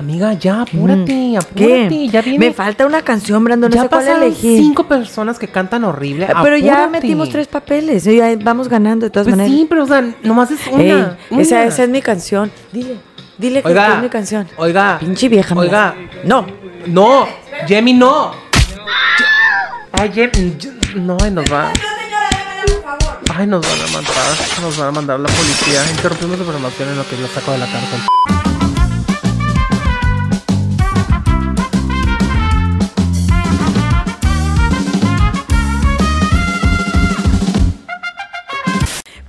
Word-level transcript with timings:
Amiga, 0.00 0.32
ya, 0.32 0.62
apúrate, 0.62 1.36
apúrate. 1.36 1.54
¿Qué? 1.54 2.08
Ya 2.10 2.22
viene. 2.22 2.38
Me 2.38 2.54
falta 2.54 2.86
una 2.86 3.02
canción, 3.02 3.44
Brandon, 3.44 3.68
no 3.70 3.76
ya 3.76 3.82
sé 3.82 3.88
cuál 3.90 4.00
pasaron 4.00 4.22
elegir. 4.22 4.58
cinco 4.58 4.88
personas 4.88 5.38
que 5.38 5.46
cantan 5.46 5.84
horrible. 5.84 6.26
Ah, 6.34 6.40
Pero 6.42 6.56
ya 6.56 6.88
metimos 6.88 7.28
tres 7.28 7.48
papeles. 7.48 8.04
ya 8.04 8.34
vamos 8.42 8.68
ganando 8.68 9.04
de 9.04 9.10
todas 9.10 9.26
Pues 9.26 9.36
maneras. 9.36 9.52
sí, 9.54 9.66
pero 9.68 9.84
o 9.84 9.86
sea, 9.86 10.02
nomás 10.22 10.50
es 10.52 10.60
una. 10.72 10.82
Ey, 10.82 10.92
una. 11.28 11.42
esa, 11.42 11.64
esa 11.64 11.82
es 11.84 11.90
mi 11.90 12.00
canción. 12.00 12.50
Dile, 12.72 12.96
dile 13.36 13.60
que 13.60 13.68
Oiga, 13.68 13.96
es 13.96 14.02
mi 14.02 14.08
canción. 14.08 14.48
Oiga. 14.56 14.96
Pinche 15.00 15.28
vieja. 15.28 15.54
Oiga. 15.54 15.94
No. 16.24 16.46
No, 16.86 17.26
Jemmy, 17.68 17.92
no. 17.92 18.30
Ay, 19.92 20.10
Jemmy, 20.14 20.56
no, 20.94 21.18
ay, 21.22 21.30
nos 21.30 21.44
va. 21.52 21.70
Ay, 23.36 23.46
nos 23.46 23.60
van 23.60 23.80
a 23.86 23.92
mandar, 23.92 24.14
nos 24.62 24.78
van 24.78 24.88
a 24.88 24.92
mandar 24.92 25.20
la 25.20 25.28
policía. 25.28 25.82
Interrumpimos 25.90 26.38
la 26.38 26.44
programación 26.44 26.88
en 26.88 26.96
lo 26.96 27.06
que 27.06 27.16
lo 27.18 27.26
saco 27.28 27.52
de 27.52 27.58
la 27.58 27.66
cárcel. 27.66 28.39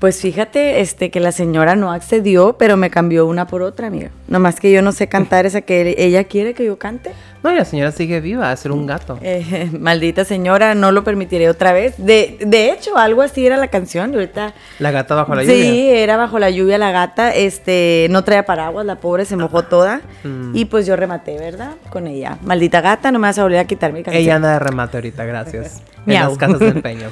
Pues 0.02 0.20
fíjate, 0.20 0.82
este, 0.82 1.12
que 1.12 1.20
la 1.20 1.32
señora 1.32 1.76
no 1.76 1.92
accedió, 1.92 2.54
pero 2.58 2.76
me 2.76 2.90
cambió 2.90 3.28
una 3.28 3.46
por 3.46 3.62
otra, 3.62 3.86
amiga. 3.86 4.10
Nomás 4.28 4.60
que 4.60 4.72
yo 4.72 4.82
no 4.82 4.94
sé 4.94 5.08
cantar 5.08 5.46
esa 5.46 5.62
que 5.62 5.94
ella 5.96 6.24
quiere 6.24 6.56
que 6.56 6.66
yo 6.66 6.80
cante. 6.80 7.12
No, 7.44 7.54
y 7.54 7.56
la 7.56 7.66
señora 7.66 7.92
sigue 7.92 8.20
viva, 8.20 8.52
a 8.52 8.58
ser 8.58 8.72
un 8.72 8.88
gato. 8.88 9.20
Eh, 9.22 9.70
maldita 9.80 10.26
señora, 10.26 10.74
no 10.74 10.92
lo 10.92 11.04
permitiré 11.04 11.52
otra 11.52 11.72
vez. 11.72 11.94
De, 12.00 12.40
de 12.40 12.72
hecho, 12.72 12.98
algo 12.98 13.22
así 13.22 13.46
era 13.46 13.58
la 13.58 13.68
canción. 13.68 14.12
Y 14.14 14.16
ahorita. 14.16 14.56
La 14.80 14.90
gata 14.90 15.14
bajo 15.14 15.36
la 15.36 15.44
sí, 15.44 15.50
lluvia. 15.50 16.00
era 16.00 16.18
bajo 16.18 16.40
la 16.40 16.50
lluvia 16.50 16.80
la 16.80 16.90
gata. 16.90 17.36
Este, 17.36 18.08
no 18.10 18.24
traía 18.24 18.44
paraguas, 18.44 18.88
la 18.88 18.96
pobre 18.96 19.26
se 19.26 19.38
mojó 19.38 19.66
toda. 19.66 20.02
Mm. 20.24 20.56
Y 20.56 20.66
pues 20.66 20.88
yo 20.88 20.96
rematé, 20.96 21.38
¿verdad? 21.38 21.74
Con 21.92 22.08
ella. 22.08 22.40
Maldita 22.42 22.82
gata, 22.82 23.12
no 23.12 23.20
me 23.20 23.28
vas 23.28 23.38
a 23.38 23.44
volver 23.44 23.60
a 23.60 23.66
quitar 23.66 23.94
mi 23.94 24.02
canción. 24.02 24.24
Ella 24.24 24.38
anda 24.38 24.54
de 24.54 24.58
remate 24.58 24.98
ahorita, 24.98 25.26
gracias. 25.26 25.84
en 26.06 26.14
Miau. 26.14 26.30
las 26.30 26.38
casas 26.38 26.60
de 26.60 26.68
empeño. 26.70 27.10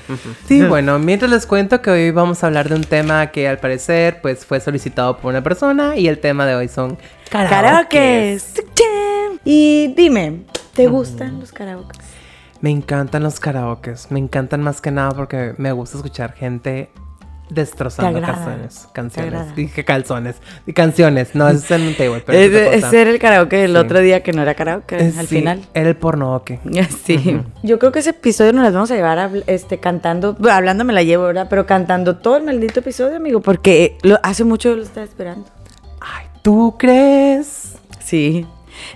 Sí, 0.48 0.64
bueno, 0.68 1.00
mientras 1.00 1.32
les 1.32 1.46
cuento 1.46 1.82
que 1.82 1.90
hoy 1.90 2.12
vamos 2.12 2.44
a 2.44 2.48
hablar 2.48 2.70
de 2.70 2.76
un 2.76 2.84
tema 2.84 3.28
que 3.28 3.48
al 3.48 3.60
parecer 3.60 4.22
pues 4.22 4.46
fue 4.46 4.60
solicitado 4.60 5.18
por 5.18 5.32
una 5.32 5.44
persona 5.44 5.96
y 5.96 6.08
el 6.08 6.20
tema 6.20 6.46
de 6.46 6.56
hoy 6.56 6.68
son 6.68 6.98
karaoke. 7.30 8.40
Y 9.46 9.94
dime, 9.96 10.42
¿te 10.74 10.88
gustan 10.88 11.40
los 11.40 11.52
karaoke? 11.52 11.98
Me 12.62 12.72
encantan 12.72 13.24
los 13.24 13.40
karaokes, 13.40 14.08
me 14.10 14.20
encantan 14.20 14.62
más 14.62 14.82
que 14.82 14.92
nada 14.92 15.12
porque 15.12 15.54
me 15.58 15.72
gusta 15.72 15.98
escuchar 15.98 16.34
gente 16.34 16.90
destrozando 17.50 18.20
agrada, 18.20 18.68
canciones, 18.94 19.56
dije 19.56 19.84
calzones, 19.84 20.36
y 20.68 20.74
canciones, 20.74 21.34
no 21.36 21.48
es 21.50 21.70
en 21.72 21.82
un 21.82 21.96
table, 21.96 22.24
pero 22.26 22.38
Es, 22.38 22.46
es 22.52 22.56
otra 22.56 22.66
es 22.76 22.76
cosa. 22.82 22.90
ser 22.92 23.08
el 23.08 23.20
karaoke 23.20 23.64
el 23.64 23.72
Sí. 23.72 23.78
otro 23.78 24.00
día 24.00 24.22
que 24.24 24.32
no 24.34 24.42
era 24.42 24.54
karaoke, 24.54 24.98
Eh, 24.98 25.14
al 25.18 25.28
sí, 25.28 25.38
final. 25.38 25.62
Era 25.74 25.90
el 25.90 25.96
pornooke. 25.96 26.60
Sí. 27.06 27.42
Yo 27.64 27.80
creo 27.80 27.92
que 27.92 28.00
ese 28.00 28.12
episodio 28.12 28.54
nos 28.54 28.64
las 28.64 28.74
vamos 28.74 28.92
a 28.92 28.96
llevar 28.96 29.32
este, 29.48 29.80
cantando, 29.80 30.38
hablando 30.52 30.84
me 30.84 30.94
la 30.94 31.04
llevo, 31.04 31.24
¿verdad? 31.26 31.48
Pero 31.50 31.66
cantando 31.66 32.18
todo 32.18 32.38
el 32.38 32.44
maldito 32.44 32.80
episodio, 32.82 33.18
amigo, 33.18 33.42
porque 33.42 33.98
lo, 34.04 34.20
hace 34.24 34.44
mucho 34.44 34.76
lo 34.76 34.84
estaba 34.84 35.06
esperando. 35.06 35.46
Ay, 36.02 36.26
¿tú 36.44 36.76
crees? 36.78 37.76
Sí. 38.00 38.46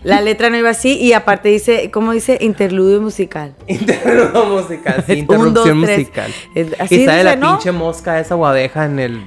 La 0.04 0.22
letra 0.22 0.50
no 0.50 0.58
iba 0.58 0.70
así 0.70 0.98
y 0.98 1.14
aparte 1.14 1.50
dice, 1.50 1.90
¿cómo 1.92 2.12
dice? 2.12 2.38
Interludio 2.42 3.02
musical. 3.02 3.56
Interrupción 3.68 4.50
musical, 4.52 5.04
sí, 5.06 5.12
Un, 5.14 5.18
interrupción 5.20 5.54
dos, 5.82 5.90
musical. 5.90 6.32
Así 6.80 6.96
y 7.02 7.06
sale 7.06 7.24
la 7.24 7.36
¿no? 7.36 7.52
pinche 7.58 7.72
mosca 7.72 8.20
esa 8.20 8.36
o 8.36 8.46
abeja 8.46 8.86
en 8.86 9.00
el 9.00 9.24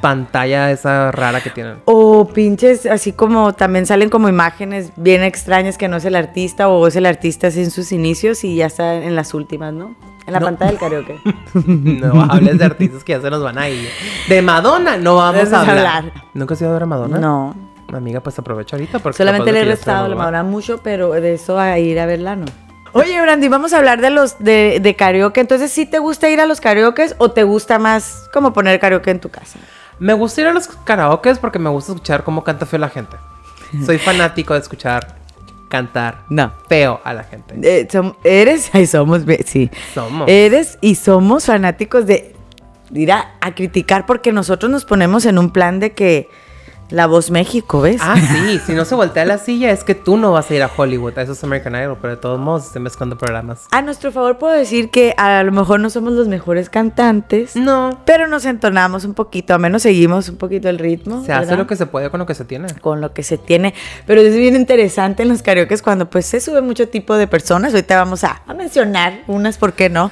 pantalla 0.00 0.70
esa 0.70 1.12
rara 1.12 1.40
que 1.42 1.50
tienen. 1.50 1.76
O 1.84 2.26
pinches, 2.28 2.86
así 2.86 3.12
como 3.12 3.52
también 3.52 3.84
salen 3.86 4.08
como 4.08 4.28
imágenes 4.28 4.92
bien 4.96 5.22
extrañas 5.22 5.76
que 5.76 5.88
no 5.88 5.98
es 5.98 6.04
el 6.06 6.14
artista 6.16 6.68
o 6.68 6.86
es 6.86 6.96
el 6.96 7.04
artista 7.06 7.48
así 7.48 7.60
en 7.62 7.70
sus 7.70 7.92
inicios 7.92 8.42
y 8.44 8.56
ya 8.56 8.66
está 8.66 8.94
en 8.94 9.14
las 9.14 9.34
últimas, 9.34 9.74
¿no? 9.74 9.94
En 10.26 10.32
la 10.32 10.40
No. 10.40 10.46
pantalla 10.46 10.70
del 10.70 10.80
karaoke. 10.80 11.18
no 11.54 12.22
hables 12.22 12.58
de 12.58 12.64
artistas 12.64 13.04
que 13.04 13.12
ya 13.12 13.20
se 13.20 13.28
nos 13.30 13.42
van 13.42 13.58
a 13.58 13.68
ir. 13.68 13.88
De 14.28 14.40
Madonna 14.40 14.96
no 14.96 15.16
vamos 15.16 15.52
a 15.52 15.60
hablar. 15.60 15.78
hablar. 15.78 16.12
¿Nunca 16.32 16.54
has 16.54 16.60
ido 16.62 16.70
a 16.70 16.72
ver 16.74 16.82
a 16.84 16.86
Madonna? 16.86 17.18
No. 17.18 17.54
Amiga, 17.96 18.20
pues 18.20 18.38
aprovecha 18.38 18.76
ahorita 18.76 18.98
porque 19.00 19.18
Solamente 19.18 19.52
le 19.52 19.60
he 19.60 19.64
restado. 19.64 20.14
Madonna 20.16 20.42
mucho, 20.42 20.80
pero 20.82 21.12
de 21.12 21.34
eso 21.34 21.58
a 21.58 21.78
ir 21.78 21.98
a 22.00 22.06
verla 22.06 22.36
no. 22.36 22.46
Oye, 22.92 23.20
Brandy, 23.20 23.48
vamos 23.48 23.72
a 23.72 23.78
hablar 23.78 24.00
de 24.00 24.10
los 24.10 24.38
de, 24.40 24.80
de 24.82 24.96
karaoke. 24.96 25.40
Entonces, 25.40 25.70
¿sí 25.70 25.86
te 25.86 25.98
gusta 26.00 26.28
ir 26.28 26.40
a 26.40 26.46
los 26.46 26.60
karaokes 26.60 27.14
o 27.18 27.30
te 27.30 27.44
gusta 27.44 27.78
más 27.78 28.28
como 28.32 28.52
poner 28.52 28.80
karaoke 28.80 29.10
en 29.10 29.20
tu 29.20 29.28
casa? 29.30 29.58
Me 30.00 30.12
gusta 30.12 30.40
ir 30.40 30.46
a 30.48 30.52
los 30.52 30.66
karaokes 30.66 31.38
porque 31.38 31.58
me 31.58 31.70
gusta 31.70 31.92
escuchar 31.92 32.24
cómo 32.24 32.42
canta 32.42 32.66
feo 32.66 32.78
la 32.80 32.88
gente. 32.88 33.16
Soy 33.86 33.98
fanático 33.98 34.54
de 34.54 34.60
escuchar 34.60 35.16
cantar 35.68 36.22
No. 36.30 36.52
feo 36.68 37.00
a 37.04 37.14
la 37.14 37.22
gente. 37.22 37.54
Eh, 37.62 37.86
som- 37.88 38.16
eres, 38.24 38.70
ay, 38.72 38.86
somos, 38.88 39.22
sí. 39.46 39.70
Somos. 39.94 40.28
Eres 40.28 40.78
y 40.80 40.96
somos 40.96 41.46
fanáticos 41.46 42.06
de 42.06 42.34
ir 42.92 43.12
a, 43.12 43.34
a 43.40 43.54
criticar 43.54 44.04
porque 44.04 44.32
nosotros 44.32 44.68
nos 44.68 44.84
ponemos 44.84 45.26
en 45.26 45.38
un 45.38 45.50
plan 45.52 45.78
de 45.78 45.92
que 45.92 46.28
la 46.90 47.06
voz 47.06 47.30
México, 47.30 47.80
¿ves? 47.80 48.00
Ah, 48.00 48.16
sí, 48.16 48.60
si 48.66 48.72
no 48.72 48.84
se 48.84 48.94
voltea 48.94 49.24
la 49.24 49.38
silla 49.38 49.70
es 49.70 49.84
que 49.84 49.94
tú 49.94 50.16
no 50.16 50.32
vas 50.32 50.50
a 50.50 50.54
ir 50.54 50.62
a 50.62 50.70
Hollywood, 50.74 51.16
a 51.18 51.22
esos 51.22 51.42
American 51.44 51.74
Idol, 51.76 51.96
pero 52.00 52.14
de 52.16 52.20
todos 52.20 52.38
modos 52.40 52.66
estoy 52.66 52.82
mezclando 52.82 53.16
programas. 53.16 53.66
A 53.70 53.82
nuestro 53.82 54.10
favor 54.12 54.38
puedo 54.38 54.52
decir 54.54 54.90
que 54.90 55.14
a 55.16 55.42
lo 55.42 55.52
mejor 55.52 55.80
no 55.80 55.90
somos 55.90 56.12
los 56.14 56.28
mejores 56.28 56.68
cantantes, 56.70 57.54
No. 57.56 58.00
pero 58.04 58.26
nos 58.28 58.44
entonamos 58.44 59.04
un 59.04 59.14
poquito, 59.14 59.54
al 59.54 59.60
menos 59.60 59.82
seguimos 59.82 60.28
un 60.28 60.36
poquito 60.36 60.68
el 60.68 60.78
ritmo. 60.78 61.24
Se 61.24 61.32
hace 61.32 61.56
lo 61.56 61.66
que 61.66 61.76
se 61.76 61.86
puede 61.86 62.10
con 62.10 62.18
lo 62.20 62.26
que 62.26 62.34
se 62.34 62.44
tiene. 62.44 62.68
con 62.80 63.00
lo 63.00 63.12
que 63.12 63.22
se 63.22 63.38
tiene. 63.38 63.74
Pero 64.06 64.20
es 64.20 64.34
bien 64.34 64.56
interesante 64.56 65.22
en 65.22 65.28
los 65.28 65.42
karaoke 65.42 65.78
cuando 65.78 66.10
pues 66.10 66.26
se 66.26 66.40
sube 66.40 66.60
mucho 66.60 66.88
tipo 66.88 67.16
de 67.16 67.26
personas. 67.26 67.72
Ahorita 67.72 67.96
vamos 67.96 68.24
a, 68.24 68.42
a 68.46 68.54
mencionar 68.54 69.20
unas, 69.28 69.56
¿por 69.58 69.72
qué 69.74 69.88
no? 69.88 70.10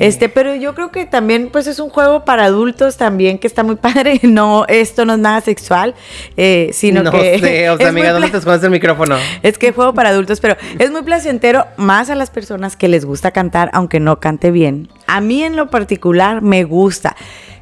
Este, 0.00 0.28
pero 0.28 0.54
yo 0.54 0.74
creo 0.74 0.90
que 0.90 1.06
también 1.06 1.48
pues 1.52 1.66
es 1.66 1.78
un 1.78 1.88
juego 1.90 2.24
para 2.24 2.44
adultos 2.46 2.96
también 2.96 3.38
que 3.38 3.46
está 3.46 3.62
muy 3.62 3.76
padre. 3.86 4.20
No, 4.24 4.64
esto 4.68 5.04
no 5.04 5.14
es 5.14 5.18
nada 5.20 5.40
sexual, 5.40 5.94
eh, 6.36 6.70
sino 6.72 7.02
no 7.02 7.10
que... 7.10 7.38
sé, 7.38 7.70
o 7.70 7.76
sea, 7.76 7.88
amiga, 7.90 8.12
¿dónde 8.12 8.28
te 8.28 8.38
escondes 8.38 8.62
el 8.62 8.70
micrófono? 8.70 9.16
Es 9.42 9.58
que 9.58 9.72
juego 9.72 9.94
para 9.94 10.10
adultos, 10.10 10.40
pero 10.40 10.56
es 10.78 10.90
muy 10.90 11.02
placentero 11.02 11.66
más 11.76 12.10
a 12.10 12.14
las 12.14 12.30
personas 12.30 12.76
que 12.76 12.88
les 12.88 13.04
gusta 13.04 13.30
cantar, 13.30 13.70
aunque 13.72 14.00
no 14.00 14.20
cante 14.20 14.50
bien. 14.50 14.88
A 15.06 15.20
mí 15.20 15.42
en 15.42 15.56
lo 15.56 15.70
particular 15.70 16.42
me 16.42 16.64
gusta. 16.64 17.16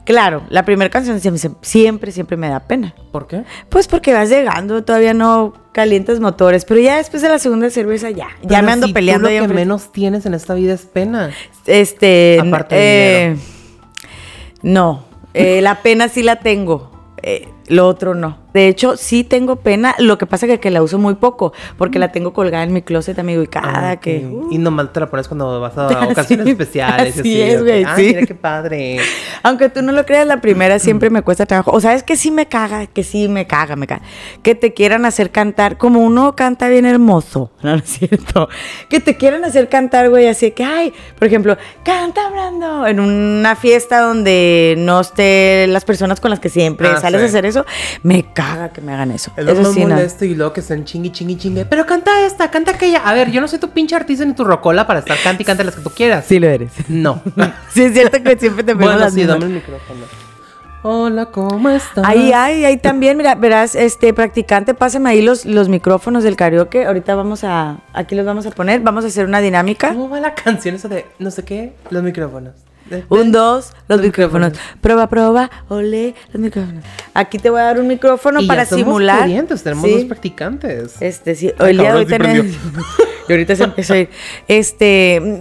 Claro, 0.05 0.43
la 0.51 0.65
primera 0.65 0.91
canción 0.91 1.19
siempre, 1.19 1.51
siempre, 1.63 2.13
siempre 2.13 2.37
me 2.37 2.49
da 2.49 2.61
pena. 2.61 2.95
¿Por 3.11 3.27
qué? 3.27 3.45
Pues 3.71 3.89
porque 3.89 4.13
vas 4.13 4.29
llegando, 4.29 4.85
todavía 4.85 5.15
no 5.15 5.55
calientas 5.73 6.21
motores, 6.21 6.67
pero 6.67 6.79
ya 6.79 6.99
después 6.99 7.23
de 7.23 7.31
la 7.31 7.39
segunda 7.39 7.71
cerveza 7.71 8.11
ya, 8.11 8.29
ya 8.43 8.61
me 8.61 8.73
ando 8.73 8.87
si 8.87 8.93
tú 8.93 8.95
peleando 8.95 9.29
lo 9.29 9.35
ahí 9.35 9.47
que 9.47 9.55
menos 9.55 9.93
tienes 9.93 10.27
en 10.27 10.35
esta 10.35 10.55
vida 10.55 10.75
es 10.75 10.83
pena. 10.83 11.31
Este, 11.67 12.39
Aparte 12.41 12.75
de 12.75 13.27
eh, 13.27 13.37
no, 14.63 15.05
eh, 15.33 15.63
la 15.63 15.83
pena 15.83 16.09
sí 16.09 16.23
la 16.23 16.37
tengo, 16.37 16.91
eh, 17.23 17.49
lo 17.69 17.87
otro 17.89 18.15
no. 18.15 18.43
De 18.55 18.69
hecho, 18.69 18.97
sí 18.97 19.25
tengo 19.25 19.57
pena, 19.57 19.97
lo 19.99 20.17
que 20.17 20.27
pasa 20.27 20.47
es 20.47 20.53
que, 20.53 20.61
que 20.61 20.71
la 20.71 20.81
uso 20.81 20.97
muy 20.97 21.15
poco, 21.17 21.53
porque 21.77 21.99
la 21.99 22.13
tengo 22.13 22.33
colgada 22.33 22.63
en 22.63 22.73
mi 22.73 22.83
closet, 22.83 23.19
amigo, 23.19 23.43
y 23.43 23.49
cada 23.49 23.91
Ah, 23.91 23.97
que... 23.97 24.19
uh, 24.25 24.49
Y 24.53 24.59
nomás 24.59 24.93
te 24.93 25.01
la 25.01 25.11
pones 25.11 25.27
cuando 25.27 25.61
vas 25.61 25.77
a 25.77 25.89
Así- 26.03 26.13
ocasiones 26.13 26.47
especiales. 26.47 27.17
y 27.17 27.21
así 27.21 27.41
es, 27.43 27.63
güey, 27.63 27.83
Ay, 27.85 27.93
sí. 27.97 28.03
mira 28.15 28.27
qué 28.27 28.35
padre. 28.37 28.99
Aunque 29.43 29.69
tú 29.71 29.83
no 29.83 29.91
lo 29.91 30.07
creas, 30.07 30.25
la 30.29 30.41
primera 30.41 30.79
siempre 30.79 31.11
me 31.11 31.23
cuesta 31.23 31.47
trabajo. 31.47 31.73
O 31.73 31.81
sabes 31.81 32.05
que 32.05 32.15
sí 32.17 32.31
me 32.31 32.47
caga, 32.47 32.87
que 32.87 33.03
sí 33.03 33.27
me 33.27 33.47
caga, 33.49 33.75
me 33.75 33.89
caga. 33.89 34.03
Que 34.45 34.55
te 34.55 34.73
quieran 34.73 35.05
hacer 35.05 35.33
cantar, 35.33 35.77
como 35.77 36.01
uno 36.01 36.37
canta 36.37 36.69
bien 36.69 36.87
hermoso, 36.87 37.51
no, 37.63 37.73
no 37.73 37.77
es 37.79 37.85
cierto. 37.91 38.49
Que 38.89 39.01
te 39.01 39.17
quieran 39.17 39.45
hacer 39.45 39.69
cantar, 39.69 40.11
güey, 40.11 40.29
así 40.29 40.53
que, 40.53 40.63
ay, 40.63 40.93
por 41.19 41.27
ejemplo, 41.27 41.57
canta 41.85 42.27
hablando 42.29 42.87
en 42.87 43.01
una 43.01 43.57
fiesta 43.57 43.99
donde 44.01 44.77
no 44.79 45.01
esté 45.01 45.67
las 45.69 45.85
personas 45.85 46.21
con 46.21 46.31
las 46.31 46.39
que 46.39 46.51
siempre 46.51 46.87
Ah, 46.87 47.01
sales 47.01 47.21
sí. 47.21 47.25
a 47.25 47.29
hacer 47.31 47.47
eso. 47.47 47.54
Me 48.03 48.33
caga 48.33 48.71
que 48.71 48.81
me 48.81 48.93
hagan 48.93 49.11
eso. 49.11 49.33
Es 49.37 49.45
lo 49.45 49.53
eso 49.53 49.63
más 49.63 49.73
sí, 49.73 49.81
no. 49.85 49.95
molesto 49.95 50.25
y 50.25 50.35
luego 50.35 50.53
que 50.53 50.61
estén 50.61 50.85
chingui, 50.85 51.11
chingui, 51.13 51.37
chingue. 51.37 51.65
Pero 51.65 51.87
canta 51.87 52.25
esta, 52.27 52.51
canta 52.51 52.73
aquella. 52.73 52.99
A 52.99 53.13
ver, 53.15 53.31
yo 53.31 53.41
no 53.41 53.49
soy 53.49 53.59
tu 53.59 53.71
pinche 53.71 53.95
artista 53.95 54.25
ni 54.25 54.35
tu 54.35 54.45
rocola 54.45 54.87
para 54.87 55.01
estar 55.01 55.17
canta 55.23 55.43
y 55.43 55.45
canta 55.45 55.65
las 55.65 55.77
que 55.77 55.83
tú 55.83 55.91
quieras. 55.91 56.25
Sí 56.27 56.39
lo 56.39 56.49
eres. 56.49 56.73
No. 56.89 57.23
sí, 57.71 57.83
es 57.83 57.93
cierto 57.93 58.23
que 58.23 58.39
siempre 58.39 58.65
te 58.65 58.75
bueno, 58.75 58.99
las 58.99 59.15
sí, 59.15 59.25
dame 59.25 59.47
el 59.47 59.53
micrófono. 59.53 60.05
Hola, 60.87 61.27
¿cómo 61.27 61.71
estás? 61.71 62.05
Ahí, 62.07 62.33
ahí, 62.33 62.63
ahí 62.67 62.77
también, 62.77 63.17
mira, 63.17 63.35
verás, 63.37 63.75
este 63.75 64.13
practicante, 64.13 64.75
pásame 64.75 65.09
ahí 65.09 65.23
los, 65.23 65.47
los 65.47 65.71
micrófonos 65.71 66.25
del 66.25 66.37
karaoke. 66.37 66.85
Ahorita 66.85 67.15
vamos 67.15 67.43
a, 67.43 67.79
aquí 67.95 68.15
los 68.15 68.27
vamos 68.27 68.45
a 68.45 68.51
poner, 68.51 68.83
vamos 68.83 69.03
a 69.05 69.07
hacer 69.07 69.25
una 69.25 69.41
dinámica. 69.41 69.89
¿Cómo 69.89 70.11
va 70.11 70.21
la 70.21 70.35
canción 70.35 70.75
esa 70.75 70.89
de 70.89 71.07
no 71.19 71.31
sé 71.31 71.43
qué? 71.43 71.73
Los 71.89 72.03
micrófonos. 72.03 72.53
Un, 73.09 73.33
dos, 73.33 73.73
los, 73.89 73.99
Los 73.99 74.01
micrófonos. 74.07 74.51
micrófonos. 74.53 74.79
Prueba, 74.81 75.09
prueba, 75.09 75.51
ole, 75.69 76.15
los 76.33 76.43
micrófonos. 76.43 76.85
Aquí 77.15 77.39
te 77.39 77.51
voy 77.51 77.61
a 77.61 77.65
dar 77.65 77.81
un 77.81 77.87
micrófono 77.87 78.41
Y 78.41 78.47
para 78.47 78.65
ya 78.65 78.71
somos 78.71 78.85
simular. 78.85 79.25
clientes, 79.25 79.63
tenemos 79.63 79.85
Sí. 79.89 79.95
dos 79.95 80.05
practicantes. 80.05 81.01
Este, 81.01 81.35
sí, 81.35 81.53
el 81.59 81.79
día 81.79 81.93
de 81.93 81.99
hoy 82.01 82.07
tenemos. 82.07 82.47
y 83.29 83.33
ahorita 83.33 83.57
se 83.57 83.65
empezó 83.65 83.95
a 83.95 83.99
ir. 83.99 84.11
Este. 84.49 85.39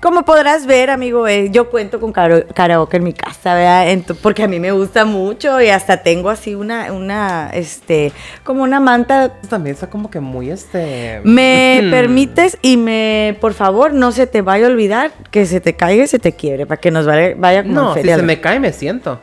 Como 0.00 0.24
podrás 0.24 0.66
ver, 0.66 0.90
amigo, 0.90 1.26
eh, 1.26 1.48
yo 1.50 1.70
cuento 1.70 1.98
con 2.00 2.12
karaoke 2.12 2.96
en 2.98 3.04
mi 3.04 3.12
casa, 3.12 3.54
¿verdad? 3.54 4.14
Porque 4.22 4.42
a 4.44 4.48
mí 4.48 4.60
me 4.60 4.72
gusta 4.72 5.04
mucho 5.04 5.60
y 5.60 5.68
hasta 5.68 6.02
tengo 6.02 6.30
así 6.30 6.54
una, 6.54 6.92
una, 6.92 7.50
este, 7.52 8.12
como 8.44 8.62
una 8.62 8.80
manta. 8.80 9.32
También 9.48 9.74
está 9.74 9.88
como 9.90 10.10
que 10.10 10.20
muy 10.20 10.50
este. 10.50 11.20
¿Me 11.24 11.80
Hmm. 11.82 11.90
permites 11.90 12.58
y 12.62 12.76
me, 12.76 13.36
por 13.40 13.54
favor, 13.54 13.92
no 13.92 14.12
se 14.12 14.26
te 14.26 14.42
vaya 14.42 14.66
a 14.66 14.70
olvidar 14.70 15.10
que 15.30 15.46
se 15.46 15.60
te 15.60 15.74
caiga 15.74 16.04
y 16.04 16.06
se 16.06 16.18
te 16.18 16.32
quiebre 16.32 16.66
para 16.66 16.80
que 16.80 16.90
nos 16.90 17.06
vaya, 17.06 17.34
vaya 17.36 17.62
como 17.62 17.74
No, 17.74 17.94
si 17.94 18.02
se 18.02 18.22
me 18.22 18.40
cae, 18.40 18.60
me 18.60 18.72
siento. 18.72 19.22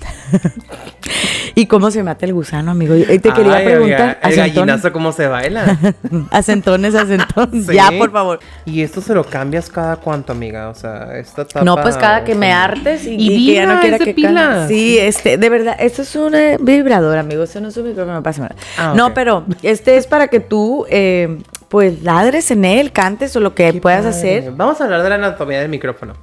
¿Y 1.54 1.66
cómo 1.66 1.90
se 1.90 2.02
mata 2.02 2.24
el 2.26 2.32
gusano, 2.32 2.70
amigo? 2.70 2.94
Y 2.94 3.18
te 3.18 3.32
quería 3.32 3.56
Ay, 3.56 3.64
preguntar. 3.66 4.00
amiga, 4.00 4.18
el 4.22 4.28
acentón. 4.40 4.66
gallinazo, 4.66 4.92
¿cómo 4.92 5.12
se 5.12 5.26
baila? 5.26 5.78
Acentones, 6.30 6.94
acentones. 6.94 7.66
Sí. 7.70 7.74
Ya, 7.74 7.90
por 7.98 8.10
favor. 8.12 8.40
Y 8.64 8.82
esto 8.82 9.00
se 9.00 9.14
lo 9.14 9.24
cambias 9.24 9.68
cada 9.68 9.96
cuánto, 9.96 10.32
amiga. 10.32 10.68
O 10.68 10.74
sea, 10.74 11.16
esta 11.18 11.44
tapa. 11.44 11.64
No, 11.64 11.76
pues 11.76 11.96
cada 11.96 12.24
que 12.24 12.34
me 12.34 12.52
hartes 12.52 13.06
y, 13.06 13.10
Y 13.16 13.32
y 13.32 13.46
que 13.48 13.54
ya 13.54 13.66
no 13.66 13.80
quiera 13.80 13.98
que 13.98 14.14
pilas. 14.14 14.68
Sí, 14.68 14.98
este, 14.98 15.36
de 15.36 15.48
verdad, 15.50 15.76
esto 15.78 16.02
es 16.02 16.14
un 16.16 16.34
eh, 16.34 16.56
vibrador, 16.60 17.18
amigo. 17.18 17.42
Esto 17.42 17.60
no 17.60 17.68
es 17.68 17.76
un 17.76 17.88
micrófono, 17.88 18.14
no 18.14 18.22
pasa 18.22 18.42
nada. 18.42 18.54
Ah, 18.78 18.94
No, 18.96 19.12
pero 19.14 19.44
este 19.62 19.96
es 19.96 20.06
para 20.06 20.28
que 20.28 20.40
tú, 20.40 20.86
eh, 20.88 21.38
pues, 21.70 22.02
ladres 22.02 22.50
en 22.50 22.64
él, 22.64 22.90
cantes 22.90 23.34
o 23.36 23.40
lo 23.40 23.54
que 23.54 23.72
Qué 23.72 23.80
puedas 23.80 24.02
padre. 24.02 24.38
hacer. 24.38 24.52
Vamos 24.52 24.80
a 24.80 24.84
hablar 24.84 25.04
de 25.04 25.08
la 25.08 25.14
anatomía 25.14 25.60
del 25.60 25.68
micrófono. 25.68 26.14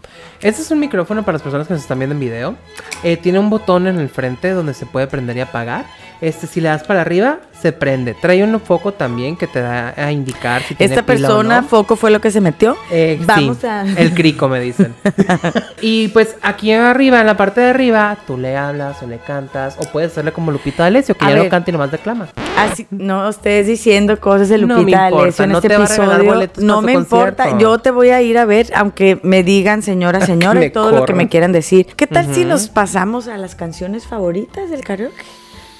Este 0.41 0.61
es 0.61 0.69
un 0.71 0.79
micrófono 0.79 1.23
para 1.23 1.33
las 1.33 1.41
personas 1.41 1.67
que 1.67 1.73
nos 1.73 1.81
están 1.81 1.97
viendo 1.97 2.13
en 2.13 2.19
video. 2.19 2.55
Eh, 3.01 3.15
tiene 3.15 3.39
un 3.39 3.49
botón 3.49 3.87
en 3.87 3.97
el 3.97 4.09
frente 4.09 4.51
donde 4.51 4.73
se 4.73 4.85
puede 4.85 5.07
prender 5.07 5.37
y 5.37 5.39
apagar. 5.39 5.85
Este, 6.21 6.47
si 6.47 6.61
le 6.61 6.69
das 6.69 6.83
para 6.83 7.01
arriba, 7.01 7.39
se 7.61 7.71
prende. 7.71 8.13
Trae 8.13 8.43
un 8.43 8.59
foco 8.59 8.91
también 8.93 9.35
que 9.37 9.47
te 9.47 9.61
da 9.61 9.93
a 9.97 10.11
indicar 10.11 10.61
si 10.63 10.75
tiene 10.75 10.93
Esta 10.93 11.05
pila 11.05 11.27
o 11.27 11.31
persona, 11.31 11.61
no. 11.61 11.67
foco 11.67 11.95
fue 11.95 12.11
lo 12.11 12.21
que 12.21 12.31
se 12.31 12.41
metió. 12.41 12.75
Eh, 12.91 13.19
Vamos 13.25 13.57
sí, 13.61 13.67
a. 13.67 13.81
el 13.83 14.13
crico 14.13 14.47
me 14.47 14.59
dicen. 14.59 14.93
y 15.81 16.07
pues 16.09 16.35
aquí 16.41 16.71
arriba, 16.71 17.19
en 17.19 17.25
la 17.27 17.37
parte 17.37 17.61
de 17.61 17.69
arriba, 17.69 18.17
tú 18.25 18.37
le 18.37 18.55
hablas 18.57 19.01
o 19.03 19.07
le 19.07 19.17
cantas 19.19 19.75
o 19.79 19.85
puedes 19.91 20.11
hacerle 20.11 20.31
como 20.31 20.51
Lupita 20.51 20.83
D'Alessio 20.83 21.15
que 21.15 21.25
A 21.25 21.29
ya 21.29 21.35
ver. 21.35 21.43
no 21.45 21.49
canta 21.49 21.69
y 21.69 21.73
nomás 21.73 21.91
declama. 21.91 22.27
Así, 22.57 22.87
no 22.89 23.29
estés 23.29 23.67
diciendo 23.67 24.19
cosas 24.19 24.49
de 24.49 24.57
No 24.57 24.79
Lupita 24.79 25.09
D'Alessio 25.11 25.43
en 25.45 25.51
no 25.51 25.57
este 25.59 25.73
episodio. 25.73 26.49
No 26.57 26.81
me 26.81 26.93
importa, 26.93 27.43
concierto. 27.43 27.59
yo 27.63 27.77
te 27.79 27.91
voy 27.91 28.09
a 28.09 28.21
ir 28.21 28.37
a 28.37 28.45
ver, 28.45 28.71
aunque 28.75 29.19
me 29.23 29.43
digan 29.43 29.81
señora, 29.83 30.21
señora, 30.25 30.61
todo 30.71 30.91
lo 30.91 31.05
que 31.05 31.13
me 31.13 31.27
quieran 31.29 31.51
decir. 31.51 31.85
¿Qué 31.95 32.07
tal 32.07 32.33
si 32.33 32.45
nos 32.45 32.69
pasamos 32.69 33.27
a 33.27 33.37
las 33.37 33.55
canciones 33.55 34.07
favoritas 34.07 34.69
del 34.69 34.81
karaoke? 34.83 35.15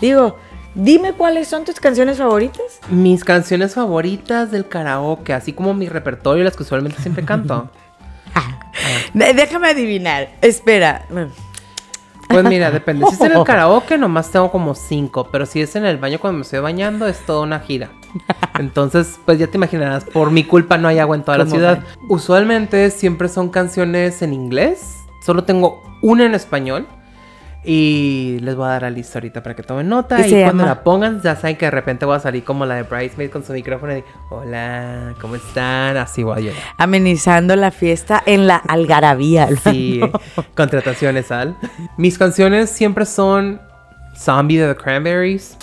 Digo, 0.02 0.38
dime 0.76 1.14
cuáles 1.14 1.48
son 1.48 1.66
tus 1.66 1.80
canciones 1.80 2.18
favoritas. 2.18 2.80
Mis 2.90 3.24
canciones 3.24 3.74
favoritas 3.76 4.52
del 4.52 4.68
karaoke, 4.68 5.34
así 5.34 5.54
como 5.54 5.74
mi 5.74 5.90
repertorio, 5.90 6.44
las 6.44 6.56
que 6.56 6.64
usualmente 6.64 7.02
siempre 7.02 7.24
canto. 7.26 7.70
De- 9.14 9.34
Déjame 9.34 9.70
adivinar. 9.70 10.30
Espera. 10.42 11.06
Pues 12.30 12.44
mira, 12.44 12.70
depende. 12.72 13.06
Si 13.08 13.16
es 13.16 13.22
en 13.22 13.32
el 13.38 13.44
karaoke, 13.46 13.98
nomás 13.98 14.30
tengo 14.32 14.52
como 14.52 14.76
cinco. 14.76 15.30
Pero 15.32 15.46
si 15.46 15.62
es 15.62 15.76
en 15.76 15.86
el 15.86 15.98
baño 15.98 16.20
cuando 16.20 16.38
me 16.40 16.44
estoy 16.44 16.60
bañando, 16.60 17.08
es 17.08 17.26
toda 17.26 17.42
una 17.42 17.60
gira. 17.60 17.90
Entonces, 18.60 19.20
pues 19.26 19.40
ya 19.40 19.48
te 19.48 19.58
imaginarás, 19.58 20.04
por 20.04 20.32
mi 20.32 20.44
culpa 20.44 20.78
no 20.78 20.88
hay 20.88 21.00
agua 21.00 21.16
en 21.16 21.24
toda 21.24 21.38
la 21.40 21.46
¿Cómo 21.46 21.56
ciudad. 21.56 21.84
Usualmente 22.10 22.90
siempre 22.92 23.30
son 23.30 23.50
canciones 23.50 24.22
en 24.22 24.34
inglés. 24.34 24.96
Solo 25.26 25.44
tengo 25.44 25.82
una 26.02 26.26
en 26.26 26.36
español. 26.36 26.88
Y 27.70 28.38
les 28.44 28.56
voy 28.56 28.66
a 28.66 28.70
dar 28.70 28.82
la 28.84 28.90
lista 28.90 29.20
ahorita 29.20 29.44
para 29.44 29.54
que 29.54 29.62
tomen 29.62 29.90
nota. 29.90 30.26
Y 30.26 30.32
cuando 30.32 30.64
llama- 30.64 30.66
la 30.68 30.84
pongan, 30.86 31.22
ya 31.22 31.36
saben 31.36 31.58
que 31.58 31.66
de 31.66 31.72
repente 31.72 32.06
voy 32.06 32.16
a 32.16 32.20
salir 32.22 32.46
como 32.46 32.66
la 32.66 32.76
de 32.76 32.84
Bridesmaid 32.84 33.30
con 33.30 33.44
su 33.44 33.52
micrófono 33.52 33.98
y 33.98 34.06
hola, 34.30 35.14
¿cómo 35.20 35.36
están? 35.36 35.98
Así 35.98 36.24
voy 36.24 36.38
a 36.38 36.40
llegar. 36.40 36.58
Amenizando 36.78 37.58
la 37.58 37.72
fiesta 37.72 38.24
en 38.26 38.48
la 38.48 38.56
algarabía. 38.56 39.50
Sí, 39.66 40.00
contrataciones 40.56 41.30
al. 41.30 41.58
Mis 41.98 42.18
canciones 42.18 42.70
siempre 42.70 43.06
son 43.06 43.60
Zombie 44.16 44.60
de 44.60 44.74
The 44.74 44.82
Cranberries. 44.82 45.58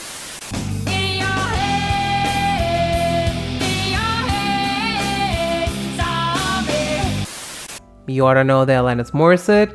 You 8.07 8.25
Oughta 8.27 8.45
Know 8.45 8.65
de 8.67 8.75
Alanis 8.77 9.13
Morissette. 9.15 9.73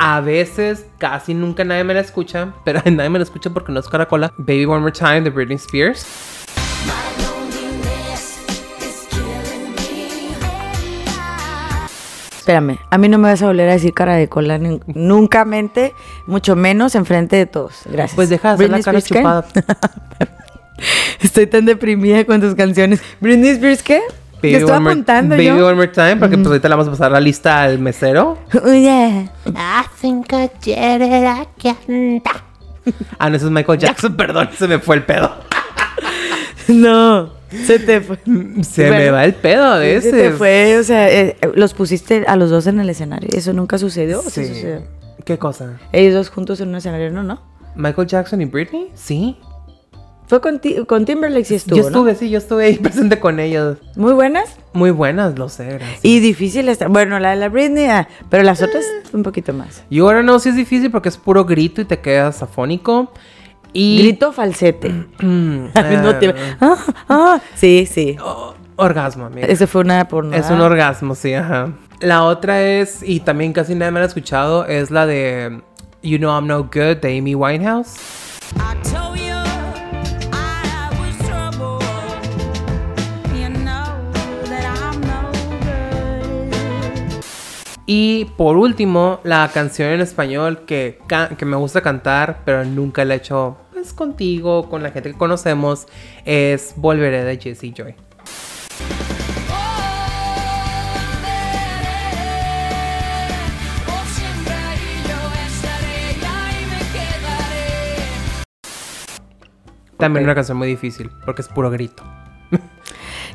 A 0.00 0.20
veces, 0.20 0.86
casi 0.98 1.34
nunca 1.34 1.64
nadie 1.64 1.82
me 1.82 1.92
la 1.92 1.98
escucha, 1.98 2.54
pero 2.64 2.80
nadie 2.90 3.10
me 3.10 3.18
la 3.18 3.24
escucha 3.24 3.50
porque 3.50 3.72
no 3.72 3.80
es 3.80 3.88
Caracola. 3.88 4.32
Baby 4.38 4.64
One 4.64 4.78
More 4.78 4.92
Time 4.92 5.22
de 5.22 5.30
Britney 5.30 5.56
Spears. 5.56 6.06
Espérame, 12.38 12.78
a 12.88 12.96
mí 12.96 13.08
no 13.08 13.18
me 13.18 13.28
vas 13.28 13.42
a 13.42 13.46
volver 13.46 13.68
a 13.68 13.72
decir 13.72 13.92
cara 13.92 14.14
de 14.14 14.28
cola 14.28 14.58
nunca 14.86 15.44
mente, 15.44 15.92
mucho 16.26 16.54
menos 16.54 16.94
enfrente 16.94 17.34
de 17.34 17.46
todos. 17.46 17.80
Gracias. 17.86 18.14
Pues 18.14 18.28
deja 18.28 18.50
de 18.50 18.54
hacer 18.54 18.70
la 18.70 18.76
Britney 18.76 18.84
cara 18.84 18.98
Spears, 18.98 19.24
chupada. 19.24 19.46
Estoy 21.20 21.48
tan 21.48 21.64
deprimida 21.64 22.24
con 22.24 22.40
tus 22.40 22.54
canciones. 22.54 23.02
Britney 23.20 23.50
Spears, 23.50 23.82
¿qué? 23.82 24.00
¿Qué 24.40 24.56
estoy 24.56 24.70
One 24.70 24.80
More- 24.80 24.92
apuntando 24.92 25.34
Baby 25.34 25.46
yo? 25.46 25.66
One 25.66 25.74
More 25.74 25.88
Time, 25.88 26.16
porque 26.16 26.36
pues 26.36 26.46
ahorita 26.46 26.68
le 26.68 26.74
vamos 26.74 26.88
a 26.88 26.90
pasar 26.92 27.10
la 27.12 27.20
lista 27.20 27.62
al 27.62 27.78
mesero. 27.78 28.38
Oh, 28.62 28.72
yeah. 28.72 29.24
I 29.46 29.84
think 30.00 30.32
I 30.32 30.50
get 30.62 31.00
it, 31.00 31.24
I 31.24 31.46
can't. 31.60 32.24
Ah, 33.18 33.28
no, 33.28 33.36
eso 33.36 33.46
es 33.46 33.52
Michael 33.52 33.78
Jackson, 33.78 34.16
perdón, 34.16 34.48
se 34.56 34.66
me 34.68 34.78
fue 34.78 34.96
el 34.96 35.02
pedo. 35.04 35.30
No, 36.68 37.32
se 37.50 37.78
te 37.78 38.00
fue. 38.02 38.18
Se 38.62 38.82
me 38.90 38.96
Bueno, 38.96 39.12
va 39.14 39.24
el 39.24 39.34
pedo 39.34 39.78
de 39.78 40.00
Se 40.02 40.08
ese. 40.10 40.18
te 40.18 40.30
fue, 40.32 40.76
o 40.78 40.82
sea, 40.82 41.10
eh, 41.10 41.36
los 41.54 41.72
pusiste 41.72 42.24
a 42.26 42.36
los 42.36 42.50
dos 42.50 42.66
en 42.66 42.78
el 42.78 42.90
escenario. 42.90 43.30
¿Eso 43.32 43.54
nunca 43.54 43.78
sucedió? 43.78 44.18
¿O 44.20 44.22
sí 44.24 44.44
Sí. 44.44 44.48
sucedió? 44.54 44.82
¿Qué 45.24 45.38
cosa? 45.38 45.78
Ellos 45.92 46.12
dos 46.14 46.28
juntos 46.30 46.60
en 46.60 46.68
un 46.68 46.74
escenario, 46.76 47.10
no, 47.10 47.22
no. 47.22 47.40
¿Michael 47.74 48.06
Jackson 48.06 48.42
y 48.42 48.44
Britney? 48.44 48.90
Sí. 48.94 49.38
Fue 50.28 50.40
con, 50.40 50.60
Ti- 50.60 50.84
con 50.86 51.04
Timberlake, 51.06 51.44
sí 51.44 51.54
estuvo, 51.54 51.76
yo 51.76 51.82
¿no? 51.84 51.88
estuve, 51.88 52.14
sí, 52.14 52.28
yo 52.30 52.38
estuve 52.38 52.66
ahí 52.66 52.76
presente 52.82 53.18
con 53.18 53.40
ellos. 53.40 53.78
Muy 53.96 54.12
buenas. 54.12 54.56
Muy 54.74 54.90
buenas, 54.90 55.38
lo 55.38 55.48
sé, 55.48 55.64
gracias. 55.64 56.00
Y 56.04 56.20
difícil 56.20 56.68
está. 56.68 56.86
Bueno, 56.88 57.18
la 57.18 57.30
de 57.30 57.36
la 57.36 57.48
Britney, 57.48 57.86
ah, 57.86 58.06
pero 58.28 58.42
las 58.44 58.62
otras 58.62 58.84
un 59.12 59.22
poquito 59.22 59.52
más. 59.54 59.82
Y 59.88 60.00
ahora 60.00 60.22
no, 60.22 60.38
sí 60.38 60.50
es 60.50 60.56
difícil 60.56 60.90
porque 60.90 61.08
es 61.08 61.16
puro 61.16 61.44
grito 61.46 61.80
y 61.80 61.86
te 61.86 61.98
quedas 62.00 62.42
afónico. 62.42 63.10
Y. 63.72 63.98
Grito 63.98 64.32
falsete. 64.32 64.88
Al 65.18 65.88
mismo 65.90 66.10
eh, 66.10 66.14
tiempo. 66.20 66.38
Ah, 66.60 66.76
ah. 67.08 67.40
Sí, 67.54 67.88
sí. 67.90 68.16
oh, 68.22 68.54
orgasmo, 68.76 69.24
amigo. 69.26 69.46
Ese 69.48 69.66
fue 69.66 69.80
una 69.80 70.08
por 70.08 70.32
Es 70.34 70.50
un 70.50 70.60
orgasmo, 70.60 71.14
sí, 71.14 71.32
ajá. 71.34 71.72
La 72.00 72.24
otra 72.24 72.62
es, 72.62 73.02
y 73.02 73.20
también 73.20 73.52
casi 73.52 73.74
nadie 73.74 73.92
me 73.92 73.98
la 74.00 74.04
ha 74.04 74.08
escuchado, 74.08 74.66
es 74.66 74.90
la 74.90 75.04
de 75.06 75.60
You 76.02 76.18
Know 76.18 76.30
I'm 76.32 76.46
No 76.46 76.62
Good 76.64 76.98
de 77.02 77.18
Amy 77.18 77.34
Winehouse. 77.34 77.96
I 78.56 78.74
told 78.88 79.18
you 79.18 79.27
Y 87.90 88.26
por 88.36 88.58
último, 88.58 89.18
la 89.24 89.48
canción 89.48 89.88
en 89.88 90.02
español 90.02 90.66
que, 90.66 90.98
que 91.38 91.44
me 91.46 91.56
gusta 91.56 91.80
cantar, 91.80 92.42
pero 92.44 92.62
nunca 92.66 93.02
la 93.06 93.14
he 93.14 93.16
hecho 93.16 93.56
pues, 93.72 93.94
contigo, 93.94 94.68
con 94.68 94.82
la 94.82 94.90
gente 94.90 95.10
que 95.10 95.16
conocemos, 95.16 95.86
es 96.26 96.74
Volveré 96.76 97.24
de 97.24 97.38
Jessie 97.38 97.72
Joy. 97.74 97.94
También 109.96 110.24
una 110.24 110.34
canción 110.34 110.56
muy 110.58 110.68
difícil, 110.68 111.10
porque 111.24 111.42
es 111.42 111.48
puro 111.48 111.70
grito. 111.70 112.02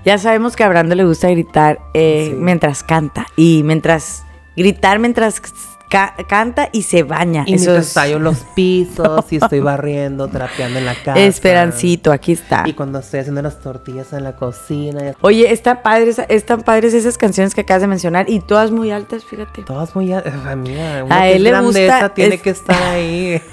Ya 0.06 0.18
sabemos 0.18 0.56
que 0.56 0.64
a 0.64 0.70
Brando 0.70 0.96
le 0.96 1.06
gusta 1.06 1.30
gritar 1.30 1.80
eh, 1.94 2.28
Sí. 2.32 2.36
mientras 2.38 2.84
canta. 2.84 3.26
Y 3.36 3.62
mientras. 3.64 4.26
Gritar 4.56 5.00
mientras 5.00 5.42
ca- 5.90 6.16
canta 6.28 6.70
y 6.72 6.84
se 6.84 7.04
baña. 7.04 7.44
Y 7.48 7.56
Eso 7.56 7.66
mientras 7.66 7.88
es. 7.88 7.94
tallo 7.94 8.20
los 8.20 8.38
pisos 8.56 9.26
y 9.32 9.38
estoy 9.38 9.60
barriendo, 9.60 10.28
trapeando 10.28 10.80
en 10.80 10.86
la 10.86 10.96
casa. 10.96 11.20
Esperancito, 11.20 12.12
aquí 12.12 12.32
está. 12.34 12.64
Y 12.66 12.74
cuando 12.74 13.00
estoy 13.00 13.20
haciendo 13.22 13.42
las 13.42 13.60
tortillas 13.60 14.14
en 14.14 14.24
la 14.24 14.36
cocina. 14.36 15.14
Oye, 15.22 15.52
está 15.52 15.82
padre, 15.84 16.10
esa- 16.12 16.24
están 16.24 16.62
padres 16.64 16.94
esas 16.94 17.18
canciones 17.18 17.54
que 17.56 17.62
acabas 17.62 17.82
de 17.82 17.88
mencionar 17.88 18.30
y 18.30 18.40
todas 18.40 18.72
muy 18.72 18.92
altas, 18.92 19.24
fíjate. 19.26 19.64
Todas 19.64 19.96
muy... 19.96 20.12
a- 20.14 20.24
Amiga, 20.50 21.04
uno 21.04 21.14
A 21.16 21.28
él 21.28 21.44
le 21.44 21.60
gusta- 21.62 22.14
tiene 22.14 22.36
es- 22.36 22.42
que 22.42 22.50
estar 22.52 22.82
ahí. 22.84 23.42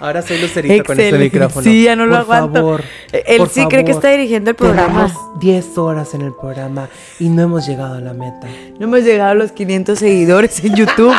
Ahora 0.00 0.22
soy 0.22 0.38
lucerito 0.40 0.84
con 0.84 0.98
este 1.00 1.18
micrófono. 1.18 1.62
Sí, 1.64 1.84
ya 1.84 1.96
no 1.96 2.06
lo 2.06 2.12
Por 2.12 2.20
aguanto. 2.36 2.52
favor, 2.60 2.84
Él 3.12 3.36
por 3.38 3.48
sí 3.48 3.64
cree 3.68 3.84
que 3.84 3.92
favor. 3.92 4.04
está 4.04 4.10
dirigiendo 4.16 4.50
el 4.50 4.56
programa. 4.56 5.06
Tenemos 5.06 5.40
10 5.40 5.78
horas 5.78 6.14
en 6.14 6.22
el 6.22 6.32
programa 6.34 6.88
y 7.20 7.28
no 7.28 7.42
hemos 7.42 7.66
llegado 7.66 7.94
a 7.94 8.00
la 8.00 8.12
meta. 8.12 8.46
No 8.78 8.86
hemos 8.86 9.00
llegado 9.02 9.30
a 9.30 9.34
los 9.34 9.52
500 9.52 9.98
seguidores 9.98 10.62
en 10.64 10.74
YouTube. 10.74 11.14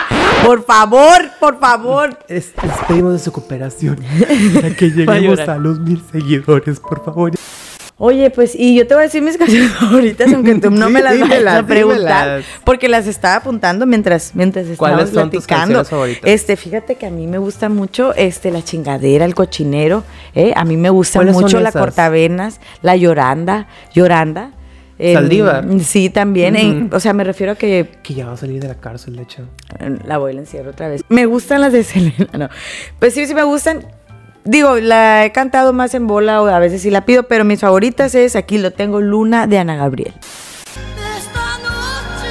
Por 0.45 0.63
favor, 0.65 1.21
por 1.39 1.59
favor. 1.59 2.17
Es- 2.27 2.51
les 2.61 2.77
pedimos 2.87 3.13
de 3.13 3.19
su 3.19 3.31
cooperación 3.31 3.95
para 4.55 4.69
que 4.75 4.85
a 4.85 4.89
lleguemos 4.89 5.21
llorar. 5.39 5.49
a 5.51 5.57
los 5.57 5.79
mil 5.79 6.01
seguidores, 6.11 6.79
por 6.79 7.03
favor. 7.03 7.31
Oye, 7.97 8.29
pues, 8.29 8.53
y 8.55 8.75
yo 8.75 8.85
te 8.85 8.93
voy 8.93 9.03
a 9.03 9.05
decir 9.05 9.21
mis 9.21 9.37
canciones 9.37 9.71
favoritas, 9.71 10.31
aunque 10.33 10.55
tú 10.55 10.69
no 10.69 10.89
me 10.89 11.01
las 11.01 11.13
dímelas, 11.17 11.59
a 11.63 11.65
preguntar, 11.65 12.27
dímelas. 12.27 12.45
porque 12.65 12.89
las 12.89 13.07
estaba 13.07 13.35
apuntando 13.37 13.85
mientras, 13.85 14.35
mientras 14.35 14.65
¿Cuáles 14.77 15.05
estábamos 15.05 15.09
son 15.13 15.29
tus 15.31 15.45
platicando. 15.45 15.79
canciones 15.79 15.89
favoritas? 15.89 16.29
Este, 16.29 16.57
fíjate 16.57 16.95
que 16.95 17.05
a 17.05 17.09
mí 17.09 17.25
me 17.25 17.37
gusta 17.37 17.69
mucho, 17.69 18.13
este, 18.15 18.51
la 18.51 18.61
chingadera, 18.63 19.23
el 19.23 19.33
cochinero, 19.33 20.03
¿eh? 20.33 20.51
A 20.57 20.65
mí 20.65 20.75
me 20.75 20.89
gusta 20.89 21.19
¿Cuáles 21.19 21.35
son 21.35 21.43
mucho 21.43 21.59
la 21.61 21.71
cortavenas, 21.71 22.59
la 22.81 22.97
lloranda, 22.97 23.67
lloranda. 23.93 24.51
Saldívar. 24.97 25.65
sí, 25.83 26.09
también, 26.09 26.55
en- 26.55 26.89
o 26.93 27.01
sea, 27.01 27.11
me 27.11 27.25
refiero 27.25 27.51
a 27.51 27.55
que 27.55 27.89
Que 28.01 28.13
ya 28.13 28.27
va 28.27 28.31
a 28.33 28.37
salir 28.37 28.61
de 28.61 28.69
la 28.69 28.75
cárcel, 28.75 29.17
de 29.17 29.23
hecho. 29.23 29.43
la 30.05 30.17
voy 30.17 30.35
a 30.35 30.39
encierro 30.39 30.69
otra 30.71 30.87
vez. 30.87 31.01
Me 31.09 31.25
gustan 31.25 31.59
las 31.61 31.73
de 31.73 31.83
Selena, 31.85 32.27
no. 32.37 32.49
Pues 32.99 33.13
sí, 33.13 33.25
sí 33.25 33.33
me 33.35 33.43
gustan. 33.43 33.85
Digo, 34.47 34.75
la 34.75 35.25
he 35.25 35.31
cantado 35.31 35.73
más 35.73 35.95
en 35.95 36.05
bola 36.05 36.39
o 36.43 36.45
a 36.45 36.59
veces 36.59 36.83
sí 36.83 36.91
la 36.91 37.03
pido, 37.03 37.23
pero 37.23 37.43
mis 37.43 37.59
favoritas 37.59 38.13
es, 38.13 38.35
aquí 38.35 38.59
lo 38.59 38.69
tengo, 38.69 39.01
Luna 39.01 39.47
de 39.47 39.57
Ana 39.57 39.75
Gabriel. 39.75 40.13
Esta 41.17 41.57
noche 41.63 42.29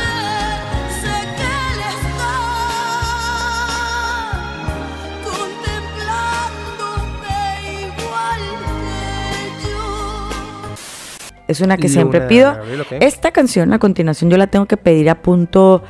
sé 1.03 1.11
que 1.35 1.43
él 1.73 1.81
está 1.91 2.39
contemplándote 5.25 7.35
igual 7.83 8.43
que 8.63 9.69
yo. 9.69 9.83
Es 11.49 11.61
una 11.61 11.77
que 11.77 11.89
Luna 11.89 11.95
siempre 11.95 12.21
pido. 12.21 12.55
Gabriel. 12.55 12.87
Esta 13.01 13.33
canción 13.33 13.73
a 13.73 13.81
continuación 13.81 14.31
yo 14.31 14.37
la 14.37 14.47
tengo 14.47 14.67
que 14.67 14.77
pedir 14.77 15.11
a 15.11 15.21
punto 15.21 15.83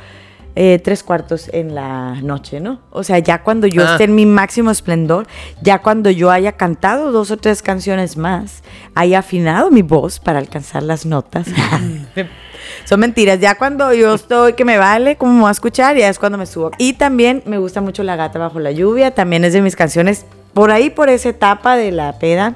eh, 0.55 0.79
tres 0.83 1.03
cuartos 1.03 1.49
en 1.51 1.75
la 1.75 2.21
noche, 2.21 2.59
¿no? 2.61 2.79
O 2.91 3.03
sea, 3.03 3.19
ya 3.19 3.43
cuando 3.43 3.67
yo 3.67 3.83
Ah. 3.85 3.91
esté 3.91 4.05
en 4.05 4.15
mi 4.15 4.25
máximo 4.25 4.71
esplendor, 4.71 5.27
ya 5.61 5.79
cuando 5.81 6.09
yo 6.09 6.31
haya 6.31 6.53
cantado 6.53 7.11
dos 7.11 7.29
o 7.31 7.37
tres 7.37 7.61
canciones 7.61 8.15
más, 8.17 8.63
haya 8.95 9.19
afinado 9.19 9.69
mi 9.71 9.81
voz 9.81 10.19
para 10.19 10.39
alcanzar 10.39 10.83
las 10.83 11.05
notas. 11.05 11.47
Son 12.85 12.99
mentiras. 12.99 13.39
Ya 13.39 13.55
cuando 13.55 13.93
yo 13.93 14.15
estoy 14.15 14.53
que 14.53 14.65
me 14.65 14.77
vale, 14.77 15.17
como 15.17 15.33
me 15.33 15.41
voy 15.41 15.49
a 15.49 15.51
escuchar, 15.51 15.95
ya 15.97 16.09
es 16.09 16.17
cuando 16.19 16.37
me 16.37 16.45
subo. 16.45 16.71
Y 16.77 16.93
también 16.93 17.43
me 17.45 17.57
gusta 17.57 17.81
mucho 17.81 18.03
La 18.03 18.15
Gata 18.15 18.39
Bajo 18.39 18.59
la 18.59 18.71
Lluvia. 18.71 19.11
También 19.11 19.43
es 19.45 19.53
de 19.53 19.61
mis 19.61 19.75
canciones 19.75 20.25
por 20.53 20.71
ahí, 20.71 20.89
por 20.89 21.09
esa 21.09 21.29
etapa 21.29 21.75
de 21.75 21.91
la 21.91 22.17
peda. 22.17 22.55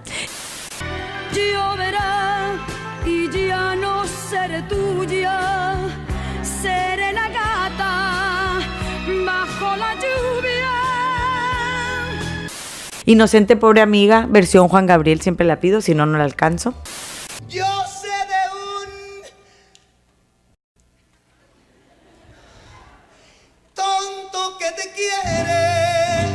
Inocente 13.13 13.55
Pobre 13.55 13.81
Amiga, 13.81 14.27
versión 14.29 14.67
Juan 14.67 14.85
Gabriel, 14.85 15.19
siempre 15.19 15.43
la 15.47 15.59
pido, 15.59 15.81
si 15.81 15.95
no, 15.95 16.05
no 16.05 16.19
la 16.19 16.25
alcanzo. 16.25 16.75
Yo 17.47 17.65
sé 17.87 18.07
de 18.07 18.35
un 18.53 19.23
tonto 23.73 24.57
que 24.59 24.65
te 24.79 24.89
quiere. 24.93 26.29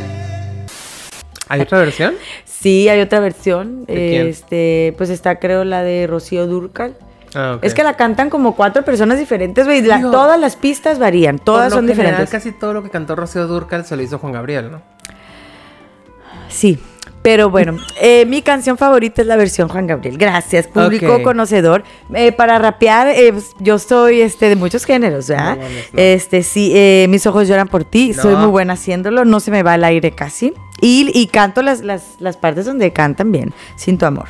¿Hay 1.49 1.61
otra 1.61 1.79
versión? 1.79 2.15
Sí, 2.45 2.89
hay 2.89 3.01
otra 3.01 3.21
versión. 3.21 3.85
¿De 3.85 3.95
quién? 3.95 4.27
Este, 4.27 4.95
pues 4.99 5.11
está 5.11 5.39
creo 5.39 5.63
la 5.63 5.85
de 5.85 6.09
Rocío 6.09 6.49
Durcal. 6.49 6.97
Ah. 7.37 7.59
Es 7.63 7.73
que 7.75 7.85
la 7.85 7.95
cantan 7.97 8.31
como 8.31 8.57
cuatro 8.57 8.85
personas 8.85 9.21
diferentes, 9.21 9.65
güey. 9.65 9.81
la- 9.83 10.01
todas 10.01 10.41
las 10.41 10.57
pistas 10.57 10.99
varían, 10.99 11.37
Por 11.37 11.45
todas 11.45 11.71
lo 11.71 11.77
son 11.77 11.87
general, 11.87 12.07
diferentes. 12.11 12.31
Casi 12.33 12.51
todo 12.51 12.73
lo 12.73 12.83
que 12.83 12.91
cantó 12.91 13.15
Rocío 13.15 13.47
Durcal 13.47 13.85
se 13.85 13.95
lo 13.95 14.03
hizo 14.03 14.19
Juan 14.19 14.33
Gabriel, 14.33 14.73
¿no? 14.73 14.83
Sí, 16.49 16.79
pero 17.23 17.49
bueno, 17.49 17.79
eh, 18.01 18.27
mi 18.27 18.43
canción 18.43 18.77
favorita 18.77 19.23
es 19.23 19.27
la 19.29 19.37
versión 19.37 19.69
Juan 19.69 19.87
Gabriel. 19.87 20.19
Gracias, 20.19 20.67
público 20.67 21.15
Ok. 21.17 21.23
conocedor. 21.23 21.83
Eh, 22.13 22.33
para 22.33 22.59
rapear, 22.59 23.09
eh, 23.09 23.33
pues, 23.33 23.53
yo 23.61 23.79
soy 23.79 24.21
este, 24.21 24.51
de 24.51 24.57
muchos 24.57 24.85
géneros, 24.85 25.29
¿verdad? 25.29 25.57
No 25.57 25.63
mames, 25.63 25.93
no. 25.93 26.01
Este, 26.01 26.43
sí, 26.43 26.73
eh, 26.75 27.07
mis 27.09 27.27
ojos 27.27 27.49
lloran 27.49 27.69
por 27.69 27.85
ti. 27.85 28.13
No. 28.15 28.23
Soy 28.23 28.37
muy 28.37 28.49
buena 28.49 28.75
haciéndolo, 28.75 29.25
no 29.25 29.41
se 29.41 29.51
me 29.51 29.63
va 29.63 29.75
el 29.77 29.85
aire 29.85 30.11
casi. 30.11 30.53
Y, 30.81 31.11
y 31.15 31.29
canto 31.29 31.63
las, 31.63 31.81
las, 31.81 32.17
las 32.19 32.37
partes 32.37 32.67
donde 32.67 32.93
cantan 32.93 33.33
bien, 33.33 33.55
sin 33.77 33.97
tu 33.97 34.05
amor. 34.05 34.29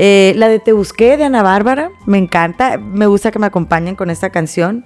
Eh, 0.00 0.32
la 0.36 0.48
de 0.48 0.60
Te 0.60 0.72
Busqué 0.72 1.16
de 1.16 1.24
Ana 1.24 1.42
Bárbara, 1.42 1.90
me 2.06 2.18
encanta. 2.18 2.78
Me 2.78 3.08
gusta 3.08 3.32
que 3.32 3.40
me 3.40 3.46
acompañen 3.46 3.96
con 3.96 4.10
esta 4.10 4.30
canción. 4.30 4.84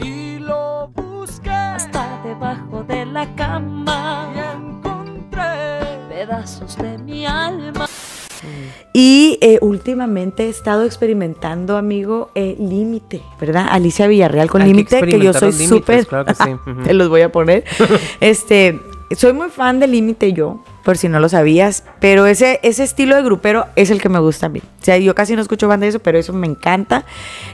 Y 0.00 0.38
lo 0.38 0.86
busqué 0.94 1.50
hasta 1.50 2.22
debajo 2.22 2.84
de 2.84 3.06
la 3.06 3.26
cama. 3.34 4.30
y 4.32 4.38
encontré. 4.56 5.98
Pedazos 6.08 6.76
de 6.78 6.98
mi 6.98 7.26
alma. 7.26 7.86
Y 8.92 9.38
eh, 9.40 9.58
últimamente 9.62 10.46
he 10.46 10.48
estado 10.48 10.84
experimentando, 10.84 11.76
amigo, 11.76 12.30
eh, 12.36 12.54
Límite, 12.56 13.22
¿verdad? 13.40 13.66
Alicia 13.68 14.06
Villarreal 14.06 14.48
con 14.48 14.62
que 14.62 14.68
Límite, 14.68 15.02
que, 15.02 15.18
yo 15.18 15.32
soy 15.32 15.52
súper... 15.52 16.06
claro 16.06 16.24
que 16.26 16.34
sí. 16.36 16.50
Ujú. 16.50 16.82
Te 16.84 16.94
los 16.94 17.08
voy 17.08 17.22
a 17.22 17.32
poner. 17.32 17.64
este, 18.20 18.78
soy 19.10 19.32
muy 19.32 19.48
fan 19.48 19.80
de 19.80 19.88
Límite 19.88 20.32
yo, 20.32 20.62
por 20.84 20.96
si 20.96 21.08
no 21.08 21.20
lo 21.20 21.28
sabías, 21.28 21.84
pero 22.00 22.26
ese, 22.26 22.60
ese 22.62 22.84
estilo 22.84 23.16
de 23.16 23.22
grupero 23.22 23.66
es 23.76 23.90
el 23.90 24.00
que 24.00 24.08
me 24.08 24.18
gusta 24.18 24.46
a 24.46 24.48
mí. 24.48 24.60
O 24.80 24.84
sea, 24.84 24.98
yo 24.98 25.14
casi 25.14 25.36
no 25.36 25.42
escucho 25.42 25.68
banda 25.68 25.84
de 25.84 25.90
eso, 25.90 26.00
pero 26.00 26.18
eso 26.18 26.32
me 26.32 26.46
encanta. 26.46 27.04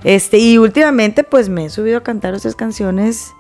Este, 0.05 0.39
y 0.39 0.59
últimamente 0.59 1.25
pues 1.25 1.49
me 1.49 1.67
he 1.67 1.71
subido 1.71 1.99
a 1.99 2.03
cantar 2.03 2.35
esas 2.35 2.55
canciones 2.55 3.33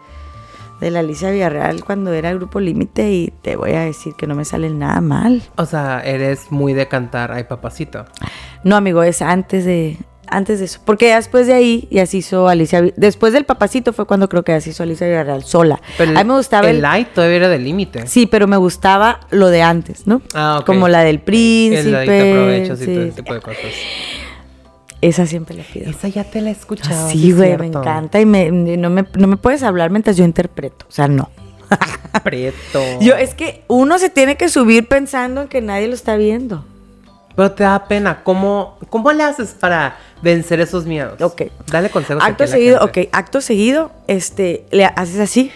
de 0.81 0.91
la 0.91 1.01
Alicia 1.01 1.31
Villarreal 1.31 1.85
cuando 1.85 2.13
era 2.13 2.33
Grupo 2.35 2.61
Límite 2.61 3.11
y 3.11 3.33
te 3.43 3.57
voy 3.57 3.73
a 3.73 3.81
decir 3.81 4.15
que 4.15 4.27
no 4.27 4.35
me 4.35 4.45
salen 4.45 4.79
nada 4.79 5.01
mal. 5.01 5.43
O 5.57 5.65
sea, 5.65 6.01
eres 6.01 6.51
muy 6.51 6.75
de 6.75 6.89
cantar 6.89 7.33
Ay 7.33 7.45
Papacito. 7.45 8.05
No, 8.63 8.77
amigo, 8.77 9.03
es 9.03 9.23
antes 9.23 9.65
de 9.65 9.99
antes 10.29 10.59
de 10.59 10.67
eso, 10.67 10.81
porque 10.85 11.15
después 11.15 11.47
de 11.47 11.55
ahí 11.55 11.89
ya 11.91 12.07
se 12.07 12.19
hizo 12.19 12.49
Alicia, 12.49 12.83
después 12.97 13.33
del 13.33 13.45
papacito 13.45 13.93
fue 13.93 14.07
cuando 14.07 14.29
creo 14.29 14.43
que 14.43 14.53
ya 14.53 14.61
se 14.61 14.71
hizo 14.71 14.83
Alicia 14.83 15.07
Villarreal 15.07 15.45
sola. 15.45 15.81
Pero 15.99 16.13
a 16.13 16.23
mí 16.23 16.29
me 16.29 16.37
gustaba 16.37 16.69
el 16.71 16.77
el, 16.77 16.83
light 16.83 17.09
todavía 17.13 17.37
era 17.37 17.49
del 17.49 17.65
límite. 17.65 18.07
sí, 18.07 18.27
pero 18.27 18.47
me 18.47 18.57
gustaba 18.57 19.21
lo 19.31 19.49
de 19.49 19.63
antes, 19.63 20.07
¿no? 20.07 20.23
Ah, 20.35 20.59
ok. 20.61 20.67
Como 20.67 20.89
la 20.89 21.01
del 21.01 21.17
El 21.17 21.21
príncipe. 21.23 22.07
te 22.07 22.31
aprovechas 22.31 22.81
y 22.81 22.85
sí. 22.85 22.95
todo 22.95 23.05
ese 23.05 23.13
tipo 23.13 23.35
de 23.35 23.41
cosas. 23.41 23.63
Esa 25.01 25.27
siempre 25.27 25.57
la 25.57 25.63
pido. 25.63 25.91
Esa 25.91 26.09
ya 26.09 26.25
te 26.25 26.41
la 26.41 26.49
he 26.49 26.53
escuchado. 26.53 27.11
Sí, 27.11 27.33
güey, 27.33 27.57
me 27.59 27.67
encanta 27.67 28.21
y 28.21 28.27
me, 28.27 28.51
no, 28.51 28.91
me, 28.91 29.05
no 29.17 29.27
me 29.27 29.37
puedes 29.37 29.63
hablar 29.63 29.91
mientras 29.91 30.17
yo 30.17 30.25
interpreto, 30.25 30.87
o 30.89 30.93
sea, 30.93 31.07
no. 31.09 31.31
Preto. 32.25 32.81
Yo, 33.01 33.15
es 33.15 33.35
que 33.35 33.63
uno 33.69 33.99
se 33.99 34.11
tiene 34.11 34.37
que 34.37 34.49
subir 34.49 34.89
pensando 34.89 35.43
en 35.43 35.49
que 35.49 35.61
nadie 35.61 35.89
lo 35.89 35.95
está 35.95 36.17
viendo. 36.17 36.65
Pero 37.37 37.53
te 37.53 37.63
da 37.65 37.87
pena. 37.87 38.23
¿Cómo, 38.25 38.79
¿Cómo 38.91 39.13
le 39.13 39.23
haces 39.23 39.51
para 39.59 39.99
vencer 40.23 40.59
esos 40.61 40.87
miedos? 40.87 41.21
Ok. 41.21 41.43
Dale 41.71 41.91
consejos. 41.91 42.23
aquí 42.23 42.33
Acto 42.33 42.45
a 42.45 42.47
la 42.47 42.53
seguido, 42.53 42.81
gente. 42.81 43.01
ok, 43.03 43.09
acto 43.13 43.41
seguido, 43.41 43.93
este, 44.09 44.67
le 44.71 44.87
haces 44.87 45.21
así, 45.21 45.53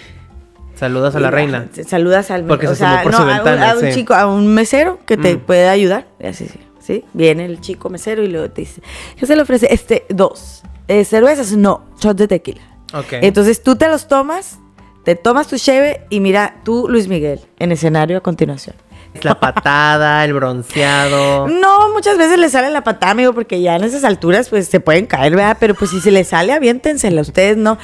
Saludas 0.77 1.15
a 1.15 1.21
la 1.21 1.31
reina. 1.31 1.69
Saludas 1.87 2.31
al 2.31 2.45
Porque 2.45 2.67
o 2.67 2.71
se 2.71 2.77
sea, 2.77 3.03
por 3.03 3.13
no, 3.13 3.19
su 3.19 3.23
a 3.25 3.27
un- 3.27 3.35
ventana, 3.35 3.71
a 3.73 3.75
un 3.75 3.81
sí. 3.83 3.93
chico, 3.93 4.15
a 4.15 4.27
un 4.27 4.47
mesero 4.55 4.99
que 5.05 5.19
te 5.19 5.37
Mm. 5.37 5.41
puede 5.41 5.69
ayudar. 5.69 6.07
Así, 6.25 6.47
sí, 6.47 6.59
¿sí? 6.81 7.05
Viene 7.13 7.45
el 7.45 7.61
chico 7.61 7.91
mesero 7.91 8.23
y 8.23 8.29
luego 8.29 8.49
te 8.51 8.63
dice, 8.63 8.81
¿qué 9.19 9.27
se 9.27 9.37
le 9.37 9.43
ofrece? 9.43 9.69
Este, 9.75 10.07
dos. 10.09 10.63
Eh, 10.89 11.05
¿Cervezas? 11.05 11.53
No, 11.53 11.85
shot 12.01 12.17
de 12.17 12.29
tequila. 12.29 12.63
Ok. 12.95 13.09
Entonces 13.21 13.63
tú 13.63 13.77
te 13.77 13.89
los 13.89 14.09
tomas, 14.09 14.59
te 15.05 15.17
tomas 15.17 15.49
tu 15.49 15.59
cheve 15.59 16.07
y 16.09 16.21
mira 16.21 16.57
tú, 16.65 16.87
Luis 16.89 17.09
Miguel, 17.09 17.41
en 17.59 17.73
escenario 17.73 18.17
a 18.17 18.21
continuación. 18.23 18.75
La 19.23 19.35
patada, 19.39 20.25
el 20.25 20.33
bronceado. 20.35 21.49
No, 21.49 21.93
muchas 21.93 22.17
veces 22.17 22.39
le 22.39 22.49
sale 22.49 22.71
la 22.71 22.83
patada, 22.85 23.13
amigo, 23.13 23.33
porque 23.33 23.61
ya 23.61 23.77
en 23.77 23.85
esas 23.85 24.05
alturas 24.05 24.49
pues 24.49 24.69
se 24.69 24.81
pueden 24.81 25.07
caer, 25.07 25.35
¿verdad? 25.37 25.57
Pero 25.61 25.75
pues 25.75 25.91
si 25.91 26.01
se 26.01 26.11
les 26.11 26.29
sale, 26.29 26.53
aviéntensela 26.53 27.21
ustedes, 27.21 27.57
¿no? 27.57 27.77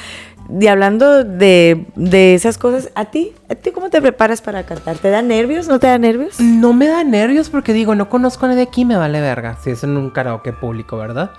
Y 0.60 0.68
hablando 0.68 1.24
de, 1.24 1.86
de 1.96 2.34
esas 2.34 2.56
cosas, 2.56 2.90
¿a 2.94 3.06
ti? 3.06 3.32
¿A 3.50 3.56
ti 3.56 3.72
cómo 3.72 3.90
te 3.90 4.00
preparas 4.00 4.40
para 4.40 4.62
cantar? 4.64 4.96
¿Te 4.96 5.10
da 5.10 5.20
nervios? 5.20 5.66
¿No 5.66 5.80
te 5.80 5.88
da 5.88 5.98
nervios? 5.98 6.38
No 6.38 6.72
me 6.72 6.86
da 6.86 7.02
nervios 7.02 7.50
porque 7.50 7.72
digo, 7.72 7.96
no 7.96 8.08
conozco 8.08 8.46
a 8.46 8.50
nadie 8.50 8.62
aquí, 8.62 8.84
me 8.84 8.96
vale 8.96 9.20
verga. 9.20 9.58
Si 9.64 9.70
es 9.70 9.82
en 9.82 9.96
un 9.96 10.10
karaoke 10.10 10.52
público, 10.52 10.96
¿verdad? 10.96 11.32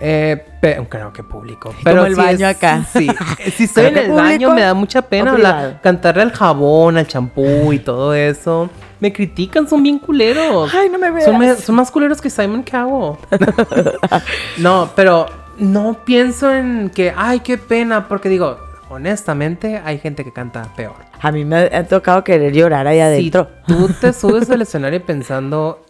Eh, 0.00 0.42
pe- 0.62 0.80
un 0.80 0.86
karaoke 0.86 1.22
público. 1.22 1.74
Como 1.84 2.06
el 2.06 2.14
si 2.14 2.20
baño 2.20 2.48
es- 2.48 2.56
acá. 2.56 2.84
Sí. 2.90 3.06
Si 3.54 3.64
estoy 3.64 3.84
en 3.86 3.94
¿Karaoke 3.94 4.10
el 4.10 4.16
baño 4.16 4.54
me 4.54 4.62
da 4.62 4.72
mucha 4.72 5.02
pena 5.02 5.32
hablar- 5.32 5.80
cantarle 5.82 6.22
al 6.22 6.32
jabón, 6.32 6.96
al 6.96 7.06
champú 7.06 7.70
y 7.72 7.78
todo 7.80 8.14
eso. 8.14 8.70
Me 9.04 9.12
critican, 9.12 9.68
son 9.68 9.82
bien 9.82 9.98
culeros. 9.98 10.72
Ay, 10.74 10.88
no 10.88 10.98
me 10.98 11.08
Son, 11.22 11.38
veas. 11.38 11.58
me- 11.58 11.62
son 11.62 11.74
más 11.74 11.90
culeros 11.90 12.22
que 12.22 12.30
Simon 12.30 12.62
Cowell. 12.62 13.18
no, 14.56 14.88
pero 14.96 15.26
no 15.58 15.98
pienso 16.06 16.50
en 16.50 16.88
que, 16.88 17.12
ay, 17.14 17.40
qué 17.40 17.58
pena, 17.58 18.08
porque 18.08 18.30
digo, 18.30 18.56
honestamente, 18.88 19.78
hay 19.84 19.98
gente 19.98 20.24
que 20.24 20.32
canta 20.32 20.72
peor. 20.74 20.94
A 21.20 21.30
mí 21.32 21.44
me 21.44 21.56
ha 21.66 21.84
tocado 21.86 22.24
querer 22.24 22.54
llorar 22.54 22.86
ahí 22.86 22.98
adentro. 23.00 23.48
Si 23.66 23.74
tú 23.74 23.88
te 24.00 24.14
subes 24.14 24.48
al 24.48 24.62
escenario 24.62 25.04
pensando 25.04 25.84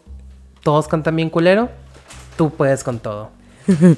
todos 0.64 0.88
cantan 0.88 1.14
bien 1.14 1.30
culero, 1.30 1.68
tú 2.36 2.50
puedes 2.50 2.82
con 2.82 2.98
todo. 2.98 3.30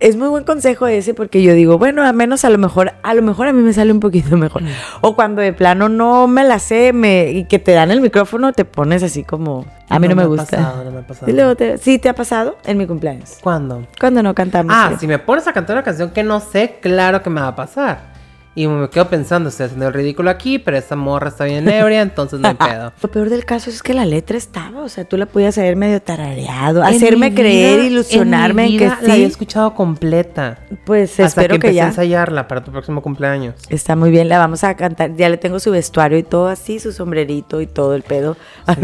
es 0.00 0.16
muy 0.16 0.28
buen 0.28 0.44
consejo 0.44 0.86
ese 0.86 1.14
porque 1.14 1.42
yo 1.42 1.54
digo, 1.54 1.78
bueno, 1.78 2.04
a 2.04 2.12
menos 2.12 2.44
a 2.44 2.50
lo 2.50 2.58
mejor, 2.58 2.92
a 3.02 3.14
lo 3.14 3.22
mejor 3.22 3.46
a 3.48 3.52
mí 3.52 3.62
me 3.62 3.72
sale 3.72 3.92
un 3.92 4.00
poquito 4.00 4.36
mejor. 4.36 4.62
O 5.00 5.14
cuando 5.14 5.42
de 5.42 5.52
plano 5.52 5.88
no 5.88 6.26
me 6.26 6.44
la 6.44 6.58
sé 6.58 6.92
me, 6.92 7.30
y 7.30 7.44
que 7.44 7.58
te 7.58 7.72
dan 7.72 7.90
el 7.90 8.00
micrófono, 8.00 8.52
te 8.52 8.64
pones 8.64 9.02
así 9.02 9.24
como, 9.24 9.66
a 9.88 9.98
mí 9.98 10.08
no, 10.08 10.16
me, 10.16 10.22
ha 10.22 10.26
gusta. 10.26 10.44
pasado, 10.56 10.84
no 10.84 10.90
me 10.90 10.98
ha 10.98 11.06
pasado. 11.06 11.30
Y 11.30 11.34
luego 11.34 11.54
te- 11.56 11.78
sí, 11.78 11.98
te 11.98 12.08
ha 12.08 12.14
pasado 12.14 12.58
en 12.64 12.78
mi 12.78 12.86
cumpleaños. 12.86 13.38
¿Cuándo? 13.40 13.86
Cuando 14.00 14.22
no 14.22 14.34
cantamos. 14.34 14.74
Ah, 14.76 14.92
si 14.98 15.06
me 15.06 15.18
pones 15.18 15.46
a 15.46 15.52
cantar 15.52 15.76
una 15.76 15.84
canción 15.84 16.10
que 16.10 16.22
no 16.22 16.40
sé, 16.40 16.78
claro 16.80 17.22
que 17.22 17.30
me 17.30 17.40
va 17.40 17.48
a 17.48 17.56
pasar. 17.56 18.17
Y 18.58 18.66
me 18.66 18.88
quedo 18.90 19.08
pensando, 19.08 19.50
estoy 19.50 19.66
haciendo 19.66 19.86
el 19.86 19.94
ridículo 19.94 20.30
aquí, 20.30 20.58
pero 20.58 20.76
esta 20.76 20.96
morra 20.96 21.28
está 21.28 21.44
bien 21.44 21.68
ebria, 21.68 22.02
entonces 22.10 22.40
no 22.40 22.48
hay 22.48 22.54
pedo. 22.54 22.92
Lo 23.00 23.08
peor 23.08 23.30
del 23.30 23.44
caso 23.44 23.70
es 23.70 23.84
que 23.84 23.94
la 23.94 24.04
letra 24.04 24.36
estaba, 24.36 24.82
o 24.82 24.88
sea, 24.88 25.04
tú 25.04 25.16
la 25.16 25.26
podías 25.26 25.56
haber 25.58 25.76
medio 25.76 26.02
tarareado, 26.02 26.80
En 26.84 26.94
hacerme 26.96 27.32
creer, 27.32 27.76
vida- 27.78 27.86
ilusionarme 27.88 28.62
en, 28.62 28.66
en, 28.66 28.72
mi 28.72 28.78
que 28.78 28.84
vida 28.86 28.98
la 29.02 29.12
había 29.12 29.26
sí. 29.26 29.30
escuchado 29.30 29.74
completa. 29.74 30.58
Pues 30.84 31.12
hasta 31.12 31.26
espero 31.26 31.54
que 31.54 31.60
que, 31.60 31.66
empecé 31.68 31.80
a 31.80 31.84
ya. 31.84 31.88
ensayarla 31.88 32.48
para 32.48 32.64
tu 32.64 32.72
próximo 32.72 33.00
cumpleaños. 33.00 33.54
Está 33.68 33.94
muy 33.94 34.10
bien, 34.10 34.28
la 34.28 34.38
vamos 34.38 34.64
a 34.64 34.74
cantar. 34.74 35.14
Ya 35.14 35.28
le 35.28 35.36
tengo 35.36 35.60
su 35.60 35.70
vestuario 35.70 36.18
y 36.18 36.24
todo 36.24 36.48
así, 36.48 36.80
su 36.80 36.90
sombrerito 36.92 37.60
y 37.60 37.68
todo 37.68 37.94
el 37.94 38.02
pedo. 38.02 38.36
Sí. 38.66 38.74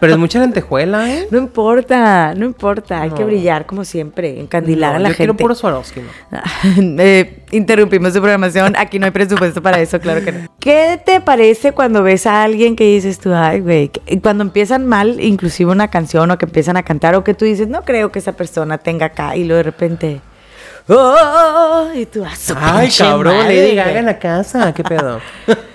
Pero 0.00 0.12
es 0.14 0.18
mucha 0.18 0.40
lentejuela, 0.40 1.08
¿eh? 1.14 1.28
No 1.30 1.38
importa, 1.38 2.34
no 2.34 2.44
importa, 2.44 3.02
hay 3.02 3.10
que 3.10 3.22
brillar 3.24 3.66
como 3.66 3.84
siempre, 3.84 4.40
encandilar 4.40 4.90
No, 4.92 4.96
a 4.96 4.98
la 5.00 5.08
yo 5.10 5.14
quiero 5.14 5.32
gente. 5.34 5.44
puro 5.44 5.54
Swarovski, 5.54 6.00
¿no? 6.00 6.38
Eh, 7.02 7.41
interrumpimos 7.52 8.12
su 8.12 8.20
programación, 8.20 8.74
aquí 8.76 8.98
no 8.98 9.06
hay 9.06 9.12
presupuesto 9.12 9.62
para 9.62 9.78
eso, 9.80 10.00
claro 10.00 10.24
que 10.24 10.32
no. 10.32 10.48
¿Qué 10.58 11.00
te 11.04 11.20
parece 11.20 11.72
cuando 11.72 12.02
ves 12.02 12.26
a 12.26 12.42
alguien 12.42 12.74
que 12.74 12.84
dices 12.84 13.18
tú, 13.20 13.32
ay, 13.32 13.60
güey, 13.60 13.90
cuando 14.22 14.42
empiezan 14.42 14.86
mal, 14.86 15.20
inclusive 15.20 15.70
una 15.70 15.88
canción 15.88 16.30
o 16.30 16.38
que 16.38 16.46
empiezan 16.46 16.76
a 16.76 16.82
cantar 16.82 17.14
o 17.14 17.22
que 17.22 17.34
tú 17.34 17.44
dices, 17.44 17.68
no 17.68 17.82
creo 17.84 18.10
que 18.10 18.18
esa 18.18 18.32
persona 18.32 18.78
tenga 18.78 19.06
acá 19.06 19.36
y 19.36 19.44
luego 19.44 19.58
de 19.58 19.62
repente, 19.62 20.20
oh, 20.88 21.88
y 21.94 22.06
tú, 22.06 22.24
ah, 22.24 22.34
su 22.34 22.54
Ay, 22.58 22.90
cabrón, 22.96 23.36
madre, 23.36 23.62
Lady 23.62 23.76
Gaga 23.76 23.90
güey". 23.90 23.98
en 24.00 24.06
la 24.06 24.18
casa, 24.18 24.72
¿qué 24.74 24.82
pedo? 24.82 25.20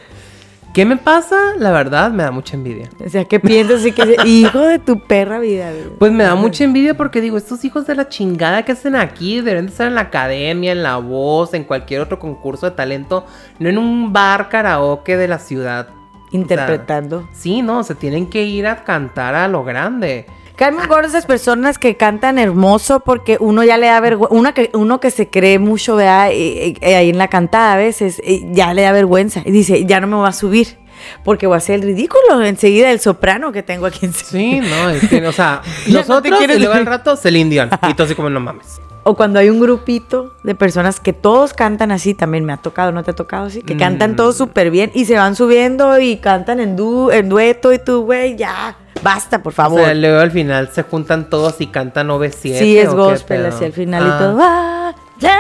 ¿Qué 0.78 0.86
me 0.86 0.96
pasa? 0.96 1.56
La 1.58 1.72
verdad, 1.72 2.12
me 2.12 2.22
da 2.22 2.30
mucha 2.30 2.56
envidia. 2.56 2.88
O 3.04 3.10
sea, 3.10 3.26
¿qué 3.26 3.40
piensas? 3.40 3.80
Así 3.80 3.94
que, 3.94 4.16
hijo 4.26 4.60
de 4.60 4.78
tu 4.78 5.00
perra 5.00 5.40
vida, 5.40 5.72
güey. 5.72 5.98
Pues 5.98 6.12
me 6.12 6.24
da 6.24 6.36
mucha 6.36 6.66
envidia 6.66 6.96
porque 6.96 7.20
digo, 7.20 7.36
estos 7.36 7.66
hijos 7.66 7.88
de 7.88 7.96
la 7.96 8.10
chingada 8.10 8.64
que 8.64 8.74
hacen 8.74 8.96
aquí 8.96 9.42
deben 9.42 9.66
de 9.66 9.72
estar 9.72 9.88
en 9.88 9.96
la 9.96 10.02
academia, 10.02 10.74
en 10.74 10.84
la 10.84 10.98
voz, 10.98 11.56
en 11.56 11.64
cualquier 11.64 12.02
otro 12.02 12.20
concurso 12.20 12.70
de 12.70 12.76
talento, 12.76 13.26
no 13.58 13.70
en 13.70 13.80
un 13.80 14.14
bar 14.14 14.50
karaoke 14.50 15.18
de 15.18 15.28
la 15.28 15.40
ciudad. 15.40 15.88
O 15.90 16.30
sea, 16.30 16.40
Interpretando. 16.40 17.28
sí, 17.34 17.64
no, 17.64 17.84
se 17.84 17.96
tienen 17.96 18.30
que 18.30 18.44
ir 18.44 18.68
a 18.68 18.84
cantar 18.84 19.34
a 19.34 19.48
lo 19.48 19.64
grande. 19.64 20.28
Carmen 20.58 20.88
Gordo, 20.88 21.08
esas 21.08 21.28
personas 21.28 21.78
que 21.78 21.98
cantan 21.98 22.40
hermoso 22.40 23.02
porque 23.02 23.38
uno 23.40 23.64
ya 23.64 23.78
le 23.78 23.86
da 23.86 24.00
vergüenza, 24.00 24.36
uno 24.36 24.54
que, 24.56 24.72
uno 24.74 25.00
que 25.00 25.12
se 25.12 25.30
cree 25.30 25.60
mucho, 25.60 25.96
vea, 25.96 26.32
eh, 26.32 26.74
eh, 26.82 26.96
ahí 26.96 27.12
en 27.12 27.20
la 27.20 27.28
cantada 27.28 27.74
a 27.74 27.78
veces, 27.78 28.20
eh, 28.24 28.42
ya 28.54 28.74
le 28.74 28.82
da 28.82 28.92
vergüenza 28.92 29.44
y 29.46 29.52
dice, 29.52 29.86
ya 29.86 30.00
no 30.00 30.08
me 30.08 30.16
voy 30.16 30.28
a 30.28 30.32
subir 30.32 30.80
porque 31.24 31.46
voy 31.46 31.54
a 31.54 31.58
hacer 31.58 31.76
el 31.76 31.84
ridículo 31.84 32.42
enseguida 32.44 32.90
el 32.90 33.00
soprano 33.00 33.52
que 33.52 33.62
tengo 33.62 33.86
aquí 33.86 34.08
encima. 34.08 34.32
Sí, 34.32 34.60
no, 34.68 34.90
es 34.90 35.08
que, 35.08 35.28
o 35.28 35.32
sea, 35.32 35.62
Ya 35.86 36.00
no 36.08 36.24
te 36.24 36.30
nosotros 36.32 36.38
quieres 36.40 36.58
y 36.58 36.60
luego 36.60 36.74
al 36.74 36.88
rato 36.88 37.16
se 37.16 37.30
Dion. 37.30 37.70
Y 37.88 37.94
tú 37.94 38.02
así 38.02 38.16
como 38.16 38.32
no 38.32 38.40
mames. 38.40 38.82
O 39.10 39.16
cuando 39.16 39.40
hay 39.40 39.50
un 39.50 39.62
grupito 39.62 40.34
de 40.44 40.54
personas 40.54 41.00
que 41.00 41.14
todos 41.14 41.54
cantan 41.54 41.92
así, 41.92 42.14
también 42.14 42.44
me 42.44 42.52
ha 42.52 42.58
tocado, 42.58 42.92
¿no 42.92 43.04
te 43.04 43.12
ha 43.12 43.16
tocado 43.16 43.46
así? 43.46 43.62
Que 43.62 43.78
cantan 43.78 44.18
todos 44.18 44.36
Mm. 44.36 44.38
súper 44.38 44.70
bien 44.70 44.92
y 44.94 45.06
se 45.06 45.16
van 45.16 45.34
subiendo 45.38 45.98
y 45.98 46.18
cantan 46.18 46.60
en, 46.60 46.76
du 46.76 47.10
en 47.12 47.30
dueto 47.30 47.72
y 47.72 47.80
tú, 47.80 48.04
güey, 48.04 48.36
ya, 48.36 48.76
basta, 49.02 49.42
por 49.42 49.54
O 49.54 49.56
favor. 49.56 49.80
sea, 49.86 49.94
luego 49.94 50.20
al 50.20 50.32
final 50.32 50.70
se 50.74 50.84
juntan 50.84 51.30
todos 51.30 51.62
y 51.62 51.68
cantan 51.68 52.10
OV7. 52.10 52.60
Sí, 52.60 52.78
es 52.78 52.90
¿o 52.90 52.96
gospel, 52.98 53.46
así 53.46 53.64
al 53.64 53.72
final 53.72 54.04
y 54.06 54.10
Ah. 54.12 54.18
todo. 54.20 54.38
"Ah, 54.42 54.96
ya, 55.20 55.38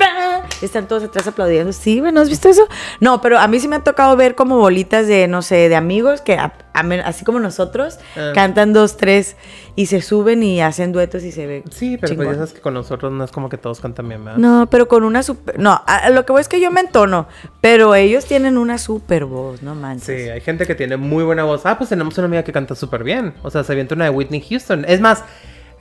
ah", 0.00 0.27
Están 0.62 0.88
todos 0.88 1.04
atrás 1.04 1.26
aplaudiendo. 1.26 1.72
Sí, 1.72 2.00
¿no 2.00 2.20
has 2.20 2.28
visto 2.28 2.48
eso? 2.48 2.62
No, 3.00 3.20
pero 3.20 3.38
a 3.38 3.46
mí 3.48 3.60
sí 3.60 3.68
me 3.68 3.76
ha 3.76 3.80
tocado 3.84 4.16
ver 4.16 4.34
como 4.34 4.58
bolitas 4.58 5.06
de, 5.06 5.28
no 5.28 5.42
sé, 5.42 5.68
de 5.68 5.76
amigos 5.76 6.20
que, 6.20 6.34
a- 6.34 6.52
a 6.74 6.82
men- 6.82 7.00
así 7.00 7.24
como 7.24 7.38
nosotros, 7.40 7.98
Ah. 8.16 8.32
cantan 8.34 8.72
dos, 8.72 8.96
tres 8.96 9.36
y 9.76 9.86
se 9.86 10.00
suben 10.02 10.42
y 10.42 10.60
hacen 10.60 10.92
duetos 10.92 11.22
y 11.22 11.30
se 11.32 11.46
ve. 11.46 11.64
Sí, 11.70 11.96
pero 12.00 12.16
pues 12.16 12.28
ya 12.28 12.34
sabes 12.34 12.52
que 12.52 12.60
con 12.60 12.74
nosotros 12.74 13.12
no 13.12 13.24
es 13.24 13.30
como 13.30 13.48
que 13.48 13.56
todos 13.58 13.80
cantan 13.80 14.08
bien, 14.08 14.24
¿verdad? 14.24 14.38
No, 14.38 14.68
pero 14.70 14.88
con 14.88 15.04
una 15.04 15.22
super. 15.22 15.58
No, 15.58 15.80
a 15.86 16.10
lo 16.10 16.24
que 16.26 16.32
voy 16.32 16.40
es 16.40 16.48
que 16.48 16.60
yo 16.60 16.70
me 16.70 16.80
entono, 16.80 17.28
pero 17.60 17.94
ellos 17.94 18.24
tienen 18.26 18.58
una 18.58 18.78
super 18.78 19.24
voz, 19.26 19.62
no 19.62 19.74
manches. 19.74 20.22
Sí, 20.24 20.28
hay 20.28 20.40
gente 20.40 20.66
que 20.66 20.74
tiene 20.74 20.96
muy 20.96 21.22
buena 21.24 21.44
voz. 21.44 21.64
Ah, 21.66 21.78
pues 21.78 21.90
tenemos 21.90 22.16
una 22.18 22.26
amiga 22.26 22.42
que 22.42 22.52
canta 22.52 22.74
súper 22.74 23.04
bien. 23.04 23.34
O 23.42 23.50
sea, 23.50 23.62
se 23.64 23.72
avienta 23.72 23.94
una 23.94 24.04
de 24.04 24.10
Whitney 24.10 24.40
Houston. 24.48 24.84
Es 24.88 25.00
más, 25.00 25.22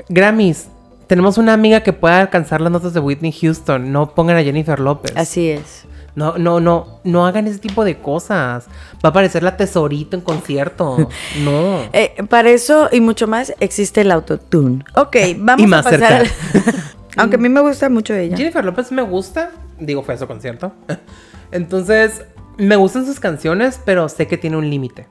Grammys. 0.09 0.69
Tenemos 1.07 1.37
una 1.37 1.53
amiga 1.53 1.81
que 1.81 1.93
puede 1.93 2.15
alcanzar 2.15 2.61
las 2.61 2.71
notas 2.71 2.93
de 2.93 2.99
Whitney 2.99 3.31
Houston. 3.31 3.91
No 3.91 4.13
pongan 4.13 4.37
a 4.37 4.43
Jennifer 4.43 4.79
López. 4.79 5.13
Así 5.15 5.49
es. 5.49 5.85
No, 6.15 6.37
no, 6.37 6.59
no, 6.59 6.99
no 7.03 7.25
hagan 7.27 7.47
ese 7.47 7.59
tipo 7.59 7.85
de 7.85 7.99
cosas. 7.99 8.65
Va 8.95 8.99
a 9.03 9.07
aparecer 9.09 9.43
la 9.43 9.55
tesorito 9.55 10.15
en 10.17 10.21
concierto. 10.21 11.07
No. 11.43 11.79
Eh, 11.93 12.15
para 12.29 12.49
eso 12.49 12.89
y 12.91 12.99
mucho 13.01 13.27
más 13.27 13.53
existe 13.59 14.01
el 14.01 14.11
autotune. 14.11 14.83
Ok, 14.95 15.15
vamos 15.37 15.63
Y 15.63 15.67
más 15.67 15.85
a 15.85 15.89
pasar 15.91 16.13
al- 16.13 16.27
cerca. 16.27 16.73
Aunque 17.17 17.35
a 17.37 17.39
mí 17.39 17.49
me 17.49 17.61
gusta 17.61 17.89
mucho 17.89 18.13
ella. 18.13 18.35
Jennifer 18.35 18.63
López 18.65 18.91
me 18.91 19.01
gusta. 19.01 19.51
Digo, 19.79 20.03
fue 20.03 20.15
a 20.15 20.17
su 20.17 20.27
concierto. 20.27 20.71
Entonces, 21.51 22.23
me 22.57 22.75
gustan 22.75 23.05
sus 23.05 23.19
canciones, 23.19 23.79
pero 23.85 24.09
sé 24.09 24.27
que 24.27 24.37
tiene 24.37 24.57
un 24.57 24.69
límite. 24.69 25.07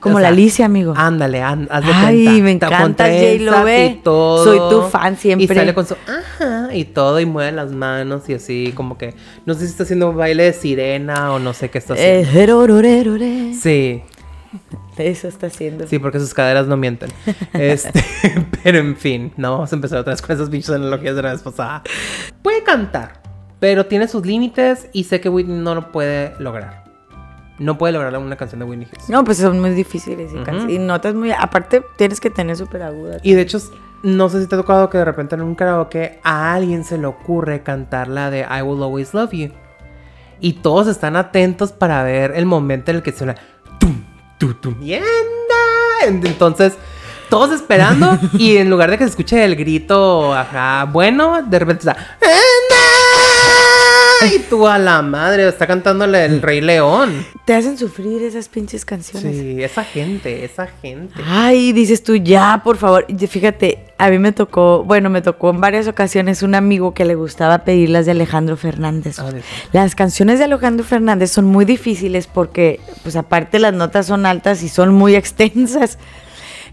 Como 0.00 0.16
O 0.16 0.20
la 0.20 0.28
Alicia, 0.28 0.66
amigo. 0.66 0.94
Ándale, 0.96 1.42
an- 1.42 1.68
haz 1.70 1.84
de 1.84 1.92
Ay, 1.92 2.24
cuenta. 2.24 2.42
me 2.42 2.50
encanta 2.52 3.04
J-Lo, 3.06 3.68
y 3.68 4.00
todo. 4.02 4.44
Soy 4.44 4.58
tu 4.70 4.82
fan 4.88 5.16
siempre. 5.16 5.44
Y 5.44 5.48
sale 5.48 5.74
con 5.74 5.86
su 5.86 5.94
ajá 5.94 6.74
y 6.74 6.84
todo 6.84 7.20
y 7.20 7.26
mueve 7.26 7.52
las 7.52 7.70
manos 7.72 8.28
y 8.28 8.34
así 8.34 8.72
como 8.74 8.98
que 8.98 9.14
no 9.46 9.54
sé 9.54 9.60
si 9.60 9.66
está 9.66 9.82
haciendo 9.84 10.10
un 10.10 10.16
baile 10.16 10.44
de 10.44 10.52
sirena 10.52 11.32
o 11.32 11.38
no 11.38 11.52
sé 11.54 11.70
qué 11.70 11.78
está 11.78 11.94
Eh, 11.96 12.24
haciendo. 12.26 12.66
Sí, 13.60 14.02
Eso 14.96 15.26
está 15.28 15.48
haciendo. 15.48 15.86
sí, 15.86 15.98
porque 15.98 16.20
sus 16.20 16.32
caderas 16.34 16.66
no 16.66 16.76
mienten. 16.76 17.10
Este, 17.52 18.02
pero 18.62 18.78
en 18.78 18.96
fin, 18.96 19.32
no 19.36 19.52
vamos 19.52 19.72
a 19.72 19.76
empezar 19.76 19.98
otra 19.98 20.12
vez 20.12 20.22
con 20.22 20.34
esas 20.34 20.48
pinches 20.50 20.70
analogías 20.70 21.16
de 21.16 21.22
la 21.22 21.32
vez 21.32 21.42
pasada. 21.42 21.82
Puede 22.42 22.62
cantar, 22.62 23.20
pero 23.60 23.86
tiene 23.86 24.06
sus 24.08 24.24
límites 24.24 24.88
y 24.92 25.04
sé 25.04 25.20
que 25.20 25.28
Whitney 25.28 25.58
no 25.58 25.74
lo 25.74 25.90
puede 25.92 26.32
lograr. 26.38 26.83
No 27.58 27.78
puede 27.78 27.92
lograr 27.92 28.16
una 28.18 28.36
canción 28.36 28.58
de 28.58 28.64
Whitney 28.64 28.86
Houston. 28.86 29.12
No, 29.12 29.24
pues 29.24 29.38
son 29.38 29.60
muy 29.60 29.70
difíciles 29.70 30.32
y, 30.32 30.72
y 30.72 30.78
notas 30.78 31.14
muy. 31.14 31.30
Aparte, 31.30 31.82
tienes 31.96 32.20
que 32.20 32.30
tener 32.30 32.56
súper 32.56 32.82
aguda. 32.82 33.18
Y 33.22 33.34
de 33.34 33.42
hecho, 33.42 33.58
no 34.02 34.28
sé 34.28 34.42
si 34.42 34.48
te 34.48 34.54
ha 34.54 34.58
tocado 34.58 34.90
que 34.90 34.98
de 34.98 35.04
repente 35.04 35.34
en 35.34 35.42
un 35.42 35.54
karaoke 35.54 36.18
a 36.22 36.52
alguien 36.52 36.84
se 36.84 36.98
le 36.98 37.06
ocurre 37.06 37.62
cantar 37.62 38.08
la 38.08 38.30
de 38.30 38.40
I 38.40 38.62
Will 38.62 38.82
Always 38.82 39.14
Love 39.14 39.32
You. 39.32 39.50
Y 40.40 40.54
todos 40.54 40.88
están 40.88 41.16
atentos 41.16 41.72
para 41.72 42.02
ver 42.02 42.32
el 42.34 42.44
momento 42.44 42.90
en 42.90 42.98
el 42.98 43.02
que 43.02 43.12
suena. 43.12 43.36
Tum, 43.78 44.02
tum, 44.38 44.54
tum, 44.60 44.82
y 44.82 44.94
anda. 44.94 45.06
Entonces, 46.06 46.74
todos 47.30 47.52
esperando. 47.52 48.18
y 48.34 48.56
en 48.56 48.68
lugar 48.68 48.90
de 48.90 48.98
que 48.98 49.04
se 49.04 49.10
escuche 49.10 49.44
el 49.44 49.56
grito, 49.56 50.34
ajá, 50.34 50.84
bueno, 50.84 51.40
de 51.42 51.58
repente 51.58 51.88
está. 51.88 52.18
¡Anda! 54.22 54.34
Y 54.34 54.38
tú 54.48 54.66
a 54.66 54.78
la 54.78 55.02
madre, 55.02 55.48
está 55.48 55.66
cantándole 55.66 56.24
el 56.24 56.40
Rey 56.42 56.60
León. 56.60 57.26
Te 57.44 57.54
hacen 57.54 57.76
sufrir 57.78 58.22
esas 58.22 58.48
pinches 58.48 58.84
canciones. 58.84 59.36
Sí, 59.36 59.62
esa 59.62 59.84
gente, 59.84 60.44
esa 60.44 60.66
gente. 60.82 61.14
Ay, 61.26 61.72
dices 61.72 62.02
tú, 62.02 62.16
ya, 62.16 62.60
por 62.64 62.76
favor. 62.76 63.06
Fíjate, 63.28 63.78
a 63.98 64.10
mí 64.10 64.18
me 64.18 64.32
tocó, 64.32 64.82
bueno, 64.84 65.10
me 65.10 65.22
tocó 65.22 65.50
en 65.50 65.60
varias 65.60 65.86
ocasiones 65.88 66.42
un 66.42 66.54
amigo 66.54 66.94
que 66.94 67.04
le 67.04 67.14
gustaba 67.14 67.58
pedir 67.64 67.90
las 67.90 68.06
de 68.06 68.12
Alejandro 68.12 68.56
Fernández. 68.56 69.18
Ah, 69.18 69.30
de- 69.30 69.42
Las 69.72 69.94
canciones 69.94 70.38
de 70.38 70.46
Alejandro 70.46 70.84
Fernández 70.84 71.30
son 71.30 71.44
muy 71.46 71.64
difíciles 71.64 72.26
porque, 72.26 72.80
pues 73.02 73.16
aparte 73.16 73.58
las 73.58 73.74
notas 73.74 74.06
son 74.06 74.26
altas 74.26 74.62
y 74.62 74.68
son 74.68 74.92
muy 74.94 75.14
extensas. 75.14 75.98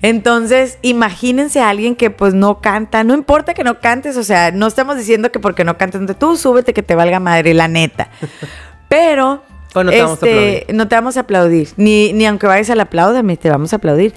Entonces, 0.02 0.80
imagínense 0.82 1.62
a 1.62 1.70
alguien 1.70 1.96
que 1.96 2.10
pues 2.10 2.34
no 2.34 2.60
canta, 2.60 3.04
no 3.04 3.14
importa 3.14 3.54
que 3.54 3.64
no 3.64 3.80
cantes, 3.80 4.18
o 4.18 4.24
sea, 4.24 4.52
no 4.52 4.68
estamos 4.68 4.98
diciendo 4.98 5.32
que 5.32 5.40
porque 5.40 5.64
no 5.64 5.78
cantes, 5.78 6.02
tú 6.18 6.36
súbete 6.38 6.74
que 6.74 6.82
te 6.84 6.96
valga 6.96 7.20
madre, 7.20 7.54
la 7.54 7.68
neta. 7.68 8.10
Pero 8.90 9.44
Pues 9.74 9.86
no 9.86 9.92
te 9.92 10.02
vamos 10.02 10.12
a 10.12 10.26
aplaudir. 10.26 10.66
no 10.74 10.88
te 10.88 10.96
vamos 10.96 11.18
a 11.18 11.20
aplaudir, 11.22 11.70
ni, 11.78 12.14
ni 12.14 12.26
aunque 12.26 12.48
vayas 12.48 12.70
al 12.72 12.80
apláudame, 12.80 13.38
te 13.38 13.50
vamos 13.50 13.74
a 13.74 13.76
aplaudir. 13.78 14.14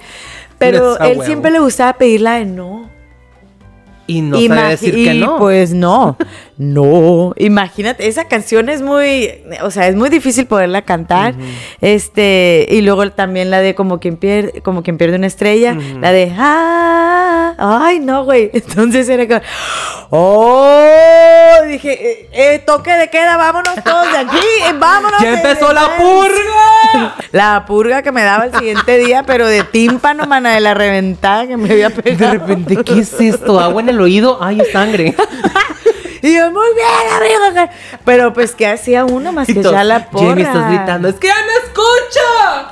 Pero 0.57 0.97
él 0.99 1.09
huevo. 1.17 1.23
siempre 1.23 1.51
le 1.51 1.59
gustaba 1.59 1.93
pedirla 1.93 2.35
de 2.35 2.45
no. 2.45 2.89
Y 4.07 4.21
no 4.21 4.35
sabe 4.37 4.47
Imagi- 4.49 4.69
decir 4.69 4.97
y, 4.97 5.03
que 5.05 5.13
no. 5.15 5.37
Pues 5.37 5.73
no, 5.73 6.17
no. 6.57 7.33
Imagínate, 7.37 8.07
esa 8.07 8.25
canción 8.27 8.69
es 8.69 8.81
muy, 8.81 9.29
o 9.61 9.71
sea, 9.71 9.87
es 9.87 9.95
muy 9.95 10.09
difícil 10.09 10.45
poderla 10.45 10.83
cantar. 10.83 11.33
Este, 11.81 12.65
y 12.69 12.81
luego 12.81 13.11
también 13.11 13.51
la 13.51 13.61
de 13.61 13.75
como 13.75 13.99
quien 13.99 14.17
pierde, 14.17 14.61
como 14.61 14.81
quien 14.83 14.97
pierde 14.97 15.17
una 15.17 15.27
estrella, 15.27 15.77
la 16.01 16.11
de 16.11 16.33
ah, 16.37 17.53
ay 17.57 17.99
no, 17.99 18.23
güey. 18.23 18.49
Entonces 18.53 19.07
era 19.09 19.27
como, 19.27 19.41
oh, 20.11 21.65
dije, 21.67 21.91
eh, 22.11 22.29
eh, 22.31 22.59
toque 22.65 22.91
de 22.93 23.09
queda, 23.09 23.37
vámonos 23.37 23.75
todos 23.83 24.11
de 24.11 24.17
aquí, 24.17 24.37
eh, 24.69 24.73
vámonos. 24.79 25.21
¡Ya 25.21 25.31
de- 25.31 25.35
empezó 25.37 25.67
de- 25.69 25.73
la 25.73 25.97
purga! 25.97 27.15
La 27.33 27.65
purga 27.65 28.01
que 28.01 28.13
me 28.13 28.23
daba 28.23 28.45
el 28.45 28.53
siguiente 28.55 28.97
día, 28.97 29.23
pero 29.23 29.45
de 29.47 29.63
tímpano, 29.65 30.25
mana, 30.27 30.53
de 30.53 30.61
la 30.61 30.73
reventada 30.73 31.45
que 31.45 31.57
me 31.57 31.69
había 31.69 31.89
De 31.89 32.01
pegado. 32.01 32.31
repente, 32.33 32.77
¿qué 32.85 32.99
es 32.99 33.19
esto? 33.19 33.59
¿Agua 33.59 33.81
en 33.81 33.89
al 33.89 33.99
oído, 33.99 34.37
ay, 34.41 34.61
sangre. 34.71 35.13
Y 36.27 36.35
yo, 36.35 36.51
muy 36.51 36.67
bien, 36.75 37.47
amigo. 37.53 37.71
Pero 38.03 38.33
pues, 38.33 38.53
¿qué 38.55 38.67
hacía 38.67 39.05
uno 39.05 39.31
más 39.31 39.47
que 39.47 39.61
ya 39.61 39.83
la 39.83 40.09
porra? 40.09 40.29
Jamie, 40.29 40.43
estás 40.43 40.69
gritando, 40.69 41.07
es 41.07 41.15
que 41.15 41.27
ya 41.27 41.35
no 41.35 41.51
escucho. 41.67 42.71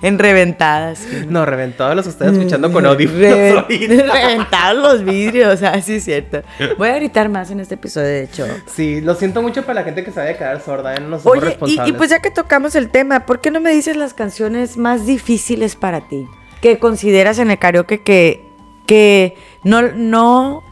En 0.00 0.18
reventadas. 0.18 1.00
No, 1.28 1.44
reventado 1.44 1.94
los 1.94 2.06
estoy 2.06 2.32
escuchando 2.32 2.72
con 2.72 2.86
audífonos 2.86 3.20
Re- 3.20 3.50
ahorita. 3.50 4.12
Reventados 4.12 4.82
los 4.82 5.04
vidrios, 5.04 5.62
así 5.62 5.96
es 5.96 6.04
cierto. 6.04 6.42
Voy 6.78 6.88
a 6.88 6.94
gritar 6.96 7.28
más 7.28 7.50
en 7.50 7.60
este 7.60 7.74
episodio, 7.74 8.06
de 8.08 8.24
hecho. 8.24 8.46
Sí, 8.66 9.00
lo 9.02 9.14
siento 9.14 9.42
mucho 9.42 9.62
para 9.62 9.80
la 9.80 9.84
gente 9.84 10.02
que 10.04 10.10
se 10.10 10.20
vaya 10.20 10.32
a 10.32 10.38
quedar 10.38 10.60
sorda, 10.62 10.94
¿eh? 10.94 11.00
No 11.00 11.18
somos 11.18 11.42
Oye, 11.42 11.58
y, 11.66 11.88
y 11.88 11.92
pues 11.92 12.10
ya 12.10 12.20
que 12.20 12.30
tocamos 12.30 12.74
el 12.74 12.90
tema, 12.90 13.26
¿por 13.26 13.40
qué 13.40 13.50
no 13.50 13.60
me 13.60 13.70
dices 13.72 13.96
las 13.96 14.14
canciones 14.14 14.76
más 14.78 15.04
difíciles 15.06 15.76
para 15.76 16.00
ti? 16.08 16.26
Que 16.62 16.78
consideras 16.78 17.38
en 17.38 17.50
el 17.50 17.58
karaoke 17.58 18.02
que, 18.02 18.46
que 18.86 19.36
no, 19.62 19.82
no 19.82 20.62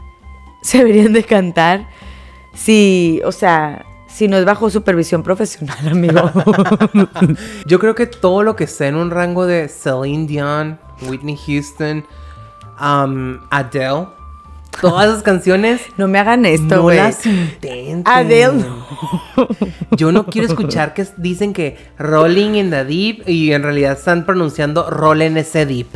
se 0.61 0.79
deberían 0.79 1.13
de 1.13 1.23
cantar 1.23 1.87
si, 2.53 3.21
o 3.25 3.31
sea, 3.31 3.85
si 4.07 4.27
no 4.27 4.37
es 4.37 4.45
bajo 4.45 4.69
supervisión 4.69 5.23
profesional, 5.23 5.87
amigo. 5.87 6.31
Yo 7.65 7.79
creo 7.79 7.95
que 7.95 8.05
todo 8.05 8.43
lo 8.43 8.55
que 8.55 8.65
esté 8.65 8.87
en 8.87 8.95
un 8.95 9.09
rango 9.09 9.45
de 9.45 9.67
Celine 9.67 10.27
Dion, 10.27 10.79
Whitney 11.07 11.35
Houston, 11.35 12.05
um, 12.79 13.39
Adele, 13.49 14.07
todas 14.81 15.09
esas 15.09 15.23
canciones 15.23 15.81
no 15.97 16.07
me 16.07 16.19
hagan 16.19 16.45
esto, 16.45 16.75
no 16.75 16.81
güey. 16.83 16.97
las 16.97 17.25
intenten. 17.25 18.03
Adele. 18.05 18.65
Yo 19.91 20.11
no 20.11 20.25
quiero 20.25 20.47
escuchar 20.47 20.93
que 20.93 21.05
dicen 21.17 21.53
que 21.53 21.77
rolling 21.97 22.55
in 22.55 22.69
the 22.69 22.85
deep 22.85 23.27
y 23.27 23.51
en 23.53 23.63
realidad 23.63 23.93
están 23.93 24.25
pronunciando 24.25 24.89
roll 24.89 25.21
en 25.21 25.37
ese 25.37 25.65
deep. 25.65 25.87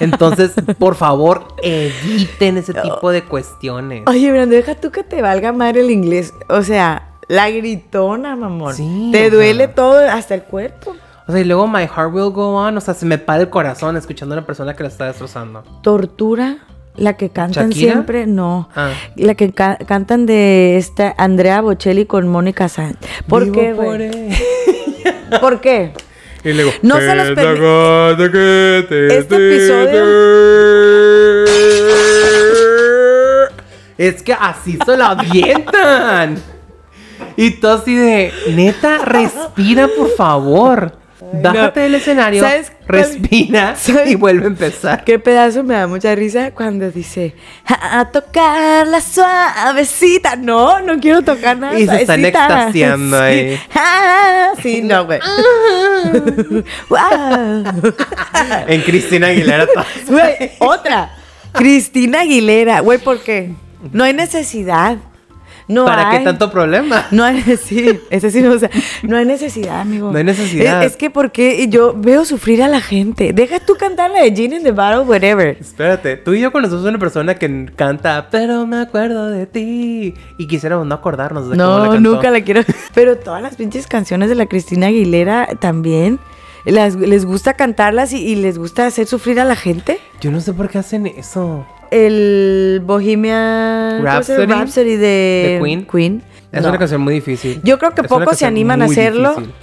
Entonces, 0.00 0.52
por 0.78 0.94
favor, 0.94 1.48
eviten 1.62 2.58
ese 2.58 2.74
tipo 2.74 3.10
de 3.10 3.24
cuestiones. 3.24 4.04
Oye, 4.06 4.30
Brando, 4.30 4.54
deja 4.54 4.74
tú 4.74 4.90
que 4.90 5.02
te 5.02 5.22
valga 5.22 5.52
madre 5.52 5.80
el 5.80 5.90
inglés. 5.90 6.34
O 6.48 6.62
sea, 6.62 7.12
la 7.28 7.50
gritona, 7.50 8.36
mamón. 8.36 8.74
Sí, 8.74 9.10
te 9.12 9.30
duele 9.30 9.66
sea. 9.66 9.74
todo, 9.74 10.10
hasta 10.10 10.34
el 10.34 10.42
cuerpo. 10.42 10.96
O 11.26 11.32
sea, 11.32 11.42
y 11.42 11.44
luego 11.44 11.68
My 11.68 11.86
Heart 11.86 12.14
Will 12.14 12.30
Go 12.30 12.56
On, 12.56 12.74
o 12.78 12.80
sea, 12.80 12.94
se 12.94 13.04
me 13.04 13.18
para 13.18 13.42
el 13.42 13.50
corazón 13.50 13.98
escuchando 13.98 14.34
a 14.34 14.38
una 14.38 14.46
persona 14.46 14.74
que 14.74 14.82
la 14.82 14.88
está 14.88 15.04
destrozando. 15.04 15.62
Tortura, 15.82 16.56
la 16.98 17.16
que 17.16 17.30
cantan 17.30 17.70
¿Shakira? 17.70 17.92
siempre, 17.92 18.26
no. 18.26 18.68
Ah. 18.76 18.90
La 19.16 19.34
que 19.34 19.52
ca- 19.52 19.78
cantan 19.86 20.26
de 20.26 20.76
esta 20.76 21.14
Andrea 21.16 21.60
Bocelli 21.60 22.04
con 22.06 22.28
Mónica 22.28 22.68
Sáenz. 22.68 22.98
¿Por 23.26 23.44
Vivo 23.44 23.54
qué, 23.60 23.74
por. 23.74 25.40
¿Por 25.40 25.60
qué? 25.60 25.92
Y 26.44 26.52
luego, 26.52 26.70
No 26.82 26.96
se 26.98 27.14
los 27.14 27.28
permi- 27.30 27.38
Este 29.10 29.36
Es 33.98 34.22
que 34.22 34.32
así 34.32 34.78
se 34.84 34.96
lo 34.96 35.04
avientan. 35.04 36.36
Y 37.36 37.50
tú 37.52 37.68
así 37.68 37.96
de, 37.96 38.32
neta, 38.54 38.98
respira, 39.04 39.88
por 39.96 40.10
favor. 40.10 40.92
Bájate 41.42 41.80
No. 41.80 41.84
del 41.84 41.94
escenario, 41.96 42.42
¿Sabes 42.42 42.70
cuál- 42.70 43.00
respira 43.02 43.74
¿Sabes 43.80 44.10
y 44.10 44.14
vuelve 44.14 44.44
a 44.44 44.48
empezar. 44.48 45.02
Qué 45.04 45.18
pedazo 45.18 45.64
me 45.64 45.74
da 45.74 45.86
mucha 45.88 46.14
risa 46.14 46.52
cuando 46.52 46.90
dice 46.90 47.34
a, 47.66 48.04
tocar 48.10 48.86
la 48.86 49.00
suavecita. 49.00 50.36
No, 50.36 50.80
no 50.80 50.98
quiero 51.00 51.22
tocar 51.22 51.58
nada. 51.58 51.78
Y 51.78 51.86
se 51.88 52.02
están 52.02 52.24
extasiando 52.24 53.16
Sí. 53.18 53.22
ahí. 53.24 53.60
Ah, 53.74 54.52
sí, 54.62 54.80
no, 54.82 55.06
güey. 55.06 55.18
En 58.68 58.82
Cristina 58.82 59.28
Aguilera. 59.28 59.66
Güey, 60.06 60.52
otra. 60.58 61.10
Cristina 61.52 62.20
Aguilera. 62.20 62.80
Güey, 62.80 62.98
¿por 62.98 63.20
qué? 63.20 63.50
No 63.92 64.04
hay 64.04 64.12
necesidad. 64.12 64.98
No 65.68 65.84
¿Para 65.84 66.10
hay. 66.10 66.18
qué 66.18 66.24
tanto 66.24 66.50
problema? 66.50 67.06
No 67.10 67.24
hay, 67.24 67.42
sí, 67.62 68.00
ese 68.10 68.30
sí, 68.30 68.44
o 68.44 68.58
sea, 68.58 68.70
no 69.02 69.16
hay 69.18 69.26
necesidad, 69.26 69.80
amigo. 69.80 70.10
No 70.10 70.16
hay 70.18 70.24
necesidad. 70.24 70.82
Es, 70.82 70.92
es 70.92 70.96
que 70.96 71.10
porque 71.10 71.68
yo 71.68 71.94
veo 71.94 72.24
sufrir 72.24 72.62
a 72.62 72.68
la 72.68 72.80
gente. 72.80 73.32
Deja 73.34 73.60
tú 73.60 73.74
cantar 73.78 74.10
la 74.10 74.22
de 74.22 74.34
Gene 74.34 74.56
in 74.56 74.62
the 74.62 74.72
Battle, 74.72 75.00
whatever. 75.02 75.56
Espérate, 75.60 76.16
tú 76.16 76.32
y 76.32 76.40
yo 76.40 76.52
conocemos 76.52 76.86
a 76.86 76.88
una 76.88 76.98
persona 76.98 77.34
que 77.34 77.66
canta, 77.76 78.28
pero 78.30 78.66
me 78.66 78.78
acuerdo 78.78 79.28
de 79.28 79.46
ti. 79.46 80.14
Y 80.38 80.46
quisiéramos 80.46 80.86
no 80.86 80.94
acordarnos 80.94 81.50
de 81.50 81.56
cómo 81.56 81.78
la 81.78 81.84
No, 81.84 81.90
cantó. 81.92 82.10
nunca 82.12 82.30
la 82.30 82.40
quiero. 82.40 82.62
Pero 82.94 83.16
todas 83.18 83.42
las 83.42 83.56
pinches 83.56 83.86
canciones 83.86 84.28
de 84.28 84.34
la 84.34 84.46
Cristina 84.46 84.86
Aguilera 84.88 85.48
también. 85.60 86.18
las- 86.64 86.94
les 86.96 87.24
gusta 87.24 87.52
cantarlas 87.54 88.12
y, 88.12 88.18
y 88.24 88.34
les 88.36 88.58
gusta 88.58 88.86
hacer 88.86 89.06
sufrir 89.06 89.38
a 89.40 89.44
la 89.44 89.54
gente. 89.56 89.98
Yo 90.20 90.30
no 90.30 90.40
sé 90.40 90.52
por 90.54 90.68
qué 90.68 90.78
hacen 90.78 91.06
eso. 91.06 91.66
El 91.90 92.80
Bohemian. 92.84 94.02
Rhapsody 94.02 94.46
Rhapsody 94.46 94.96
de, 94.96 95.60
de 95.62 95.86
Queen. 95.90 96.22
Es 96.52 96.62
No. 96.62 96.68
una 96.70 96.78
canción 96.78 97.00
muy 97.00 97.14
difícil. 97.14 97.60
Yo 97.62 97.78
creo 97.78 97.94
que 97.94 98.02
Es 98.02 98.08
pocos 98.08 98.36
se 98.38 98.46
animan 98.46 98.82
a 98.82 98.86
hacerlo. 98.86 99.30
difícil. 99.36 99.54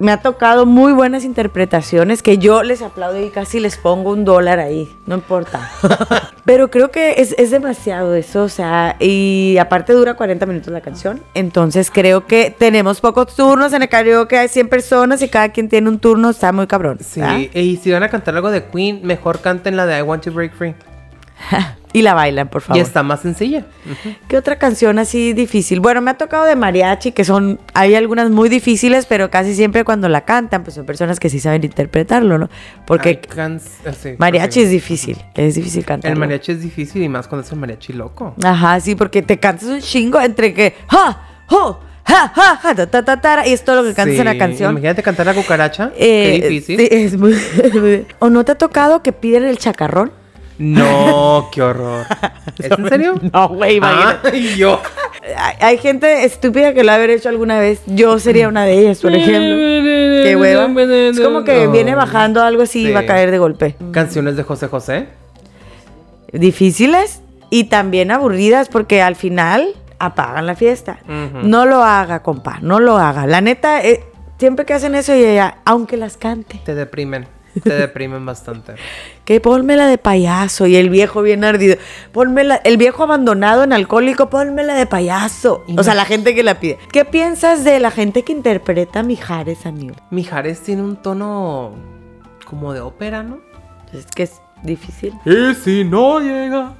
Me 0.00 0.12
ha 0.12 0.18
tocado 0.22 0.64
muy 0.64 0.92
buenas 0.92 1.24
interpretaciones 1.24 2.22
que 2.22 2.38
yo 2.38 2.62
les 2.62 2.82
aplaudo 2.82 3.20
y 3.20 3.30
casi 3.30 3.58
les 3.58 3.76
pongo 3.76 4.12
un 4.12 4.24
dólar 4.24 4.60
ahí, 4.60 4.88
no 5.06 5.16
importa. 5.16 5.68
Pero 6.44 6.70
creo 6.70 6.92
que 6.92 7.14
es, 7.18 7.34
es 7.36 7.50
demasiado 7.50 8.14
eso, 8.14 8.44
o 8.44 8.48
sea, 8.48 8.94
y 9.00 9.56
aparte 9.58 9.92
dura 9.94 10.14
40 10.14 10.46
minutos 10.46 10.72
la 10.72 10.82
canción. 10.82 11.20
Entonces 11.34 11.90
creo 11.90 12.28
que 12.28 12.54
tenemos 12.56 13.00
pocos 13.00 13.34
turnos 13.34 13.72
en 13.72 13.82
el 13.82 13.88
karaoke, 13.88 14.38
hay 14.38 14.46
100 14.48 14.68
personas 14.68 15.20
y 15.20 15.28
cada 15.28 15.48
quien 15.48 15.68
tiene 15.68 15.88
un 15.88 15.98
turno, 15.98 16.30
está 16.30 16.52
muy 16.52 16.68
cabrón. 16.68 16.98
Sí, 17.00 17.20
¿verdad? 17.20 17.38
y 17.54 17.76
si 17.78 17.90
van 17.90 18.04
a 18.04 18.08
cantar 18.08 18.36
algo 18.36 18.52
de 18.52 18.66
Queen, 18.66 19.00
mejor 19.02 19.40
canten 19.40 19.76
la 19.76 19.84
de 19.86 19.98
I 19.98 20.02
Want 20.02 20.22
to 20.22 20.30
Break 20.30 20.54
Free. 20.54 20.76
Y 21.92 22.02
la 22.02 22.14
bailan, 22.14 22.48
por 22.48 22.62
favor. 22.62 22.76
Y 22.76 22.80
está 22.80 23.02
más 23.02 23.20
sencilla. 23.20 23.64
¿Qué 24.28 24.36
otra 24.36 24.58
canción 24.58 24.98
así 24.98 25.32
difícil? 25.32 25.80
Bueno, 25.80 26.02
me 26.02 26.10
ha 26.10 26.18
tocado 26.18 26.44
de 26.44 26.54
mariachi, 26.54 27.12
que 27.12 27.24
son, 27.24 27.58
hay 27.72 27.94
algunas 27.94 28.30
muy 28.30 28.48
difíciles, 28.48 29.06
pero 29.06 29.30
casi 29.30 29.54
siempre 29.54 29.84
cuando 29.84 30.08
la 30.08 30.26
cantan, 30.26 30.64
pues 30.64 30.74
son 30.74 30.84
personas 30.84 31.18
que 31.18 31.30
sí 31.30 31.40
saben 31.40 31.64
interpretarlo, 31.64 32.38
¿no? 32.38 32.50
Porque 32.86 33.22
eh, 33.34 33.58
sí, 33.98 34.10
mariachi 34.18 34.60
sí. 34.60 34.66
es 34.66 34.70
difícil, 34.70 35.18
es 35.34 35.54
difícil 35.54 35.84
cantar. 35.84 36.12
El 36.12 36.18
mariachi 36.18 36.52
es 36.52 36.60
difícil 36.60 37.02
y 37.02 37.08
más 37.08 37.26
cuando 37.26 37.46
es 37.46 37.52
el 37.52 37.58
mariachi 37.58 37.94
loco. 37.94 38.34
Ajá, 38.44 38.78
sí, 38.80 38.94
porque 38.94 39.22
te 39.22 39.38
cantas 39.38 39.68
un 39.68 39.80
chingo 39.80 40.20
entre 40.20 40.52
que, 40.52 40.74
ja, 40.88 41.44
jo, 41.46 41.80
ja, 42.04 42.28
ja, 42.34 42.56
ja, 42.56 42.74
ta, 42.86 43.04
ta, 43.04 43.20
ta, 43.20 43.46
y 43.46 43.52
es 43.52 43.64
todo 43.64 43.82
lo 43.82 43.88
que 43.88 43.94
cantas 43.94 44.14
Sí, 44.14 44.20
en 44.20 44.26
la 44.26 44.36
canción. 44.36 44.72
Imagínate 44.72 45.02
cantar 45.02 45.24
la 45.24 45.34
cucaracha. 45.34 45.90
Eh, 45.96 46.38
Qué 46.40 46.48
difícil. 46.48 46.80
es 46.80 47.16
muy, 47.16 47.34
¿O 48.18 48.28
no 48.28 48.44
te 48.44 48.52
ha 48.52 48.58
tocado 48.58 49.02
que 49.02 49.12
piden 49.12 49.44
el 49.44 49.56
chacarrón? 49.56 50.12
No, 50.58 51.48
qué 51.52 51.62
horror. 51.62 52.06
¿Es 52.58 52.70
en 52.70 52.88
serio? 52.88 53.14
No, 53.32 53.48
güey, 53.48 53.76
imagínate. 53.76 54.28
Ay, 54.32 54.56
yo. 54.56 54.80
Hay, 55.36 55.54
hay 55.60 55.78
gente 55.78 56.24
estúpida 56.24 56.72
que 56.74 56.84
lo 56.84 56.92
ha 56.92 56.94
haber 56.94 57.10
hecho 57.10 57.28
alguna 57.28 57.58
vez. 57.58 57.80
Yo 57.86 58.18
sería 58.18 58.48
una 58.48 58.64
de 58.64 58.78
ellas, 58.78 59.00
por 59.00 59.14
ejemplo. 59.14 59.56
Qué 59.56 60.36
hueva. 60.38 60.66
Es 61.10 61.20
como 61.20 61.44
que 61.44 61.66
No. 61.66 61.72
viene 61.72 61.94
bajando 61.94 62.42
algo 62.42 62.62
así 62.62 62.88
y 62.88 62.92
va 62.92 63.00
a 63.00 63.06
caer 63.06 63.30
de 63.30 63.38
golpe. 63.38 63.76
Canciones 63.92 64.36
de 64.36 64.42
José 64.42 64.68
José. 64.68 65.08
Difíciles 66.32 67.20
y 67.50 67.64
también 67.64 68.10
aburridas 68.10 68.68
porque 68.68 69.00
al 69.00 69.16
final 69.16 69.68
apagan 69.98 70.46
la 70.46 70.54
fiesta. 70.54 70.98
No 71.06 71.66
lo 71.66 71.82
haga, 71.82 72.22
compa, 72.22 72.58
no 72.62 72.80
lo 72.80 72.96
haga. 72.98 73.26
La 73.26 73.40
neta, 73.40 73.82
eh, 73.82 74.04
siempre 74.38 74.64
que 74.64 74.74
hacen 74.74 74.94
eso, 74.94 75.14
y 75.14 75.24
ella, 75.24 75.58
aunque 75.64 75.96
las 75.96 76.16
cante, 76.16 76.60
Te 76.64 76.74
deprimen. 76.74 77.26
Te 77.62 77.72
deprimen 77.74 78.24
bastante. 78.24 78.74
que 79.24 79.40
pónmela 79.40 79.86
de 79.86 79.98
payaso 79.98 80.66
y 80.66 80.76
el 80.76 80.90
viejo 80.90 81.22
bien 81.22 81.44
ardido. 81.44 81.76
Pónmela, 82.12 82.56
el 82.64 82.76
viejo 82.76 83.02
abandonado 83.02 83.64
en 83.64 83.72
alcohólico, 83.72 84.30
pónmela 84.30 84.74
de 84.74 84.86
payaso. 84.86 85.64
O 85.76 85.82
sea, 85.82 85.94
la 85.94 86.04
gente 86.04 86.34
que 86.34 86.42
la 86.42 86.60
pide. 86.60 86.78
¿Qué 86.92 87.04
piensas 87.04 87.64
de 87.64 87.80
la 87.80 87.90
gente 87.90 88.22
que 88.22 88.32
interpreta 88.32 89.00
a 89.00 89.02
Mijares, 89.02 89.66
amigo? 89.66 89.96
Mijares 90.10 90.60
tiene 90.60 90.82
un 90.82 90.96
tono 90.96 91.74
como 92.44 92.72
de 92.72 92.80
ópera, 92.80 93.22
¿no? 93.22 93.40
Es 93.92 94.06
que 94.06 94.24
es 94.24 94.40
difícil. 94.62 95.14
Y 95.24 95.54
si 95.54 95.84
no 95.84 96.20
llega 96.20 96.74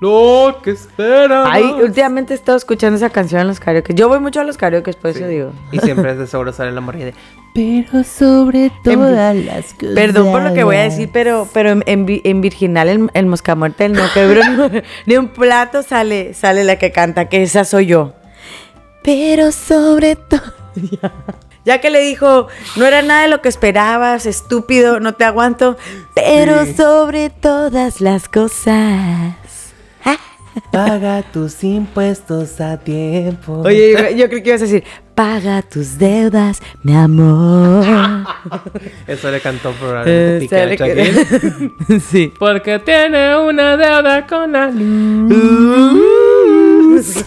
lo 0.00 0.60
que 0.62 0.70
espera. 0.70 1.44
Ay, 1.46 1.62
últimamente 1.62 2.32
he 2.32 2.36
estado 2.36 2.56
escuchando 2.56 2.96
esa 2.96 3.10
canción 3.10 3.42
en 3.42 3.48
los 3.48 3.60
karaoke. 3.60 3.94
Yo 3.94 4.08
voy 4.08 4.18
mucho 4.18 4.40
a 4.40 4.44
los 4.44 4.56
karaoke, 4.56 4.92
por 4.94 5.10
eso 5.10 5.26
digo. 5.26 5.52
Y 5.72 5.78
siempre 5.78 6.10
es 6.12 6.18
de 6.18 6.26
seguro 6.26 6.52
sale 6.52 6.72
la 6.72 6.80
morrilla 6.80 7.06
de. 7.06 7.14
Pero 7.54 8.02
sobre 8.04 8.70
todas 8.84 9.36
las 9.36 9.74
cosas. 9.74 9.94
Perdón 9.94 10.30
por 10.30 10.42
lo 10.42 10.54
que 10.54 10.64
voy 10.64 10.76
a 10.76 10.82
decir, 10.82 11.10
pero, 11.12 11.46
pero 11.52 11.70
en, 11.70 11.84
en 11.86 12.20
en 12.24 12.40
Virginal, 12.40 12.88
en, 12.88 13.10
en 13.12 13.28
Moscamuerte, 13.28 13.84
el 13.84 13.92
no 13.92 14.04
quebró 14.14 14.42
ni 15.06 15.16
un 15.16 15.28
plato 15.28 15.82
sale, 15.82 16.34
sale 16.34 16.64
la 16.64 16.76
que 16.76 16.92
canta, 16.92 17.28
que 17.28 17.42
esa 17.42 17.64
soy 17.64 17.86
yo. 17.86 18.14
Pero 19.02 19.52
sobre 19.52 20.16
todo. 20.16 20.52
Ya. 20.74 21.12
Ya 21.62 21.78
que 21.82 21.90
le 21.90 22.00
dijo, 22.00 22.48
no 22.76 22.86
era 22.86 23.02
nada 23.02 23.22
de 23.22 23.28
lo 23.28 23.42
que 23.42 23.50
esperabas, 23.50 24.24
estúpido, 24.24 24.98
no 24.98 25.12
te 25.12 25.24
aguanto. 25.24 25.76
Pero 26.14 26.64
sobre 26.74 27.28
todas 27.28 28.00
las 28.00 28.30
cosas. 28.30 29.34
Paga 30.72 31.22
tus 31.22 31.62
impuestos 31.64 32.60
a 32.60 32.76
tiempo. 32.78 33.62
Oye, 33.64 33.92
yo, 33.92 34.10
yo 34.16 34.28
creo 34.28 34.42
que 34.42 34.48
ibas 34.50 34.62
a 34.62 34.64
decir, 34.64 34.84
paga 35.14 35.62
tus 35.62 35.96
deudas, 35.98 36.60
mi 36.82 36.94
amor. 36.96 37.84
Eso 39.06 39.30
le 39.30 39.40
cantó 39.40 39.72
probablemente 39.72 40.44
Eh, 40.50 40.68
Piqué 40.70 41.70
que- 41.88 42.00
sí. 42.10 42.32
Porque 42.38 42.78
tiene 42.80 43.36
una 43.36 43.76
deuda 43.76 44.26
con 44.26 44.52
la 44.52 44.66
luz. 44.70 46.04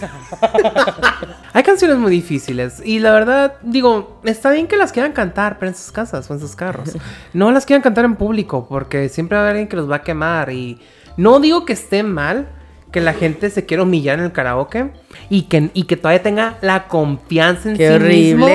Hay 1.54 1.62
canciones 1.64 1.98
muy 1.98 2.12
difíciles 2.12 2.82
y 2.84 2.98
la 3.00 3.12
verdad, 3.14 3.54
digo, 3.62 4.20
está 4.24 4.50
bien 4.52 4.68
que 4.68 4.76
las 4.76 4.92
quieran 4.92 5.12
cantar, 5.12 5.60
pero 5.60 5.70
en 5.70 5.76
sus 5.76 5.92
casas 5.92 6.30
o 6.30 6.34
en 6.34 6.40
sus 6.40 6.56
carros. 6.56 6.98
No 7.34 7.52
las 7.52 7.66
quieran 7.66 7.82
cantar 7.84 8.06
en 8.06 8.16
público 8.16 8.66
porque 8.68 9.08
siempre 9.10 9.36
va 9.38 9.42
a 9.44 9.46
haber 9.46 9.52
alguien 9.58 9.68
que 9.68 9.76
los 9.76 9.90
va 9.90 9.98
a 9.98 10.02
quemar 10.02 10.52
y 10.52 10.80
no 11.18 11.40
digo 11.40 11.64
que 11.66 11.74
esté 11.74 12.02
mal 12.02 12.48
que 12.94 13.02
la 13.02 13.14
gente 13.14 13.50
se 13.50 13.66
quiera 13.66 13.84
humillar 13.84 14.20
en 14.20 14.26
el 14.26 14.32
karaoke 14.32 14.92
y 15.30 15.44
que, 15.44 15.70
y 15.74 15.84
que 15.84 15.98
todavía 15.98 16.24
tenga 16.24 16.58
la 16.62 16.88
confianza 16.88 17.72
en 17.72 17.76
Qué 17.78 17.88
sí 17.90 17.94
horrible. 17.94 18.36
mismo 18.36 18.48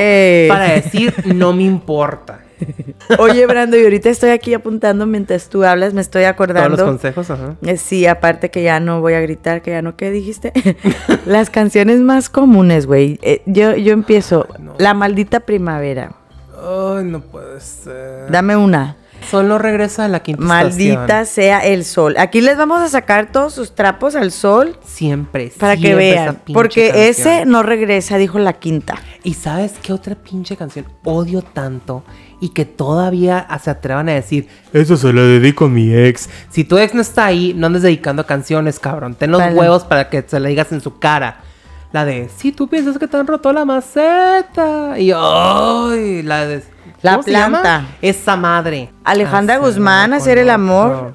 para 0.48 0.72
decir 0.72 1.12
no 1.34 1.52
me 1.52 1.64
importa. 1.64 2.40
Oye, 3.18 3.46
Brando, 3.46 3.76
y 3.76 3.84
ahorita 3.84 4.08
estoy 4.10 4.30
aquí 4.30 4.52
apuntando 4.54 5.06
mientras 5.06 5.48
tú 5.48 5.62
hablas, 5.64 5.92
me 5.94 6.00
estoy 6.00 6.22
Todos 6.22 6.32
acordando. 6.34 6.76
los 6.76 6.80
consejos, 6.86 7.30
ajá. 7.30 7.54
Eh, 7.62 7.76
Sí, 7.76 8.06
aparte 8.06 8.50
que 8.50 8.62
ya 8.62 8.80
no 8.80 9.00
voy 9.00 9.14
a 9.14 9.20
gritar, 9.20 9.60
que 9.62 9.70
ya 9.72 9.82
no, 9.82 9.96
¿qué 9.96 10.10
dijiste? 10.10 10.52
Las 11.26 11.50
canciones 11.50 12.00
más 12.00 12.28
comunes, 12.28 12.86
güey. 12.86 13.18
Eh, 13.22 13.42
yo, 13.46 13.76
yo 13.76 13.92
empiezo. 13.92 14.48
no. 14.58 14.74
La 14.78 14.94
maldita 14.94 15.40
primavera. 15.40 16.12
Ay, 16.56 17.04
no 17.04 17.20
puede 17.20 17.60
ser. 17.60 18.30
Dame 18.30 18.56
una. 18.56 18.96
Solo 19.30 19.58
regresa 19.58 20.06
a 20.06 20.08
la 20.08 20.20
quinta 20.20 20.42
Maldita 20.42 21.02
estación. 21.22 21.26
sea 21.26 21.58
el 21.60 21.84
sol. 21.84 22.14
Aquí 22.18 22.40
les 22.40 22.56
vamos 22.56 22.80
a 22.80 22.88
sacar 22.88 23.30
todos 23.30 23.52
sus 23.52 23.74
trapos 23.74 24.16
al 24.16 24.32
sol 24.32 24.78
Siempre, 24.84 25.52
para 25.58 25.76
que 25.76 25.82
siempre 25.82 26.12
vean. 26.12 26.40
Porque 26.52 26.88
canción. 26.88 27.08
ese 27.08 27.46
no 27.46 27.62
regresa, 27.62 28.16
dijo 28.16 28.38
la 28.38 28.54
quinta. 28.54 28.96
¿Y 29.22 29.34
sabes 29.34 29.74
qué 29.82 29.92
otra 29.92 30.14
pinche 30.14 30.56
canción 30.56 30.86
odio 31.04 31.42
tanto? 31.42 32.04
Y 32.40 32.50
que 32.50 32.64
todavía 32.64 33.46
se 33.62 33.68
atrevan 33.70 34.08
a 34.08 34.12
decir, 34.12 34.48
eso 34.72 34.96
se 34.96 35.12
lo 35.12 35.22
dedico 35.26 35.66
a 35.66 35.68
mi 35.68 35.92
ex. 35.94 36.30
Si 36.50 36.64
tu 36.64 36.78
ex 36.78 36.94
no 36.94 37.02
está 37.02 37.26
ahí, 37.26 37.52
no 37.54 37.66
andes 37.66 37.82
dedicando 37.82 38.24
canciones, 38.26 38.78
cabrón. 38.78 39.14
Ten 39.16 39.30
los 39.30 39.40
Vale. 39.40 39.54
huevos 39.58 39.84
para 39.84 40.08
que 40.08 40.24
se 40.26 40.38
la 40.40 40.48
digas 40.48 40.72
en 40.72 40.80
su 40.80 40.98
cara. 40.98 41.40
La 41.92 42.04
de, 42.04 42.28
si 42.36 42.52
tú 42.52 42.68
piensas 42.68 42.98
que 42.98 43.08
te 43.08 43.16
han 43.16 43.26
roto 43.26 43.52
la 43.52 43.64
maceta. 43.64 44.98
Y, 44.98 45.10
ay, 45.14 46.22
la 46.22 46.46
de... 46.46 46.62
La 47.02 47.20
planta. 47.20 47.86
Esa 48.02 48.36
madre. 48.36 48.90
Alejandra 49.04 49.56
Hacer 49.56 49.66
Guzmán, 49.66 50.10
con 50.10 50.18
hacer 50.18 50.38
el 50.38 50.50
amor. 50.50 51.14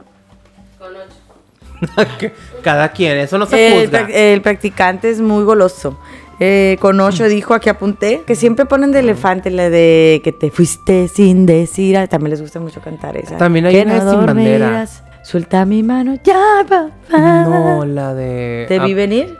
Cada 2.63 2.89
quien, 2.91 3.17
eso 3.17 3.37
no 3.37 3.45
se 3.45 3.67
El, 3.83 3.85
juzga. 3.85 4.07
el 4.09 4.41
practicante 4.41 5.09
es 5.09 5.19
muy 5.19 5.43
goloso. 5.43 5.99
Eh, 6.39 6.77
con 6.79 6.99
ocho 6.99 7.27
dijo, 7.27 7.53
aquí 7.53 7.69
apunté, 7.69 8.23
que 8.25 8.35
siempre 8.35 8.65
ponen 8.65 8.91
de 8.91 8.99
elefante 8.99 9.49
la 9.51 9.69
de 9.69 10.21
que 10.23 10.31
te 10.31 10.49
fuiste 10.49 11.07
sin 11.07 11.45
decir. 11.45 11.97
ah, 11.97 12.07
También 12.07 12.31
les 12.31 12.41
gusta 12.41 12.59
mucho 12.59 12.81
cantar 12.81 13.17
esa. 13.17 13.37
También 13.37 13.65
hay 13.65 13.75
Que 13.75 13.81
una 13.83 14.03
de 14.03 14.09
Sin 14.11 14.25
Bandera. 14.25 14.87
Suelta 15.23 15.65
mi 15.65 15.83
mano, 15.83 16.15
ya, 16.23 16.65
papá. 16.67 16.89
No, 17.17 17.85
la 17.85 18.13
de... 18.13 18.65
¿Te 18.67 18.79
vi 18.79 18.91
ah, 18.91 18.95
venir? 18.95 19.37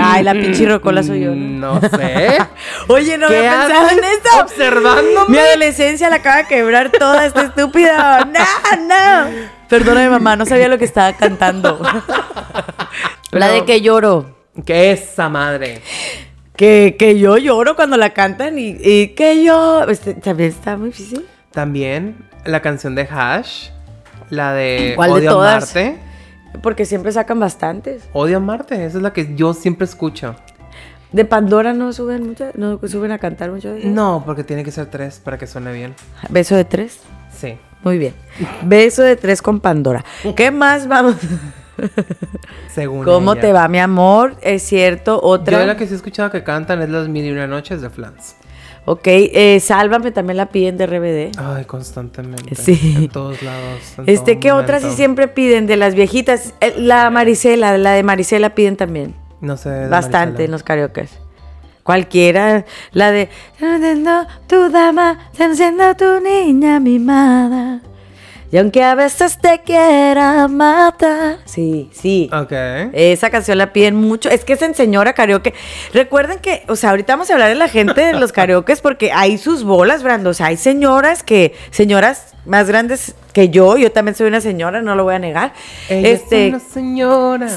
Ay, 0.00 0.22
la 0.24 0.32
pinche 0.32 0.66
rocola 0.66 1.02
soy 1.02 1.20
yo. 1.20 1.34
¿no? 1.34 1.74
No 1.74 1.80
sé. 1.80 2.38
Oye, 2.88 3.18
no 3.18 3.28
¿Qué 3.28 3.36
había 3.36 3.66
pensado 3.66 3.90
en 3.90 4.04
esto. 4.04 4.28
observándome? 4.40 5.28
Mi 5.28 5.38
adolescencia 5.38 6.08
la 6.08 6.16
acaba 6.16 6.36
de 6.38 6.46
quebrar 6.46 6.90
toda 6.90 7.26
esta 7.26 7.42
estúpida. 7.42 8.28
No, 8.32 8.86
no. 8.88 9.30
Perdóname, 9.68 10.08
mamá, 10.10 10.36
no 10.36 10.46
sabía 10.46 10.68
lo 10.68 10.78
que 10.78 10.84
estaba 10.84 11.12
cantando. 11.14 11.80
La 13.30 13.48
de 13.48 13.64
que 13.64 13.80
lloro. 13.80 14.36
Que 14.66 14.92
esa 14.92 15.28
madre. 15.30 15.80
Que, 16.56 16.96
que 16.98 17.18
yo 17.18 17.38
lloro 17.38 17.74
cuando 17.76 17.96
la 17.96 18.10
cantan 18.10 18.58
y, 18.58 18.76
y 18.80 19.08
que 19.08 19.42
yo. 19.42 19.84
Este, 19.88 20.14
también 20.14 20.50
está 20.50 20.76
muy 20.76 20.88
difícil. 20.90 21.26
También 21.50 22.28
la 22.44 22.60
canción 22.60 22.94
de 22.94 23.08
Hash. 23.10 23.68
La 24.28 24.52
de 24.52 24.92
¿Cuál 24.96 25.10
de 25.10 25.16
Odio 25.20 25.30
todas? 25.32 25.74
Amarte. 25.74 25.98
Porque 26.60 26.84
siempre 26.84 27.12
sacan 27.12 27.40
bastantes. 27.40 28.04
Odio 28.12 28.36
Amarte. 28.36 28.84
Esa 28.84 28.98
es 28.98 29.02
la 29.02 29.12
que 29.12 29.34
yo 29.34 29.54
siempre 29.54 29.84
escucho. 29.84 30.36
De 31.12 31.24
Pandora 31.24 31.74
no 31.74 31.92
suben 31.92 32.26
muchas, 32.26 32.54
no 32.56 32.78
suben 32.88 33.12
a 33.12 33.18
cantar 33.18 33.50
mucho. 33.50 33.74
No, 33.84 34.22
porque 34.24 34.44
tiene 34.44 34.64
que 34.64 34.70
ser 34.70 34.86
tres 34.86 35.20
para 35.22 35.38
que 35.38 35.46
suene 35.46 35.72
bien. 35.72 35.94
Beso 36.30 36.56
de 36.56 36.64
tres. 36.64 37.00
Sí. 37.30 37.58
Muy 37.82 37.98
bien. 37.98 38.14
Beso 38.62 39.02
de 39.02 39.16
tres 39.16 39.42
con 39.42 39.60
Pandora. 39.60 40.04
¿Qué 40.36 40.50
más 40.50 40.88
vamos? 40.88 41.16
Según 42.72 43.04
¿Cómo 43.04 43.32
ella. 43.32 43.40
te 43.40 43.52
va, 43.52 43.68
mi 43.68 43.78
amor? 43.78 44.36
Es 44.40 44.62
cierto, 44.62 45.20
otra. 45.22 45.60
Yo 45.60 45.66
la 45.66 45.76
que 45.76 45.86
sí 45.86 45.92
he 45.92 45.96
escuchado 45.96 46.30
que 46.30 46.44
cantan 46.44 46.80
es 46.80 46.88
las 46.88 47.08
mil 47.08 47.24
y 47.24 47.30
una 47.30 47.46
noches 47.46 47.82
de 47.82 47.90
Flans. 47.90 48.36
Ok, 48.84 49.02
eh, 49.06 49.60
Sálvame 49.60 50.10
también 50.10 50.36
la 50.36 50.46
piden 50.46 50.76
de 50.76 50.86
RBD. 50.86 51.38
Ay, 51.38 51.64
constantemente. 51.66 52.54
Sí. 52.56 52.94
En 52.96 53.08
todos 53.08 53.40
lados. 53.42 53.80
en 53.98 54.04
Este, 54.08 54.40
¿qué 54.40 54.50
otra 54.52 54.80
sí 54.80 54.90
siempre 54.90 55.28
piden 55.28 55.66
de 55.66 55.76
las 55.76 55.94
viejitas? 55.94 56.52
Eh, 56.60 56.74
La 56.78 57.08
Marisela, 57.10 57.78
la 57.78 57.92
de 57.92 58.02
Marisela 58.02 58.54
piden 58.54 58.76
también. 58.76 59.14
No 59.40 59.56
sé. 59.56 59.68
de 59.70 59.88
Bastante 59.88 60.18
Marisela. 60.26 60.44
en 60.44 60.50
los 60.50 60.62
karaoke. 60.64 61.08
Cualquiera, 61.84 62.64
la 62.92 63.10
de 63.10 63.28
tu 64.46 64.70
dama, 64.70 65.18
siendo 65.32 65.94
tu 65.96 66.20
niña 66.20 66.78
mimada. 66.80 67.82
Y 68.52 68.58
aunque 68.58 68.82
a 68.82 68.94
veces 68.94 69.38
te 69.38 69.62
quiera 69.64 70.46
matar. 70.46 71.38
Sí, 71.46 71.88
sí. 71.90 72.28
Ok. 72.30 72.52
Esa 72.92 73.30
canción 73.30 73.56
la 73.56 73.72
piden 73.72 73.96
mucho. 73.96 74.28
Es 74.28 74.44
que 74.44 74.52
es 74.52 74.60
en 74.60 74.74
señora 74.74 75.14
karaoke. 75.14 75.54
Recuerden 75.94 76.38
que, 76.38 76.62
o 76.68 76.76
sea, 76.76 76.90
ahorita 76.90 77.14
vamos 77.14 77.30
a 77.30 77.32
hablar 77.32 77.48
de 77.48 77.54
la 77.54 77.68
gente 77.68 78.02
de 78.02 78.12
los 78.12 78.30
karaokes 78.32 78.82
porque 78.82 79.10
hay 79.10 79.38
sus 79.38 79.64
bolas, 79.64 80.02
Brando. 80.02 80.28
O 80.28 80.34
sea, 80.34 80.48
hay 80.48 80.58
señoras 80.58 81.22
que, 81.22 81.54
señoras 81.70 82.34
más 82.44 82.68
grandes 82.68 83.14
que 83.32 83.48
yo, 83.48 83.78
yo 83.78 83.90
también 83.90 84.14
soy 84.14 84.26
una 84.26 84.42
señora, 84.42 84.82
no 84.82 84.96
lo 84.96 85.04
voy 85.04 85.14
a 85.14 85.18
negar. 85.18 85.54
Ella 85.88 86.10
este, 86.10 86.48
es 86.48 86.54
una 86.54 86.60
señora. 86.60 87.48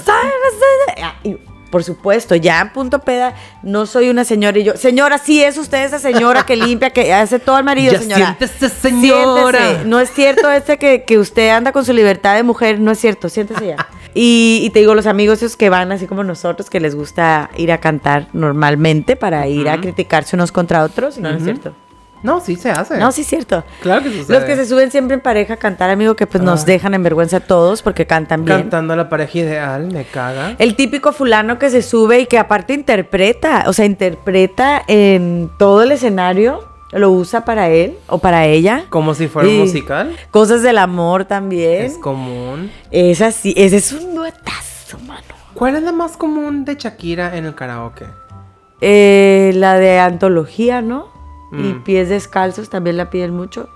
Ah, 1.04 1.16
y, 1.26 1.36
por 1.70 1.84
supuesto, 1.84 2.36
ya 2.36 2.62
en 2.62 2.70
punto 2.72 3.00
peda, 3.00 3.34
no 3.64 3.86
soy 3.86 4.10
una 4.10 4.24
señora 4.24 4.58
y 4.60 4.64
yo, 4.64 4.78
señora, 4.78 5.18
sí 5.18 5.44
es 5.44 5.58
usted 5.58 5.84
esa 5.84 6.00
señora 6.00 6.46
que 6.46 6.56
limpia, 6.56 6.90
que 6.92 7.14
hace 7.14 7.40
todo 7.40 7.58
el 7.58 7.64
marido, 7.66 7.94
Ya 7.94 8.00
señora. 8.00 8.36
siéntese, 8.38 8.70
señora. 8.70 9.60
Siéntese. 9.60 9.86
No 9.90 10.00
es 10.00 10.12
cierto 10.12 10.52
este 10.52 10.78
que, 10.78 11.04
que 11.04 11.18
usted 11.18 11.50
anda 11.50 11.72
con 11.72 11.84
su 11.86 11.94
libertad 11.94 12.36
de 12.36 12.44
mujer, 12.44 12.80
no 12.80 12.92
es 12.92 13.00
cierto, 13.00 13.30
siéntese 13.30 13.68
ya. 13.68 13.88
Y, 14.14 14.62
y 14.64 14.70
te 14.70 14.80
digo, 14.80 14.96
los 14.96 15.08
amigos 15.08 15.40
esos 15.42 15.58
que 15.58 15.70
van 15.70 15.92
así 15.92 16.08
como 16.08 16.24
nosotros, 16.24 16.70
que 16.70 16.80
les 16.80 16.96
gusta 16.96 17.50
ir 17.58 17.72
a 17.72 17.80
cantar 17.80 18.28
normalmente 18.32 19.16
para 19.18 19.46
ir 19.48 19.68
a 19.68 19.80
criticarse 19.82 20.36
unos 20.38 20.52
contra 20.54 20.84
otros, 20.84 21.18
no, 21.18 21.32
no 21.32 21.38
es 21.38 21.44
cierto. 21.44 21.74
No, 22.26 22.42
sí 22.42 22.56
se 22.56 22.72
hace. 22.72 22.98
No, 22.98 23.12
sí 23.12 23.22
es 23.22 23.28
cierto. 23.28 23.64
Claro 23.82 24.04
que 24.04 24.10
sucede. 24.10 24.40
Los 24.40 24.44
que 24.46 24.56
se 24.56 24.66
suben 24.66 24.92
siempre 24.92 25.14
en 25.14 25.22
pareja 25.22 25.54
a 25.54 25.58
cantar, 25.58 25.90
amigo, 25.90 26.16
que 26.16 26.26
pues 26.26 26.44
nos 26.44 26.66
dejan 26.66 26.94
en 26.94 27.04
vergüenza 27.04 27.38
a 27.38 27.40
todos 27.42 27.82
porque 27.82 28.08
cantan 28.08 28.44
bien. 28.44 28.62
Cantando 28.62 28.94
a 28.94 28.98
la 28.98 29.10
pareja 29.10 29.38
ideal, 29.40 29.88
me 29.92 30.06
caga. 30.06 30.56
El 30.58 30.76
típico 30.76 31.14
fulano 31.14 31.60
que 31.60 31.70
se 31.70 31.82
sube 31.82 32.20
y 32.22 32.26
que 32.26 32.40
aparte 32.40 32.74
interpreta, 32.74 33.66
o 33.68 33.74
sea, 33.74 33.86
interpreta 33.86 34.82
en 34.88 35.52
todo 35.60 35.84
el 35.84 35.92
escenario, 35.92 36.68
lo 36.92 37.12
usa 37.12 37.46
para 37.46 37.70
él 37.70 37.98
o 38.08 38.18
para 38.18 38.46
ella. 38.46 38.86
Como 38.90 39.14
si 39.14 39.28
fuera 39.28 39.48
un 39.50 39.60
musical. 39.60 40.16
Cosas 40.32 40.64
del 40.64 40.78
amor 40.78 41.26
también. 41.26 41.86
Es 41.86 41.98
común. 41.98 42.72
Es 42.92 43.22
así, 43.22 43.54
ese 43.56 43.78
es 43.78 43.92
un 43.92 44.16
duetazo, 44.16 44.98
mano. 45.06 45.22
¿Cuál 45.54 45.76
es 45.76 45.84
la 45.84 45.92
más 45.92 46.18
común 46.18 46.66
de 46.66 46.76
Shakira 46.76 47.38
en 47.38 47.46
el 47.46 47.56
karaoke? 47.56 48.06
Eh, 48.82 49.52
la 49.56 49.78
de 49.80 50.00
antología, 50.00 50.82
¿no? 50.82 51.15
Y 51.52 51.56
Mm. 51.58 51.84
pies 51.84 52.10
descalzos 52.10 52.70
también 52.70 52.98
la 52.98 53.10
piden 53.12 53.32
mucho. 53.32 53.70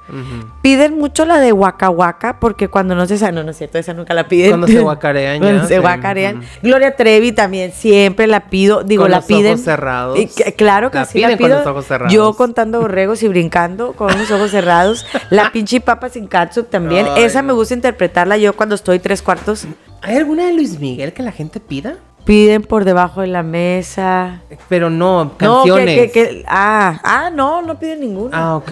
Piden 0.62 0.98
mucho 0.98 1.26
la 1.26 1.40
de 1.40 1.54
Waka 1.54 1.90
Waka 1.90 2.40
porque 2.40 2.68
cuando 2.68 2.96
no 2.96 3.06
se 3.06 3.18
sabe, 3.18 3.32
no, 3.32 3.44
no 3.44 3.52
es 3.52 3.58
cierto, 3.58 3.78
esa 3.78 3.94
nunca 3.94 4.14
la 4.14 4.28
piden. 4.28 4.50
Cuando 4.50 4.68
se 4.68 4.80
guacarean 4.82 5.40
Cuando 5.40 5.62
ya, 5.62 5.68
se 5.68 5.76
sí. 5.76 5.80
guacarean. 5.80 6.38
Ujú. 6.40 6.46
Gloria 6.64 6.96
Trevi 6.96 7.32
también 7.32 7.72
siempre 7.72 8.26
la 8.28 8.50
pido, 8.50 8.84
digo, 8.84 9.04
Con 9.04 9.12
la 9.12 9.18
los 9.18 9.26
piden. 9.28 9.54
ojos 9.54 9.62
cerrados. 9.66 10.20
Y 10.20 10.26
claro 10.54 10.90
que 10.92 10.98
La 10.98 11.06
sí 11.06 11.20
la 11.20 11.28
piden 11.28 11.38
con 11.40 11.48
pido. 11.48 11.58
los 11.60 11.68
ojos 11.68 11.86
cerrados. 11.86 12.14
Yo 12.14 12.34
contando 12.34 12.82
borregos 12.82 13.22
y 13.24 13.28
brincando 13.28 13.94
con 13.94 14.18
los 14.18 14.30
ojos 14.32 14.52
cerrados. 14.52 15.06
La 15.30 15.52
pinche 15.54 15.80
papa 15.80 16.10
sin 16.10 16.28
catsup 16.28 16.70
también. 16.70 17.06
Ay, 17.16 17.24
esa 17.24 17.42
me 17.44 17.54
gusta 17.54 17.76
interpretarla 17.76 18.38
yo 18.38 18.54
cuando 18.54 18.76
estoy 18.76 19.00
tres 19.00 19.22
cuartos. 19.22 19.68
¿Hay 20.02 20.18
alguna 20.18 20.48
de 20.48 20.54
Luis 20.54 20.80
Miguel 20.80 21.14
que 21.14 21.22
la 21.24 21.32
gente 21.32 21.60
pida? 21.60 21.98
Piden 22.26 22.62
por 22.62 22.86
debajo 22.86 23.22
de 23.22 23.28
la 23.28 23.42
mesa. 23.44 24.42
Pero 24.68 24.90
no, 24.90 25.26
No, 25.26 25.38
canciones. 25.38 25.96
que, 25.98 26.12
que- 26.12 26.30
que- 26.30 26.46
ah, 26.48 27.00
ah, 27.04 27.30
no, 27.34 27.62
no 27.62 27.80
piden 27.80 28.02
ninguna. 28.02 28.38
Ah, 28.38 28.56
ok. 28.56 28.72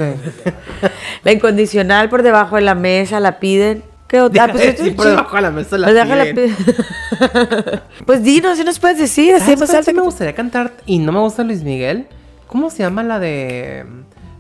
La 1.24 1.32
incondicional 1.32 2.10
por 2.10 2.22
debajo 2.24 2.56
de 2.58 2.62
la 2.62 2.76
mesa 2.76 3.20
la 3.20 3.40
piden. 3.40 3.84
¿Qué 4.08 4.22
otra? 4.22 4.44
Ah, 4.46 4.48
pues, 4.52 4.64
esto 4.68 4.84
es 4.84 4.94
por 4.94 5.06
debajo 5.08 5.36
de 5.36 5.42
la 5.42 5.52
mesa 5.52 5.78
la 5.78 5.88
Pues 5.88 6.34
piden. 6.34 6.56
piden. 6.56 7.82
pues 8.06 8.24
dinos, 8.24 8.58
si 8.58 8.64
nos 8.64 8.80
puedes 8.80 8.98
decir, 9.00 9.34
así 9.34 9.46
¿Sabes 9.46 9.60
más 9.60 9.70
alta 9.72 9.92
sí 9.92 9.94
me 9.96 10.02
gustaría 10.04 10.34
cantar 10.36 10.74
y 10.86 11.00
no 11.00 11.12
me 11.12 11.20
gusta 11.20 11.44
Luis 11.44 11.64
Miguel? 11.64 12.08
¿Cómo 12.48 12.70
se 12.70 12.84
llama 12.84 13.04
la 13.04 13.20
de... 13.20 13.86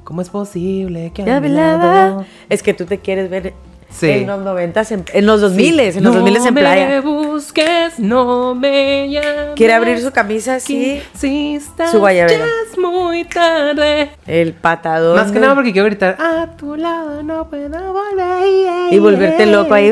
¿Cómo 0.03 0.21
es 0.21 0.29
posible 0.29 1.11
que 1.13 1.29
a 1.29 1.41
mi 1.41 1.49
lado? 1.49 2.25
Es 2.47 2.63
que 2.63 2.73
tú 2.73 2.85
te 2.85 2.99
quieres 2.99 3.29
ver 3.29 3.53
Sí. 3.89 4.09
En 4.11 4.27
los 4.27 4.39
90, 4.39 4.83
en, 5.13 5.25
los 5.25 5.41
2000, 5.41 5.79
en 5.79 6.03
los 6.03 6.13
2000 6.13 6.35
en 6.37 6.43
No 6.43 6.53
playa. 6.53 6.87
me 6.87 6.99
busques, 6.99 7.97
no 7.97 8.53
me 8.53 9.09
llames. 9.09 9.55
Quiere 9.55 9.73
abrir 9.73 9.99
su 10.01 10.11
camisa 10.11 10.55
así, 10.55 11.01
su 11.19 11.97
guayabera. 11.99 12.37
ya 12.37 12.45
es 12.71 12.77
muy 12.77 13.23
tarde. 13.23 14.11
el 14.27 14.53
patadón. 14.53 15.15
Más 15.15 15.27
que 15.27 15.35
de- 15.35 15.39
nada 15.39 15.55
porque 15.55 15.71
quiero 15.71 15.85
gritar, 15.87 16.15
a 16.19 16.47
tu 16.57 16.75
lado 16.75 17.23
no 17.23 17.49
puedo 17.49 17.69
volver. 17.93 18.93
Y 18.93 18.99
volverte 18.99 19.45
loco 19.47 19.73
ahí. 19.73 19.91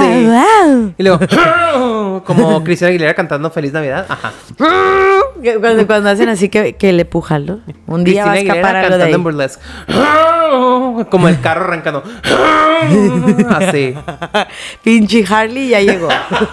Sí. 0.00 0.28
Y 0.98 1.02
luego, 1.02 1.20
como 2.26 2.62
Cristina 2.62 2.88
Aguilera 2.90 3.14
cantando 3.14 3.50
Feliz 3.50 3.72
Navidad. 3.72 4.06
Ajá. 4.08 4.32
Cuando, 5.60 5.86
cuando 5.86 6.10
hacen 6.10 6.28
así 6.28 6.48
que, 6.48 6.74
que 6.74 6.92
le 6.92 7.04
pujan, 7.04 7.44
¿no? 7.46 7.60
Un 7.86 8.02
día 8.04 8.24
va 8.24 8.30
a 8.30 8.34
Cristina 8.34 8.54
escapar 8.54 8.76
Aguilera 8.76 8.94
algo 8.94 9.04
de 9.04 9.04
cantando 9.04 9.04
ahí. 9.06 9.14
en 9.14 9.22
burlesque. 9.22 9.62
Como 11.10 11.28
el 11.28 11.40
carro 11.40 11.64
arrancando. 11.64 12.02
Así. 13.50 13.94
Pinche 14.82 15.24
Harley 15.28 15.68
ya 15.68 15.80
llegó. 15.80 16.08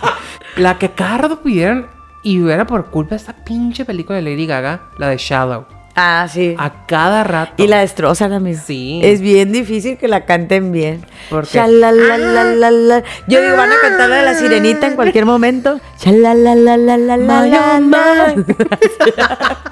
La 0.58 0.78
que 0.78 0.92
Cardo 0.92 1.42
pidieron 1.42 1.88
y 2.24 2.48
era 2.48 2.68
por 2.68 2.86
culpa 2.88 3.12
de 3.12 3.16
esta 3.18 3.34
pinche 3.34 3.86
película 3.86 4.18
de 4.18 4.22
Lady 4.22 4.46
Gaga, 4.46 4.82
la 4.98 5.10
de 5.10 5.18
Shallow. 5.18 5.66
ah, 5.96 6.28
sí. 6.30 6.56
A 6.58 6.86
cada 6.86 7.24
rato. 7.24 7.64
Y 7.64 7.68
la 7.68 7.80
destrozan, 7.80 8.34
amigo. 8.34 8.60
Sí. 8.64 9.00
Es 9.04 9.22
bien 9.22 9.52
difícil 9.52 9.98
que 9.98 10.08
la 10.08 10.26
canten 10.26 10.72
bien. 10.72 11.06
¿Por 11.30 11.48
qué? 11.48 11.58
Shalalalala. 11.58 13.04
Yo 13.28 13.42
digo, 13.42 13.58
van 13.58 13.72
a 13.72 13.76
cantar 13.82 14.10
la 14.10 14.18
de 14.18 14.24
la 14.24 14.34
sirenita 14.36 14.88
en 14.88 14.96
cualquier 14.96 15.26
momento. 15.26 15.80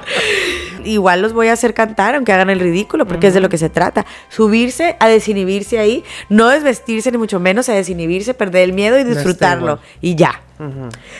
Igual 0.84 1.22
los 1.22 1.32
voy 1.32 1.48
a 1.48 1.52
hacer 1.52 1.74
cantar, 1.74 2.14
aunque 2.14 2.32
hagan 2.32 2.50
el 2.50 2.60
ridículo, 2.60 3.06
porque 3.06 3.28
es 3.28 3.34
de 3.34 3.40
lo 3.40 3.48
que 3.48 3.58
se 3.58 3.68
trata. 3.68 4.04
Subirse 4.28 4.96
a 4.98 5.08
desinhibirse 5.08 5.78
ahí, 5.78 6.04
no 6.28 6.48
desvestirse 6.48 7.10
ni 7.12 7.18
mucho 7.18 7.40
menos, 7.40 7.68
a 7.68 7.72
desinhibirse, 7.74 8.34
perder 8.34 8.64
el 8.64 8.72
miedo 8.72 8.98
y 8.98 9.04
disfrutarlo. 9.04 9.78
Y 10.00 10.14
ya. 10.16 10.40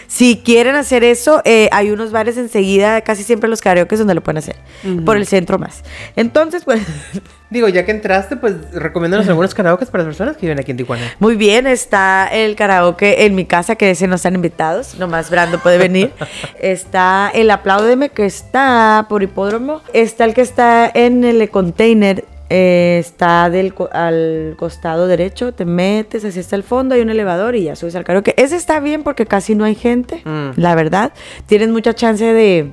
Si 0.07 0.43
quieren 0.45 0.77
hacer 0.77 1.05
eso, 1.05 1.43
eh, 1.45 1.69
hay 1.73 1.91
unos 1.91 2.13
bares 2.13 2.37
enseguida, 2.37 3.01
casi 3.01 3.23
siempre 3.23 3.49
los 3.49 3.61
karaoke 3.61 3.97
donde 3.97 4.15
lo 4.15 4.23
pueden 4.23 4.39
hacer. 4.39 4.57
Por 5.05 5.17
el 5.17 5.27
centro 5.27 5.59
más. 5.59 5.83
Entonces, 6.17 6.65
pues, 6.65 6.83
Digo, 7.53 7.69
ya 7.69 7.85
que 7.85 7.91
entraste, 7.91 8.37
pues 8.37 8.73
recomiéndanos 8.73 9.29
algunos 9.29 9.55
karaoke 9.55 9.85
para 9.85 10.05
las 10.05 10.15
personas 10.15 10.39
que 10.39 10.47
viven 10.47 10.59
aquí 10.59 10.71
en 10.71 10.79
Tijuana. 10.79 11.03
muy 11.19 11.37
bien, 11.37 11.67
está 11.67 12.27
el 12.27 12.57
karaoke 12.57 13.27
en 13.27 13.35
mi 13.35 13.45
casa, 13.45 13.77
que 13.77 13.91
ese 13.91 14.07
no 14.07 14.15
están 14.15 14.35
invitados, 14.35 14.99
nomás 14.99 15.29
Brando 15.29 15.59
puede 15.59 15.77
venir. 15.77 16.13
está 16.61 17.31
el 17.35 17.51
Apláudeme, 17.51 18.09
que 18.09 18.25
está 18.25 19.05
por 19.11 19.23
hipódromo. 19.23 19.83
Está 19.93 20.25
el 20.25 20.33
que 20.33 20.41
está 20.41 20.91
en 20.95 21.25
el 21.25 21.51
container. 21.51 22.25
Eh, 22.55 22.99
está 23.01 23.49
del 23.49 23.73
al 23.93 24.57
costado 24.59 25.07
derecho, 25.07 25.53
te 25.55 25.65
metes, 25.65 26.23
así 26.27 26.39
está 26.39 26.55
el 26.55 26.63
fondo, 26.63 26.95
hay 26.95 27.01
un 27.01 27.09
elevador 27.09 27.57
y 27.57 27.65
ya 27.65 27.77
subes 27.77 27.97
al 27.97 28.05
karaoke. 28.05 28.35
Ese 28.37 28.57
está 28.57 28.79
bien 28.79 29.03
porque 29.05 29.25
casi 29.25 29.55
no 29.55 29.65
hay 29.65 29.75
gente, 29.75 30.21
Mm. 30.27 30.51
la 30.57 30.75
verdad. 30.75 31.13
Tienes 31.47 31.71
mucha 31.71 31.95
chance 31.95 32.25
de, 32.25 32.71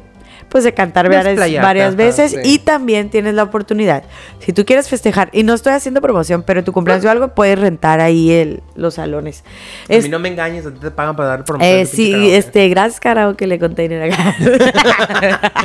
pues, 0.49 0.63
de 0.63 0.73
cantar 0.73 1.07
varias, 1.09 1.37
varias 1.61 1.95
veces 1.95 2.31
sí. 2.31 2.37
y 2.43 2.59
también 2.59 3.09
tienes 3.09 3.33
la 3.35 3.43
oportunidad. 3.43 4.03
Si 4.39 4.51
tú 4.53 4.65
quieres 4.65 4.89
festejar, 4.89 5.29
y 5.31 5.43
no 5.43 5.53
estoy 5.53 5.73
haciendo 5.73 6.01
promoción, 6.01 6.43
pero 6.43 6.63
tu 6.63 6.73
cumpleaños 6.73 7.05
o 7.05 7.09
algo, 7.09 7.29
puedes 7.29 7.57
rentar 7.59 7.99
ahí 8.01 8.31
el, 8.31 8.61
los 8.75 8.95
salones. 8.95 9.43
A 9.89 9.93
Es- 9.93 10.03
mí 10.03 10.09
no 10.09 10.19
me 10.19 10.29
engañes, 10.29 10.65
a 10.65 10.71
ti 10.73 10.79
te 10.79 10.91
pagan 10.91 11.15
para 11.15 11.29
dar 11.29 11.45
promoción. 11.45 11.77
eh, 11.79 11.85
sí, 11.85 12.11
karaoke. 12.11 12.37
este, 12.37 12.69
gracias 12.69 12.99
karaoke 12.99 13.47
le 13.47 13.59
container 13.59 14.11
acá. 14.11 14.35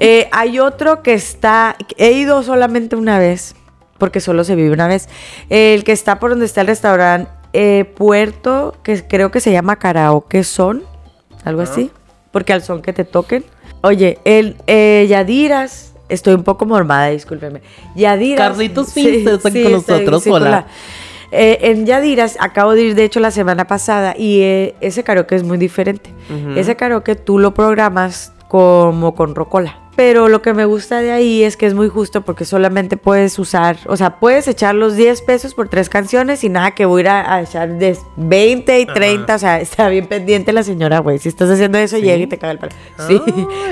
Eh, 0.00 0.28
hay 0.30 0.60
otro 0.60 1.02
que 1.02 1.12
está, 1.14 1.76
he 1.96 2.12
ido 2.12 2.42
solamente 2.44 2.94
una 2.94 3.18
vez, 3.18 3.56
porque 3.98 4.20
solo 4.20 4.44
se 4.44 4.54
vive 4.54 4.70
una 4.72 4.86
vez. 4.86 5.08
el 5.50 5.82
que 5.82 5.90
está 5.92 6.20
por 6.20 6.30
donde 6.30 6.46
está 6.46 6.60
el 6.60 6.68
restaurante 6.68 7.30
eh, 7.52 7.84
Puerto, 7.96 8.76
que 8.84 9.02
creo 9.08 9.30
que 9.32 9.40
se 9.40 9.50
llama 9.50 9.76
Karaoke 9.76 10.44
Son, 10.44 10.84
algo 11.44 11.62
así, 11.62 11.90
porque 12.30 12.52
al 12.52 12.62
son 12.62 12.80
que 12.82 12.92
te 12.92 13.04
toquen. 13.04 13.44
Oye, 13.82 14.18
el 14.24 14.56
eh, 14.66 15.06
Yadiras, 15.08 15.94
estoy 16.08 16.34
un 16.34 16.42
poco 16.44 16.66
mormada, 16.66 17.08
discúlpeme. 17.10 17.62
Yadiras. 17.94 18.48
Carlitos 18.50 18.92
Finster 18.92 19.34
está 19.34 19.48
aquí 19.48 19.62
con 19.62 19.72
estoy- 19.72 19.92
nosotros, 20.00 20.22
sí, 20.24 20.30
hola. 20.30 20.46
hola. 20.48 20.66
Eh, 21.30 21.58
en 21.70 21.84
Yadiras 21.86 22.36
acabo 22.40 22.72
de 22.72 22.82
ir, 22.82 22.94
de 22.94 23.04
hecho, 23.04 23.20
la 23.20 23.30
semana 23.30 23.66
pasada 23.66 24.14
y 24.16 24.40
eh, 24.40 24.74
ese 24.80 25.04
karaoke 25.04 25.34
es 25.36 25.44
muy 25.44 25.58
diferente. 25.58 26.10
Ese 26.56 26.76
karaoke 26.76 27.14
tú 27.16 27.38
lo 27.38 27.54
programas 27.54 28.32
como 28.48 29.14
con 29.14 29.34
rocola. 29.34 29.78
Pero 29.98 30.28
lo 30.28 30.42
que 30.42 30.54
me 30.54 30.64
gusta 30.64 31.00
de 31.00 31.10
ahí 31.10 31.42
es 31.42 31.56
que 31.56 31.66
es 31.66 31.74
muy 31.74 31.88
justo 31.88 32.20
porque 32.22 32.44
solamente 32.44 32.96
puedes 32.96 33.36
usar, 33.36 33.78
o 33.86 33.96
sea, 33.96 34.20
puedes 34.20 34.46
echar 34.46 34.76
los 34.76 34.94
10 34.94 35.22
pesos 35.22 35.54
por 35.54 35.68
tres 35.68 35.88
canciones 35.88 36.44
y 36.44 36.48
nada 36.48 36.70
que 36.70 36.86
voy 36.86 37.00
a 37.00 37.02
ir 37.02 37.08
a, 37.08 37.42
echar 37.42 37.68
de 37.78 37.98
20 38.14 38.78
y 38.78 38.86
30, 38.86 39.34
o 39.34 39.38
sea, 39.40 39.60
está 39.60 39.88
bien 39.88 40.06
pendiente 40.06 40.52
la 40.52 40.62
señora, 40.62 41.00
güey. 41.00 41.18
Si 41.18 41.28
estás 41.28 41.50
haciendo 41.50 41.78
eso, 41.78 41.98
llega 41.98 42.14
y 42.14 42.28
te 42.28 42.38
caga 42.38 42.52
el 42.52 42.58
palo. 42.60 42.72
Sí. 43.08 43.20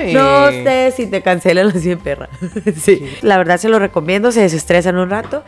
Ay. 0.01 0.13
No 0.13 0.51
sé 0.51 0.93
si 0.97 1.07
te 1.07 1.21
cancelan 1.21 1.71
los 1.71 1.81
100 1.81 1.99
perra. 1.99 2.27
sí. 2.75 3.05
La 3.21 3.37
verdad 3.37 3.57
se 3.57 3.69
lo 3.69 3.79
recomiendo, 3.79 4.33
se 4.33 4.41
desestresan 4.41 4.97
un 4.97 5.09
rato. 5.09 5.43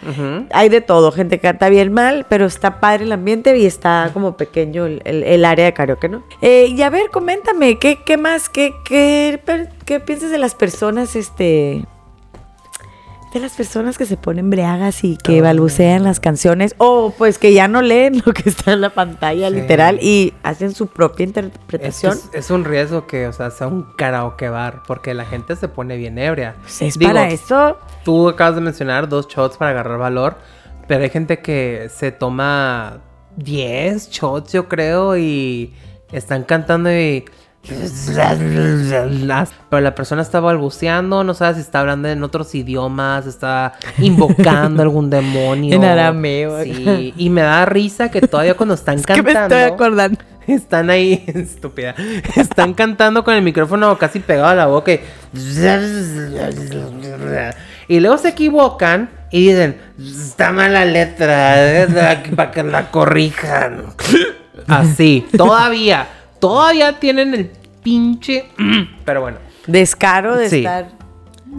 Hay 0.51 0.69
de 0.69 0.79
todo, 0.79 1.11
gente 1.11 1.39
que 1.39 1.41
canta 1.41 1.67
bien 1.67 1.91
mal, 1.91 2.25
pero 2.29 2.45
está 2.45 2.79
padre 2.79 3.03
el 3.03 3.11
ambiente 3.11 3.57
y 3.57 3.65
está 3.65 4.11
como 4.13 4.37
pequeño 4.37 4.85
el, 4.85 5.01
el- 5.03 5.23
el 5.23 5.43
área 5.43 5.65
de 5.65 5.73
karaoke, 5.73 6.07
¿no? 6.07 6.23
Eh, 6.41 6.67
y 6.73 6.81
a 6.83 6.89
ver, 6.89 7.09
coméntame, 7.11 7.77
¿qué, 7.79 7.99
qué 8.05 8.15
más? 8.15 8.47
¿Qué, 8.47 8.71
qué, 8.85 9.41
qué 9.89 9.99
piensas 9.99 10.29
de 10.29 10.37
las 10.37 10.53
personas, 10.53 11.15
este... 11.15 11.83
De 13.33 13.39
las 13.39 13.53
personas 13.53 13.97
que 13.97 14.05
se 14.05 14.17
ponen 14.17 14.51
breagas 14.51 15.03
y 15.03 15.17
que 15.17 15.41
balbucean 15.41 16.03
las 16.03 16.19
canciones 16.19 16.75
o 16.77 17.11
pues 17.17 17.39
que 17.39 17.53
ya 17.53 17.67
no 17.67 17.81
leen 17.81 18.21
lo 18.25 18.33
que 18.33 18.49
está 18.49 18.73
en 18.73 18.81
la 18.81 18.91
pantalla 18.91 19.49
Sí. 19.49 19.55
literal 19.55 19.99
y 19.99 20.33
hacen 20.43 20.75
su 20.75 20.87
propia 20.87 21.23
interpretación. 21.25 22.13
es, 22.13 22.29
es 22.33 22.51
un 22.51 22.65
riesgo 22.65 23.07
que, 23.07 23.27
o 23.27 23.33
sea, 23.33 23.49
sea 23.49 23.65
un 23.65 23.83
karaoke 23.97 24.49
bar, 24.49 24.83
porque 24.85 25.15
la 25.15 25.25
gente 25.25 25.55
se 25.55 25.67
pone 25.67 25.97
bien 25.97 26.19
ebria. 26.19 26.55
Pues 26.61 26.83
es 26.83 26.99
Digo, 26.99 27.11
para 27.11 27.29
eso. 27.29 27.77
Tú 28.03 28.29
acabas 28.29 28.55
de 28.55 28.61
mencionar 28.61 29.09
dos 29.09 29.27
shots 29.27 29.57
para 29.57 29.71
agarrar 29.71 29.97
valor, 29.97 30.37
pero 30.87 31.03
hay 31.03 31.09
gente 31.09 31.39
que 31.39 31.89
se 31.91 32.11
toma 32.11 33.01
10 33.37 34.09
shots, 34.11 34.53
yo 34.53 34.67
creo, 34.67 35.17
y 35.17 35.73
están 36.11 36.43
cantando 36.43 36.91
y... 36.91 37.25
Pero 39.69 39.81
la 39.81 39.95
persona 39.95 40.21
está 40.21 40.39
balbuceando, 40.39 41.23
no 41.23 41.33
sabe 41.33 41.55
si 41.55 41.61
está 41.61 41.81
hablando 41.81 42.07
en 42.07 42.23
otros 42.23 42.55
idiomas, 42.55 43.27
está 43.27 43.73
invocando 43.97 44.81
algún 44.81 45.09
demonio. 45.11 45.75
En 45.75 45.83
arameo. 45.83 46.63
Sí, 46.63 47.13
y 47.15 47.29
me 47.29 47.41
da 47.41 47.65
risa 47.65 48.09
que 48.09 48.21
todavía 48.21 48.55
cuando 48.55 48.75
están 48.75 49.01
que 49.03 49.21
me 49.21 49.33
cantando... 49.33 49.55
estoy 49.55 49.73
acordando. 49.73 50.19
Están 50.47 50.89
ahí, 50.89 51.23
estúpida. 51.27 51.93
Están 52.35 52.73
cantando 52.73 53.23
con 53.23 53.35
el 53.35 53.43
micrófono 53.43 53.97
casi 53.99 54.19
pegado 54.19 54.47
a 54.47 54.55
la 54.55 54.65
boca. 54.65 54.91
Y, 54.93 54.99
y 57.87 57.99
luego 57.99 58.17
se 58.17 58.29
equivocan 58.29 59.09
y 59.31 59.47
dicen, 59.49 59.77
está 59.99 60.51
mala 60.51 60.85
letra, 60.85 61.83
eh, 61.83 61.87
para 62.35 62.49
que 62.49 62.63
la 62.63 62.89
corrijan. 62.89 63.83
Así, 64.67 65.27
todavía, 65.37 66.07
todavía 66.39 66.99
tienen 66.99 67.33
el 67.33 67.51
pinche... 67.83 68.45
Pero 69.05 69.21
bueno. 69.21 69.37
descaro 69.67 70.35
de 70.35 70.49
Sí. 70.49 70.57
estar 70.59 70.89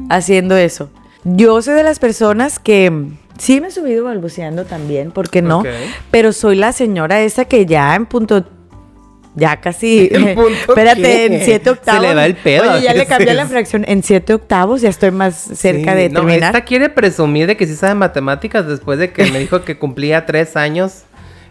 haciendo 0.08 0.56
eso. 0.56 0.90
Yo 1.24 1.60
soy 1.62 1.74
de 1.74 1.82
las 1.82 1.98
personas 1.98 2.58
que 2.58 2.90
mm, 2.90 3.16
sí 3.38 3.60
me 3.60 3.68
he 3.68 3.70
subido 3.70 4.04
balbuceando 4.04 4.64
también, 4.64 5.10
¿por 5.10 5.28
qué 5.30 5.42
no? 5.42 5.62
Pero 6.10 6.32
soy 6.32 6.56
la 6.56 6.72
señora 6.72 7.20
esa 7.20 7.44
que 7.44 7.66
ya 7.66 7.94
en 7.94 8.06
punto 8.06 8.44
ya 9.36 9.60
casi 9.60 10.08
¿En 10.12 10.34
punto 10.34 10.50
espérate 10.68 11.02
qué? 11.02 11.26
en 11.26 11.44
siete 11.44 11.64
Se 11.64 11.70
octavos 11.70 12.02
le 12.02 12.14
va 12.16 12.26
el 12.26 12.34
pedo 12.34 12.72
oye 12.72 12.82
ya 12.82 12.94
le 12.94 13.06
cambié 13.06 13.32
la 13.32 13.46
fracción 13.46 13.84
en 13.86 14.02
siete 14.02 14.34
octavos 14.34 14.80
ya 14.80 14.88
estoy 14.88 15.12
más 15.12 15.36
cerca 15.36 15.92
Sí, 15.92 15.98
de 15.98 16.08
no, 16.08 16.20
terminar 16.20 16.52
esta 16.52 16.64
quiere 16.64 16.88
presumir 16.88 17.46
de 17.46 17.56
que 17.56 17.64
sí 17.64 17.76
sabe 17.76 17.94
matemáticas 17.94 18.66
después 18.66 18.98
de 18.98 19.12
que 19.12 19.30
me 19.30 19.38
dijo 19.38 19.62
que 19.62 19.78
cumplía 19.78 20.26
tres 20.26 20.56
años 20.56 21.04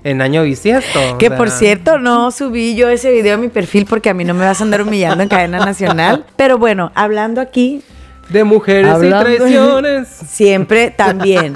en 0.03 0.21
año 0.21 0.43
bisiesto. 0.43 0.99
o 1.13 1.17
que 1.17 1.27
sea, 1.27 1.37
por 1.37 1.49
cierto 1.49 1.99
no 1.99 2.31
subí 2.31 2.75
yo 2.75 2.89
ese 2.89 3.11
video 3.11 3.35
a 3.35 3.37
mi 3.37 3.49
perfil 3.49 3.85
porque 3.85 4.09
a 4.09 4.13
mí 4.13 4.23
no 4.23 4.33
me 4.33 4.45
vas 4.45 4.61
a 4.61 4.63
andar 4.63 4.81
humillando 4.81 5.23
en 5.23 5.29
cadena 5.29 5.59
nacional 5.65 6.25
pero 6.35 6.57
bueno 6.57 6.91
hablando 6.95 7.41
aquí 7.41 7.81
De 8.29 8.43
mujeres 8.43 8.87
Hablando- 8.93 9.31
y 9.31 9.37
traiciones. 9.37 10.07
Siempre 10.29 10.91
también. 10.91 11.53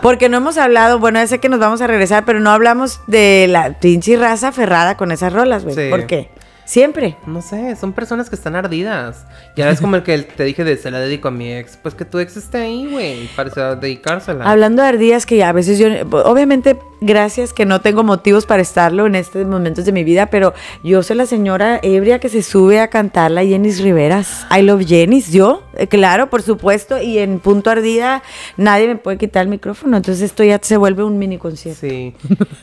Porque 0.00 0.30
no 0.30 0.38
hemos 0.38 0.56
hablado, 0.56 0.98
bueno, 0.98 1.18
ya 1.18 1.26
sé 1.26 1.38
que 1.38 1.50
nos 1.50 1.60
vamos 1.60 1.82
a 1.82 1.86
regresar, 1.86 2.24
pero 2.24 2.40
no 2.40 2.50
hablamos 2.50 3.00
de 3.06 3.46
la 3.50 3.74
pinche 3.78 4.16
raza 4.16 4.50
ferrada 4.50 4.96
con 4.96 5.12
esas 5.12 5.34
rolas, 5.34 5.64
güey. 5.64 5.76
Sí. 5.76 5.90
¿Por 5.90 6.06
qué? 6.06 6.30
Siempre. 6.64 7.16
No 7.26 7.42
sé, 7.42 7.76
son 7.76 7.92
personas 7.92 8.28
que 8.30 8.36
están 8.36 8.56
ardidas. 8.56 9.26
Ya 9.56 9.66
ves 9.66 9.80
como 9.80 9.96
el 9.96 10.02
que 10.02 10.18
te 10.18 10.44
dije 10.44 10.64
de 10.64 10.76
se 10.76 10.90
la 10.90 10.98
dedico 10.98 11.28
a 11.28 11.30
mi 11.30 11.52
ex. 11.52 11.76
Pues 11.76 11.94
que 11.94 12.04
tu 12.04 12.18
ex 12.18 12.36
esté 12.36 12.58
ahí, 12.58 12.88
güey, 12.90 13.28
para 13.36 13.76
dedicársela. 13.76 14.44
Hablando 14.50 14.82
de 14.82 14.88
ardillas 14.88 15.26
que 15.26 15.42
a 15.44 15.52
veces 15.52 15.78
yo, 15.78 15.88
obviamente 16.24 16.78
gracias 17.00 17.52
que 17.52 17.66
no 17.66 17.82
tengo 17.82 18.02
motivos 18.02 18.46
para 18.46 18.62
estarlo 18.62 19.06
en 19.06 19.14
estos 19.14 19.46
momentos 19.46 19.84
de 19.84 19.92
mi 19.92 20.04
vida, 20.04 20.26
pero 20.26 20.54
yo 20.82 21.02
soy 21.02 21.16
la 21.16 21.26
señora 21.26 21.78
ebria 21.82 22.18
que 22.18 22.30
se 22.30 22.42
sube 22.42 22.80
a 22.80 22.88
cantar 22.88 23.30
la 23.30 23.44
Jenis 23.44 23.80
Riveras. 23.80 24.46
I 24.50 24.62
love 24.62 24.86
Jenis, 24.86 25.30
yo, 25.30 25.62
eh, 25.74 25.86
claro, 25.86 26.30
por 26.30 26.40
supuesto, 26.40 27.00
y 27.00 27.18
en 27.18 27.40
punto 27.40 27.70
ardida 27.70 28.22
nadie 28.56 28.86
me 28.86 28.96
puede 28.96 29.18
quitar 29.18 29.42
el 29.42 29.48
micrófono, 29.48 29.98
entonces 29.98 30.22
esto 30.22 30.44
ya 30.44 30.58
se 30.62 30.78
vuelve 30.78 31.04
un 31.04 31.18
mini 31.18 31.36
concierto. 31.36 31.80
Sí. 31.80 32.14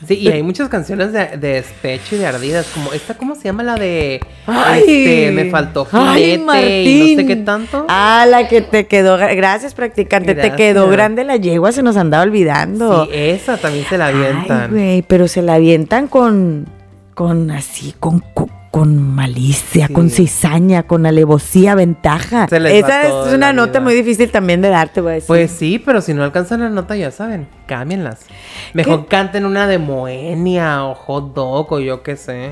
Sí, 0.08 0.14
y 0.18 0.28
hay 0.28 0.42
muchas 0.42 0.68
canciones 0.68 1.12
de, 1.12 1.36
de 1.36 1.52
despecho 1.52 2.16
y 2.16 2.18
de 2.18 2.26
ardidas, 2.26 2.66
como 2.74 2.92
esta, 2.92 3.16
¿cómo 3.16 3.36
se 3.36 3.44
llama? 3.44 3.62
La 3.62 3.76
de 3.76 3.91
este, 3.92 5.30
me 5.32 5.50
faltó 5.50 5.86
Ay, 5.92 6.24
jinete 6.32 6.82
y 6.82 7.14
no 7.14 7.20
sé 7.20 7.26
qué 7.26 7.36
tanto. 7.36 7.86
Ah, 7.88 8.26
la 8.28 8.48
que 8.48 8.60
te 8.60 8.86
quedó, 8.86 9.16
gracias 9.16 9.74
practicante, 9.74 10.34
te 10.34 10.52
quedó 10.54 10.88
grande 10.88 11.24
la 11.24 11.36
yegua, 11.36 11.72
se 11.72 11.82
nos 11.82 11.96
andaba 11.96 12.22
olvidando. 12.24 13.04
Sí, 13.06 13.10
esa 13.14 13.56
también 13.56 13.84
se 13.88 13.98
la 13.98 14.06
Ay, 14.06 14.14
avientan. 14.14 14.70
güey, 14.70 15.02
pero 15.02 15.28
se 15.28 15.42
la 15.42 15.54
avientan 15.54 16.08
con, 16.08 16.66
con 17.14 17.50
así, 17.50 17.94
con, 18.00 18.20
con, 18.34 18.48
con 18.70 18.96
malicia, 19.14 19.86
Sí. 19.88 19.92
con 19.92 20.08
cizaña, 20.08 20.84
con 20.84 21.04
alevosía, 21.04 21.74
ventaja. 21.74 22.46
Esa 22.50 23.02
es 23.28 23.34
una 23.34 23.52
nota 23.52 23.72
vida. 23.72 23.80
muy 23.80 23.94
difícil 23.94 24.30
también 24.30 24.62
de 24.62 24.70
darte, 24.70 25.00
voy 25.02 25.10
a 25.10 25.14
decir. 25.16 25.26
Pues 25.28 25.50
sí, 25.50 25.78
pero 25.84 26.00
si 26.00 26.14
no 26.14 26.24
alcanzan 26.24 26.60
la 26.60 26.70
nota, 26.70 26.96
ya 26.96 27.10
saben, 27.10 27.46
cámbienlas. 27.76 28.20
Mejor 28.74 29.06
canten 29.06 29.46
una 29.46 29.66
de 29.66 29.78
Moenia 29.78 30.84
o 30.84 30.94
Hot 30.94 31.32
Dog 31.34 31.72
o 31.72 31.80
yo 31.80 32.02
qué 32.02 32.16
sé. 32.16 32.50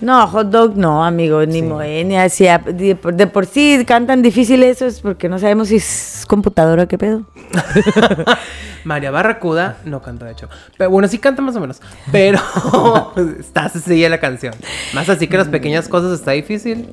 No, 0.00 0.26
hot 0.28 0.46
dog 0.48 0.76
no, 0.76 1.04
amigo, 1.04 1.44
ni 1.44 1.54
Sí. 1.60 1.62
moenia. 1.62 2.28
Si 2.28 2.46
a- 2.46 2.58
de, 2.58 2.94
por- 2.96 3.14
de 3.14 3.26
por 3.26 3.44
sí 3.46 3.84
cantan 3.86 4.22
difícil 4.22 4.62
eso 4.62 4.86
es 4.86 5.00
porque 5.00 5.28
no 5.28 5.38
sabemos 5.38 5.68
si 5.68 5.76
es 5.76 6.24
computadora 6.26 6.84
o 6.84 6.88
qué 6.88 6.96
pedo. 6.96 7.22
María 8.84 9.10
Barracuda 9.10 9.76
no 9.84 10.00
canta, 10.00 10.24
de 10.24 10.32
hecho. 10.32 10.48
Pero 10.78 10.88
bueno, 10.90 11.06
sí 11.08 11.18
canta 11.18 11.42
más 11.42 11.54
o 11.56 11.60
menos. 11.60 11.80
Pero 12.12 12.38
está 13.40 13.68
sencilla 13.68 14.08
la 14.08 14.18
canción. 14.20 14.54
Más 14.94 15.08
así 15.08 15.26
que 15.26 15.36
las 15.36 15.48
pequeñas 15.48 15.88
cosas 15.88 16.12
está 16.18 16.30
difícil. 16.30 16.88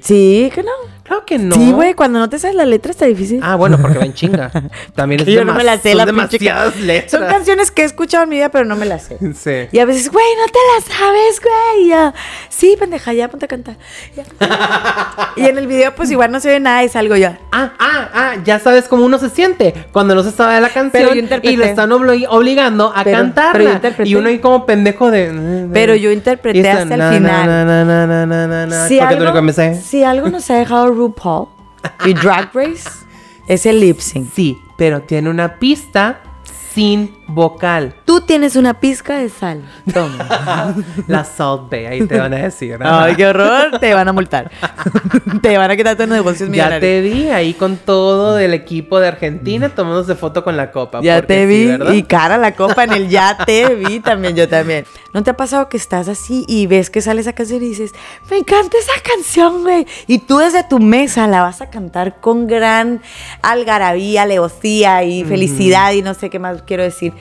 Sí, 0.00 0.50
que 0.54 0.62
no. 0.62 0.70
Claro 1.06 1.24
que 1.24 1.38
no. 1.38 1.54
Sí, 1.54 1.72
güey, 1.72 1.94
cuando 1.94 2.18
no 2.18 2.28
te 2.28 2.38
sabes 2.38 2.56
la 2.56 2.66
letra 2.66 2.90
está 2.90 3.06
difícil. 3.06 3.40
Ah, 3.42 3.54
bueno, 3.54 3.78
porque 3.80 3.98
va 3.98 4.04
en 4.04 4.14
chinga. 4.14 4.50
También 4.94 5.20
es 5.20 5.26
Yo 5.28 5.44
no 5.44 5.54
me 5.54 5.62
la 5.64 5.78
sé, 5.78 5.90
son 5.90 5.98
la 5.98 6.06
demasiadas 6.06 6.76
letras. 6.80 7.10
Son 7.12 7.20
canciones 7.28 7.70
que 7.70 7.82
he 7.82 7.84
escuchado 7.84 8.24
en 8.24 8.30
mi 8.30 8.36
vida, 8.36 8.48
pero 8.50 8.64
no 8.64 8.76
me 8.76 8.86
las 8.86 9.04
sé. 9.04 9.18
Sí. 9.34 9.68
Y 9.70 9.78
a 9.78 9.84
veces, 9.84 10.10
güey, 10.10 10.24
no 10.38 10.46
te 10.52 10.58
las 10.74 10.84
sabes, 10.98 11.40
güey. 11.40 11.86
Y 11.86 11.90
yo, 11.90 12.12
sí, 12.48 12.76
pendeja, 12.78 13.12
ya 13.12 13.28
ponte 13.28 13.44
a 13.44 13.48
cantar. 13.48 13.76
Ya. 14.16 14.24
y 15.36 15.44
en 15.46 15.58
el 15.58 15.66
video, 15.66 15.94
pues 15.94 16.10
igual 16.10 16.32
no 16.32 16.40
se 16.40 16.48
ve 16.48 16.60
nada 16.60 16.82
y 16.84 16.88
salgo 16.88 17.16
ya. 17.16 17.38
Ah, 17.52 17.72
ah, 17.78 18.08
ah, 18.12 18.32
ya 18.44 18.58
sabes 18.58 18.88
cómo 18.88 19.04
uno 19.04 19.18
se 19.18 19.30
siente 19.30 19.74
cuando 19.92 20.14
no 20.14 20.22
se 20.22 20.30
sabe 20.32 20.60
la 20.60 20.68
canción 20.70 21.14
yo 21.14 21.38
y 21.42 21.56
lo 21.56 21.64
están 21.64 21.90
obli- 21.90 22.26
obligando 22.28 22.92
a 22.94 23.04
Pero- 23.04 23.18
cantarla. 23.18 23.52
pero 23.52 23.64
yo 23.64 23.72
interpreté. 23.72 24.10
Y 24.10 24.14
uno 24.16 24.28
ahí 24.28 24.38
como 24.38 24.66
pendejo 24.66 25.10
de. 25.10 25.68
Pero 25.72 25.94
yo 25.94 26.10
interpreté 26.10 26.68
hasta 26.68 26.94
el 26.94 26.98
na, 27.00 27.12
final. 27.12 27.46
na, 27.46 27.64
na, 27.64 27.84
na, 27.84 28.06
na, 28.06 28.26
na, 28.26 28.46
na, 28.46 28.66
na, 28.66 28.88
Si 28.88 28.98
algo, 28.98 29.52
sé. 29.52 29.80
si 29.82 30.02
algo 30.04 30.28
nos 30.28 30.50
ha 30.50 30.54
dejado 30.56 30.84
RuPaul 30.96 31.48
y 32.04 32.14
Drag 32.14 32.50
Race, 32.54 32.88
es 33.46 33.66
el 33.66 33.80
lip 33.80 34.00
sync. 34.00 34.32
Sí, 34.32 34.58
pero 34.76 35.02
tiene 35.02 35.30
una 35.30 35.58
pista 35.58 36.20
sin 36.74 37.15
vocal. 37.26 37.94
Tú 38.04 38.20
tienes 38.20 38.56
una 38.56 38.80
pizca 38.80 39.18
de 39.18 39.28
sal. 39.28 39.62
Toma. 39.92 40.74
La 41.08 41.24
Salt 41.24 41.70
Bay, 41.70 41.86
ahí 41.86 42.06
te 42.06 42.18
van 42.18 42.32
a 42.34 42.36
decir. 42.38 42.78
Ay, 42.82 43.14
qué 43.16 43.26
horror. 43.26 43.78
Te 43.80 43.92
van 43.94 44.08
a 44.08 44.12
multar. 44.12 44.50
te 45.42 45.58
van 45.58 45.70
a 45.70 45.76
quitar 45.76 45.96
tus 45.96 46.08
negocios 46.08 46.48
Ya 46.48 46.52
millonarios. 46.52 46.80
te 46.80 47.00
vi 47.00 47.28
ahí 47.28 47.54
con 47.54 47.76
todo 47.76 48.34
del 48.36 48.54
equipo 48.54 49.00
de 49.00 49.08
Argentina 49.08 49.68
tomándose 49.68 50.14
foto 50.14 50.44
con 50.44 50.56
la 50.56 50.70
copa. 50.70 51.00
Ya 51.02 51.22
te 51.22 51.40
sí, 51.42 51.46
vi 51.46 51.66
¿verdad? 51.66 51.92
y 51.92 52.02
cara 52.04 52.38
la 52.38 52.54
copa 52.54 52.84
en 52.84 52.92
el 52.92 53.08
ya 53.08 53.36
te 53.44 53.74
vi 53.74 54.00
también, 54.00 54.36
yo 54.36 54.48
también. 54.48 54.84
¿No 55.12 55.22
te 55.22 55.30
ha 55.30 55.36
pasado 55.36 55.68
que 55.68 55.76
estás 55.78 56.08
así 56.08 56.44
y 56.46 56.66
ves 56.66 56.90
que 56.90 57.00
sale 57.00 57.22
esa 57.22 57.32
canción 57.32 57.62
y 57.62 57.68
dices, 57.68 57.92
me 58.30 58.36
encanta 58.36 58.76
esa 58.78 58.92
canción, 59.02 59.62
güey? 59.62 59.86
Y 60.06 60.18
tú 60.18 60.38
desde 60.38 60.62
tu 60.64 60.78
mesa 60.78 61.26
la 61.26 61.42
vas 61.42 61.60
a 61.62 61.70
cantar 61.70 62.20
con 62.20 62.46
gran 62.46 63.00
algarabía, 63.42 64.22
alevosía 64.22 65.02
y 65.04 65.24
felicidad 65.24 65.92
y 65.92 66.02
no 66.02 66.14
sé 66.14 66.30
qué 66.30 66.38
más 66.38 66.62
quiero 66.62 66.82
decir. 66.82 67.14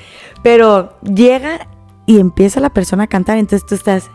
Pero 0.44 0.98
llega 1.02 1.68
y 2.06 2.20
empieza 2.20 2.60
la 2.60 2.70
persona 2.70 3.04
a 3.04 3.08
cantar, 3.08 3.38
entonces 3.38 3.66
tú 3.68 3.76
estás... 3.76 4.10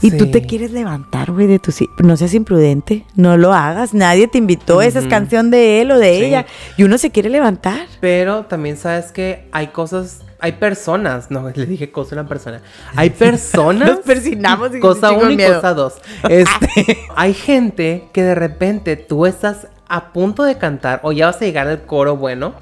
Y 0.00 0.10
tú 0.10 0.30
te 0.30 0.42
quieres 0.44 0.70
levantar, 0.70 1.30
güey, 1.30 1.46
de 1.46 1.58
tu 1.58 1.72
No 2.00 2.16
seas 2.18 2.34
imprudente, 2.34 3.06
no 3.14 3.38
lo 3.38 3.54
hagas. 3.54 3.94
Nadie 3.94 4.28
te 4.28 4.36
invitó, 4.36 4.82
esa 4.82 4.98
es 4.98 5.06
canción 5.06 5.50
de 5.50 5.80
él 5.80 5.90
o 5.92 5.98
de 5.98 6.18
Sí. 6.18 6.24
ella. 6.24 6.46
Y 6.76 6.82
uno 6.82 6.98
se 6.98 7.10
quiere 7.10 7.30
levantar. 7.30 7.86
Pero 8.00 8.44
también 8.44 8.76
sabes 8.76 9.12
que 9.12 9.48
hay 9.50 9.68
cosas, 9.68 10.20
hay 10.40 10.52
personas, 10.52 11.30
no, 11.30 11.48
le 11.54 11.64
dije 11.64 11.90
cosa 11.90 12.16
a 12.16 12.20
una 12.20 12.28
persona. 12.28 12.60
Hay 12.96 13.10
personas. 13.10 13.88
Nos 13.92 14.00
persinamos 14.00 14.74
y 14.74 14.80
Cosa 14.80 15.12
uno 15.12 15.30
y 15.30 15.36
miedo. 15.36 15.54
cosa 15.54 15.72
dos. 15.72 15.94
Este, 16.28 16.98
hay 17.16 17.32
gente 17.32 18.08
que 18.12 18.22
de 18.24 18.34
repente 18.34 18.96
tú 18.96 19.24
estás 19.24 19.68
a 19.88 20.12
punto 20.12 20.42
de 20.42 20.58
cantar 20.58 21.00
o 21.02 21.12
ya 21.12 21.26
vas 21.26 21.36
a 21.36 21.44
llegar 21.46 21.66
al 21.68 21.86
coro 21.86 22.16
bueno 22.16 22.54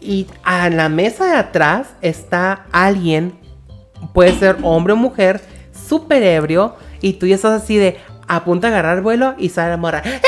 y 0.00 0.26
a 0.44 0.70
la 0.70 0.88
mesa 0.88 1.26
de 1.26 1.36
atrás 1.36 1.88
está 2.00 2.66
alguien, 2.72 3.38
puede 4.12 4.32
ser 4.32 4.58
hombre 4.62 4.92
o 4.92 4.96
mujer, 4.96 5.40
súper 5.72 6.22
ebrio 6.22 6.76
y 7.00 7.14
tú 7.14 7.26
ya 7.26 7.34
estás 7.34 7.62
así 7.62 7.76
de 7.76 7.98
a 8.26 8.44
punto 8.44 8.66
de 8.66 8.72
agarrar 8.72 9.02
vuelo 9.02 9.34
y 9.38 9.48
sale 9.48 9.70
la 9.70 9.76
morra. 9.76 10.02
Dice 10.02 10.20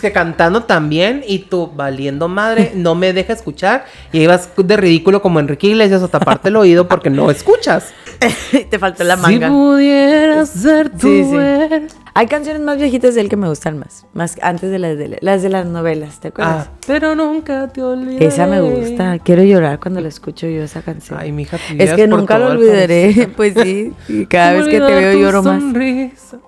que 0.00 0.12
cantando 0.12 0.64
también 0.64 1.22
y 1.26 1.40
tú 1.40 1.70
valiendo 1.74 2.28
madre, 2.28 2.72
no 2.74 2.94
me 2.94 3.12
deja 3.12 3.32
escuchar 3.32 3.84
y 4.12 4.18
ahí 4.20 4.26
vas 4.26 4.50
de 4.56 4.76
ridículo 4.76 5.22
como 5.22 5.40
Enrique 5.40 5.68
Iglesias 5.68 6.02
a 6.02 6.08
taparte 6.08 6.48
el 6.48 6.56
oído 6.56 6.88
porque 6.88 7.10
no 7.10 7.30
escuchas. 7.30 7.92
Te 8.70 8.78
faltó 8.78 9.04
la 9.04 9.16
Si 9.16 9.22
manga. 9.22 9.48
pudieras 9.48 10.48
ser 10.50 10.90
tú. 10.90 11.06
Sí, 11.08 11.24
sí. 11.24 11.36
er- 11.36 11.88
Hay 12.14 12.26
canciones 12.26 12.60
más 12.62 12.76
viejitas 12.78 13.14
de 13.14 13.20
él 13.20 13.28
que 13.28 13.36
me 13.36 13.48
gustan 13.48 13.78
más. 13.78 14.04
Más 14.12 14.36
antes 14.42 14.70
de 14.72 14.78
las 14.80 14.98
de 14.98 15.18
las, 15.20 15.42
de 15.42 15.48
las 15.48 15.66
novelas, 15.66 16.18
¿te 16.20 16.28
acuerdas? 16.28 16.66
Ah, 16.68 16.72
pero 16.86 17.14
nunca 17.14 17.68
te 17.68 17.80
olvidaré. 17.82 18.26
Esa 18.26 18.46
me 18.46 18.60
gusta. 18.60 19.18
Quiero 19.20 19.44
llorar 19.44 19.78
cuando 19.78 20.00
la 20.00 20.08
escucho 20.08 20.48
yo 20.48 20.62
esa 20.64 20.82
canción. 20.82 21.18
Ay, 21.20 21.30
mija, 21.30 21.56
tú 21.58 21.74
es 21.78 21.92
que 21.94 22.08
nunca 22.08 22.38
lo 22.38 22.48
olvidaré. 22.48 23.28
Pues 23.36 23.54
sí. 23.62 23.92
Y 24.08 24.26
cada 24.26 24.54
vez 24.54 24.64
que 24.66 24.80
te 24.80 24.94
veo 24.94 25.12
tu 25.12 25.18
lloro 25.20 25.42
más. 25.44 25.60
sonrisa. 25.60 26.38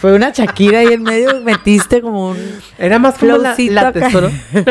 Fue 0.00 0.12
una 0.12 0.30
Shakira 0.30 0.80
ahí 0.80 0.92
en 0.92 1.02
medio. 1.02 1.40
Metiste 1.42 2.00
como 2.00 2.30
un. 2.30 2.60
Era 2.78 2.98
más 2.98 3.18
como 3.18 3.36
la, 3.36 3.54
tesoro. 3.92 4.30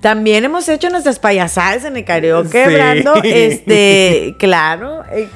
También 0.00 0.44
hemos 0.44 0.68
hecho 0.68 0.90
nuestras 0.90 1.18
payasadas 1.18 1.84
en 1.84 1.96
el 1.96 2.04
karaoke, 2.04 2.64
Sí. 2.66 2.72
Brando. 2.72 3.14
Este, 3.24 4.36
claro. 4.38 5.02
eh, 5.12 5.28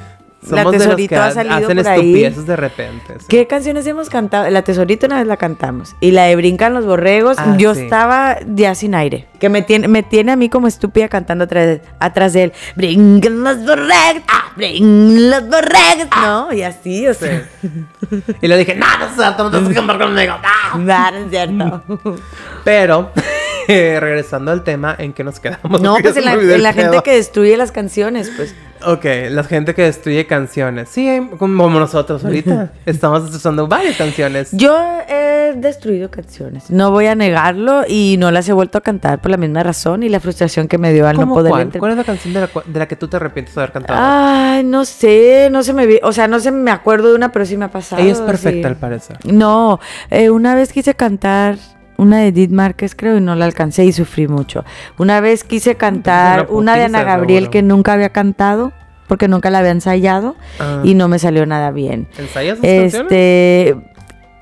la 0.51 0.63
Somos 0.65 0.73
de 0.73 0.79
los 0.79 0.87
tesorito 0.87 1.09
que 1.11 1.17
ha 1.17 1.31
salido 1.31 1.55
hacen 1.57 1.77
por 1.77 1.89
ahí. 1.89 2.01
estupideces 2.01 2.47
de 2.47 2.57
repente. 2.57 3.15
sí. 3.21 3.27
¿Qué 3.29 3.47
canciones 3.47 3.87
hemos 3.87 4.11
cantado? 4.11 4.51
La 4.51 4.63
Tesorito 4.63 5.07
una 5.07 5.19
vez 5.19 5.27
la 5.27 5.37
cantamos. 5.37 5.95
Y 6.01 6.11
la 6.11 6.25
de 6.25 6.35
Brincan 6.37 6.75
los 6.75 6.85
Borregos, 6.85 7.37
Ah, 7.39 7.55
yo 7.59 7.75
sí. 7.75 7.83
estaba 7.83 8.39
ya 8.47 8.75
sin 8.75 8.95
aire. 8.97 9.29
Que 9.39 9.49
me 9.49 9.63
tiene, 9.63 9.87
me 9.89 10.03
tiene 10.03 10.33
a 10.33 10.37
mí 10.37 10.49
como 10.49 10.67
estúpida 10.67 11.09
cantando 11.09 11.45
atrás, 11.45 11.79
atrás 12.01 12.33
de 12.33 12.45
él. 12.45 12.53
Brincan 12.75 13.43
los 13.45 13.59
borregos, 13.65 14.23
ah, 14.29 14.53
brincan 14.57 15.31
los 15.31 15.49
borregos. 15.49 16.09
No, 16.23 16.53
y 16.53 16.63
así, 16.63 17.07
o 17.07 17.15
sea. 17.15 17.49
Y 18.43 18.49
le 18.49 18.59
dije, 18.59 18.75
no, 18.75 18.87
no 18.99 19.07
es 19.07 19.15
cierto, 19.15 19.45
no 19.45 19.51
te 19.51 19.59
vas 19.59 19.77
a 19.77 19.99
conmigo. 19.99 20.35
no". 20.77 20.79
No 21.13 21.17
es 21.19 21.31
cierto. 21.31 21.83
Pero, 22.65 23.11
eh, 23.69 23.99
regresando 24.01 24.51
al 24.51 24.65
tema, 24.65 24.95
¿en 24.99 25.13
qué 25.13 25.25
nos 25.25 25.41
quedamos? 25.41 25.81
No, 25.81 25.97
pues 26.03 26.17
en 26.17 26.25
la, 26.25 26.33
en 26.35 26.75
gente 26.75 27.01
que 27.05 27.15
destruye 27.15 27.57
las 27.57 27.73
canciones, 27.73 28.31
pues. 28.37 28.55
Ok, 28.87 29.05
la 29.31 29.45
gente 29.45 29.75
que 29.75 29.83
destruye 29.83 30.27
canciones. 30.27 30.89
Sí, 30.89 31.21
como 31.39 31.69
nosotros 31.71 32.25
ahorita. 32.25 32.73
Estamos 32.87 33.31
destruyendo 33.31 33.69
varias 33.69 33.97
canciones. 33.97 34.51
Yo 34.53 34.77
he 35.09 35.53
destruido 35.57 36.11
canciones. 36.11 36.71
No 36.71 36.91
voy 36.91 37.07
a 37.07 37.15
negarlo 37.15 37.83
y 37.87 38.17
no 38.19 38.31
las 38.31 38.49
he 38.49 38.53
vuelto 38.53 38.79
a 38.79 38.81
cantar 38.81 39.21
por 39.21 39.31
la 39.31 39.37
misma 39.37 39.63
razón 39.63 40.03
y 40.03 40.09
la 40.09 40.21
frustración 40.21 40.69
que 40.69 40.79
me 40.79 40.93
dio 40.93 41.07
al 41.07 41.17
no 41.17 41.23
¿Cómo 41.23 41.35
poder 41.35 41.51
cuál? 41.51 41.63
entre- 41.63 41.79
¿Cuál 41.79 41.93
es 41.93 41.99
la 41.99 42.05
canción 42.05 42.33
de 42.35 42.41
la, 42.41 42.47
cu- 42.49 42.63
de 42.67 42.79
la 42.79 42.89
que 42.89 42.97
tú 42.97 43.09
te 43.09 43.17
arrepientes 43.17 43.55
de 43.55 43.61
haber 43.61 43.73
cantado? 43.73 43.99
Ay, 44.03 44.65
no 44.65 44.85
sé, 44.85 45.49
no 45.51 45.63
se 45.63 45.73
me 45.73 45.87
vi, 45.87 45.99
o 46.03 46.13
sea, 46.13 46.27
no 46.29 46.41
se 46.41 46.51
me 46.51 46.71
acuerdo 46.71 47.11
de 47.11 47.15
una, 47.17 47.31
pero 47.33 47.45
sí 47.47 47.57
me 47.57 47.67
ha 47.67 47.71
pasado. 47.71 48.03
Ella 48.03 48.13
es 48.13 48.21
perfecta, 48.21 48.69
sí. 48.69 48.73
al 48.73 48.77
parecer. 48.77 49.19
No, 49.25 49.81
eh, 50.11 50.31
una 50.31 50.55
vez 50.55 50.73
quise 50.73 50.95
cantar 50.95 51.57
una 52.03 52.19
de 52.19 52.29
Edith 52.29 52.51
Márquez, 52.51 52.95
creo, 52.95 53.17
y 53.17 53.21
no 53.21 53.35
la 53.35 53.45
alcancé 53.47 53.85
y 53.85 53.93
sufrí 53.93 54.29
mucho. 54.29 54.65
Una 54.99 55.21
vez 55.21 55.45
quise 55.45 55.77
cantar 55.77 56.47
una 56.51 56.59
una 56.59 56.77
de 56.77 56.85
Ana 56.85 57.03
Gabriel 57.05 57.49
que 57.51 57.63
nunca 57.63 57.93
había 57.95 58.11
cantado, 58.11 58.73
porque 59.09 59.29
nunca 59.29 59.51
la 59.51 59.59
había 59.59 59.71
ensayado 59.73 60.37
Ah. 60.59 60.81
y 60.85 60.95
no 60.95 61.09
me 61.09 61.19
salió 61.19 61.45
nada 61.47 61.71
bien. 61.71 62.09
¿Ensayas 62.19 62.59
canciones? 62.61 62.95
Este, 62.95 63.77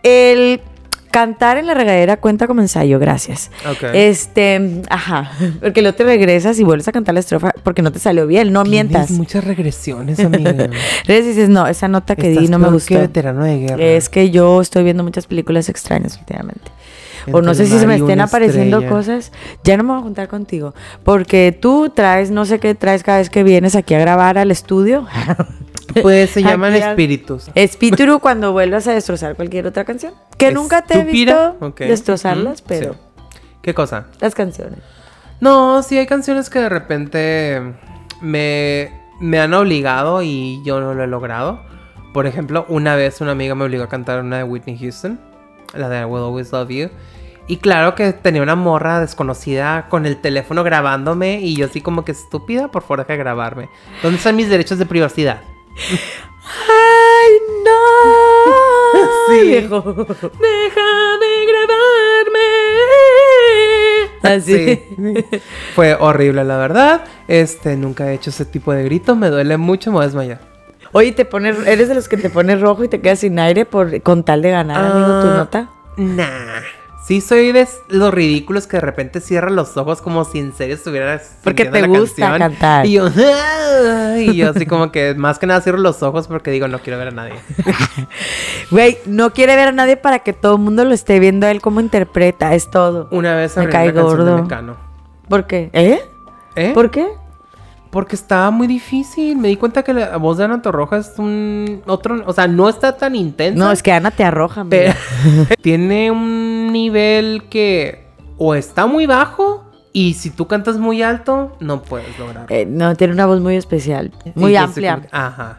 el 0.02 0.61
cantar 1.11 1.56
en 1.56 1.66
la 1.66 1.74
regadera 1.74 2.18
cuenta 2.18 2.46
como 2.46 2.61
ensayo, 2.61 3.00
gracias. 3.00 3.50
Este, 3.92 4.82
ajá, 4.90 5.32
porque 5.61 5.82
luego 5.82 5.96
te 5.96 6.04
regresas 6.04 6.56
y 6.61 6.62
vuelves 6.62 6.86
a 6.86 6.92
cantar 6.92 7.14
la 7.14 7.20
estrofa 7.20 7.52
porque 7.64 7.82
no 7.82 7.90
te 7.90 7.98
salió 7.98 8.28
bien, 8.28 8.52
no 8.52 8.62
mientas. 8.64 9.11
muchas 9.11 9.42
regresiones, 9.42 10.20
amiga. 10.20 10.52
Regresas 11.06 11.24
y 11.24 11.28
dices, 11.30 11.48
no, 11.48 11.66
esa 11.66 11.88
nota 11.88 12.14
que 12.14 12.28
di 12.30 12.46
no 12.46 12.61
me 12.61 12.70
gustó. 12.70 12.94
que 12.94 13.00
veterano 13.00 13.42
de 13.42 13.58
guerra. 13.58 13.82
Es 13.82 14.08
que 14.08 14.30
yo 14.30 14.61
estoy 14.61 14.84
viendo 14.84 15.02
muchas 15.02 15.26
películas 15.26 15.68
extrañas 15.68 16.16
últimamente. 16.16 16.70
O 17.32 17.42
no 17.42 17.54
sé 17.54 17.66
si 17.66 17.78
se 17.78 17.86
me 17.86 17.96
estén 17.96 18.20
apareciendo 18.20 18.78
estrella. 18.78 18.96
cosas, 18.96 19.32
ya 19.64 19.76
no 19.76 19.82
me 19.84 19.90
voy 19.90 19.98
a 20.00 20.02
juntar 20.02 20.28
contigo. 20.28 20.74
Porque 21.04 21.56
tú 21.58 21.90
traes, 21.94 22.30
no 22.30 22.44
sé 22.44 22.58
qué 22.60 22.74
traes 22.74 23.02
cada 23.02 23.18
vez 23.18 23.30
que 23.30 23.42
vienes 23.42 23.74
aquí 23.76 23.94
a 23.94 23.98
grabar 23.98 24.38
al 24.38 24.50
estudio. 24.50 25.06
Pues 26.02 26.30
se 26.30 26.42
llaman 26.44 26.72
al- 26.72 26.82
espíritus. 26.90 27.50
Espíritu 27.56 28.18
cuando 28.22 28.52
vuelvas 28.52 28.86
a 28.86 28.92
destrozar 28.92 29.34
cualquier 29.34 29.66
otra 29.66 29.84
canción. 29.84 30.14
Que 30.38 30.52
nunca 30.52 30.82
te 30.82 31.00
he 31.00 31.04
visto 31.04 31.56
destrozarlas, 31.78 32.62
pero 32.62 32.92
sí. 32.92 32.98
¿Qué 33.60 33.74
cosa? 33.74 34.06
las 34.20 34.36
canciones. 34.36 34.78
No, 35.40 35.82
sí 35.82 35.98
hay 35.98 36.06
canciones 36.06 36.48
que 36.48 36.60
de 36.60 36.68
repente 36.68 37.60
me, 38.20 38.92
me 39.20 39.40
han 39.40 39.52
obligado 39.52 40.22
y 40.22 40.62
yo 40.64 40.80
no 40.80 40.94
lo 40.94 41.02
he 41.02 41.06
logrado. 41.08 41.60
Por 42.14 42.26
ejemplo, 42.26 42.66
una 42.68 42.94
vez 42.94 43.20
una 43.20 43.32
amiga 43.32 43.56
me 43.56 43.64
obligó 43.64 43.82
a 43.82 43.88
cantar 43.88 44.20
una 44.20 44.38
de 44.38 44.44
Whitney 44.44 44.78
Houston, 44.78 45.18
la 45.74 45.88
de 45.88 46.02
I 46.02 46.04
Will 46.04 46.22
Always 46.22 46.52
Love 46.52 46.68
You. 46.68 46.88
Y 47.51 47.57
claro 47.57 47.96
que 47.96 48.12
tenía 48.12 48.42
una 48.42 48.55
morra 48.55 49.01
desconocida 49.01 49.86
con 49.88 50.07
el 50.07 50.18
teléfono 50.18 50.62
grabándome 50.62 51.40
y 51.40 51.57
yo 51.57 51.66
así 51.66 51.80
como 51.80 52.05
que 52.05 52.12
estúpida, 52.12 52.68
por 52.70 52.82
favor 52.82 53.01
deja 53.01 53.14
de 53.14 53.18
grabarme. 53.18 53.68
¿Dónde 54.05 54.18
están 54.18 54.36
mis 54.36 54.48
derechos 54.48 54.78
de 54.78 54.86
privacidad? 54.86 55.40
¡Ay, 56.68 57.32
no! 57.64 57.70
Sí. 59.30 59.40
viejo. 59.48 59.82
¡Déjame 59.82 61.30
grabarme! 61.51 62.48
Así. 64.22 64.80
Sí. 64.96 65.40
Fue 65.74 65.96
horrible, 65.98 66.44
la 66.44 66.57
verdad. 66.57 67.03
Este, 67.26 67.76
nunca 67.76 68.11
he 68.11 68.14
hecho 68.14 68.30
ese 68.30 68.44
tipo 68.44 68.72
de 68.72 68.84
grito. 68.84 69.16
Me 69.16 69.28
duele 69.28 69.57
mucho, 69.57 69.90
me 69.90 69.96
voy 69.96 70.05
a 70.05 70.07
desmayar. 70.07 70.40
Oye, 70.92 71.11
te 71.12 71.24
pones, 71.24 71.57
eres 71.66 71.88
de 71.88 71.96
los 71.96 72.07
que 72.09 72.16
te 72.16 72.30
pones 72.30 72.61
rojo 72.61 72.84
y 72.84 72.88
te 72.88 73.01
quedas 73.01 73.18
sin 73.20 73.38
aire 73.40 73.64
por 73.64 74.03
con 74.03 74.22
tal 74.24 74.40
de 74.42 74.51
ganar, 74.51 74.84
amigo, 74.84 75.20
tu 75.20 75.28
Ah, 75.28 75.34
nota. 75.36 75.68
Nah. 75.96 76.61
Sí, 77.11 77.20
soy 77.20 77.50
de 77.50 77.66
los 77.88 78.14
ridículos 78.14 78.68
que 78.68 78.76
de 78.76 78.82
repente 78.82 79.20
cierran 79.20 79.56
los 79.56 79.76
ojos 79.76 80.00
como 80.00 80.24
si 80.24 80.38
en 80.38 80.52
serio 80.54 80.76
estuvieras. 80.76 81.38
Porque 81.42 81.64
te 81.64 81.80
la 81.80 81.88
gusta 81.88 82.28
canción. 82.28 82.38
cantar. 82.38 82.86
Y 82.86 82.92
yo, 82.92 83.08
"Ah", 83.08 84.14
y 84.16 84.36
yo 84.36 84.50
así 84.50 84.64
como 84.64 84.92
que 84.92 85.14
más 85.16 85.40
que 85.40 85.48
nada 85.48 85.61
cierro 85.61 85.78
los 85.78 86.04
ojos 86.04 86.28
porque 86.28 86.52
digo, 86.52 86.68
no 86.68 86.78
quiero 86.78 87.00
ver 87.00 87.08
a 87.08 87.11
nadie. 87.11 87.34
Güey, 88.70 88.98
no 89.06 89.32
quiere 89.32 89.56
ver 89.56 89.66
a 89.66 89.72
nadie 89.72 89.96
para 89.96 90.20
que 90.20 90.32
todo 90.32 90.54
el 90.54 90.61
mundo 90.62 90.84
lo 90.84 90.94
esté 90.94 91.18
viendo 91.18 91.48
a 91.48 91.50
él 91.50 91.61
cómo 91.61 91.80
interpreta, 91.80 92.54
es 92.54 92.70
todo. 92.70 93.08
Una 93.11 93.34
vez 93.34 93.56
Me 93.56 93.68
cae 93.68 93.88
una 93.88 93.96
de 93.96 94.02
gordo. 94.06 94.42
Mecano. 94.42 94.76
¿Por 95.28 95.48
qué? 95.48 95.68
¿Eh? 95.72 96.00
¿Eh? 96.54 96.70
¿Por 96.72 96.92
qué? 96.92 97.08
Porque 97.91 98.14
estaba 98.14 98.51
muy 98.53 98.66
difícil. 98.68 99.36
Me 99.36 99.49
di 99.49 99.57
cuenta 99.57 99.82
que 99.82 99.93
la 99.93 100.16
voz 100.16 100.38
de 100.38 100.45
Ana 100.45 100.62
Torroja 100.62 100.99
es 100.99 101.12
un 101.18 101.82
otro, 101.86 102.22
o 102.24 102.32
sea, 102.32 102.47
no 102.47 102.68
está 102.68 102.97
tan 102.97 103.16
intensa. 103.16 103.59
No, 103.64 103.72
es 103.72 103.82
que 103.82 103.91
Ana 103.93 104.11
te 104.12 104.22
arroja, 104.22 104.64
pero 104.68 104.93
tiene 105.62 106.11
un 106.12 106.72
nivel 106.72 107.45
que 107.51 108.07
o 108.38 108.55
está 108.55 108.86
muy 108.86 109.07
bajo 109.07 109.64
y 109.93 110.14
si 110.14 110.30
tú 110.30 110.47
cantas 110.47 110.78
muy 110.78 111.03
alto 111.03 111.57
no 111.59 111.82
puedes 111.82 112.16
lograrlo. 112.16 112.47
Eh, 112.55 112.64
no, 112.64 112.95
tiene 112.95 113.12
una 113.12 113.26
voz 113.26 113.41
muy 113.41 113.57
especial, 113.57 114.12
muy 114.36 114.53
Y 114.53 114.57
amplia. 114.57 115.03
ajá. 115.11 115.59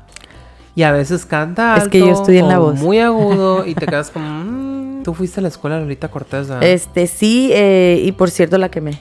Y 0.74 0.84
a 0.84 0.94
veces 0.94 1.26
canta 1.26 1.74
alto 1.74 1.88
Es 1.88 1.92
que 1.92 2.00
yo 2.00 2.12
estudié 2.14 2.40
en 2.40 2.48
la 2.48 2.60
voz. 2.60 2.76
muy 2.80 3.00
agudo 3.00 3.66
y 3.68 3.76
te 3.76 3.86
quedas 3.86 4.10
como 4.10 4.26
"Mm". 4.26 5.04
tú 5.04 5.14
fuiste 5.14 5.42
a 5.42 5.44
la 5.44 5.50
escuela 5.50 5.82
Lolita 5.82 6.08
Cortés, 6.08 6.48
¿verdad? 6.48 6.64
Este, 6.64 7.08
sí, 7.08 7.50
eh, 7.52 8.02
y 8.06 8.14
por 8.14 8.30
cierto 8.32 8.58
la 8.58 8.70
quemé. 8.72 8.98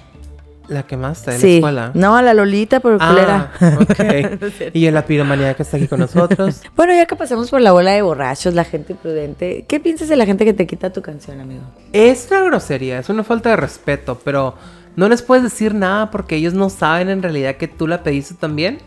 La 0.70 0.84
que 0.84 0.96
más 0.96 1.18
está 1.18 1.32
en 1.32 1.36
la 1.36 1.40
Sí. 1.42 1.54
escuela. 1.56 1.90
No, 1.94 2.16
a 2.16 2.22
la 2.22 2.32
Lolita 2.32 2.80
por 2.80 2.96
culera. 2.98 3.52
Ah, 3.60 3.78
ok. 3.80 4.70
y 4.72 4.90
la 4.90 5.04
piromanía 5.04 5.52
que 5.54 5.62
está 5.64 5.76
aquí 5.76 5.86
con 5.88 6.00
nosotros. 6.00 6.62
Bueno, 6.76 6.94
ya 6.94 7.04
que 7.06 7.16
pasamos 7.16 7.50
por 7.50 7.60
la 7.60 7.72
bola 7.72 7.90
de 7.92 8.00
borrachos, 8.02 8.54
la 8.54 8.64
gente 8.64 8.94
prudente, 8.94 9.66
¿qué 9.68 9.80
piensas 9.80 10.08
de 10.08 10.16
la 10.16 10.24
gente 10.26 10.44
que 10.44 10.54
te 10.54 10.66
quita 10.66 10.90
tu 10.92 11.02
canción, 11.02 11.40
amigo? 11.40 11.62
Es 11.92 12.28
una 12.30 12.42
grosería, 12.44 12.98
es 13.00 13.08
una 13.10 13.22
falta 13.24 13.50
de 13.50 13.56
respeto, 13.56 14.18
pero 14.24 14.54
no 14.96 15.08
les 15.08 15.20
puedes 15.22 15.42
decir 15.44 15.74
nada 15.74 16.10
porque 16.10 16.36
ellos 16.36 16.54
no 16.54 16.70
saben 16.70 17.08
en 17.10 17.22
realidad 17.22 17.56
que 17.56 17.68
tú 17.68 17.86
la 17.86 18.02
pediste 18.02 18.34
también. 18.34 18.78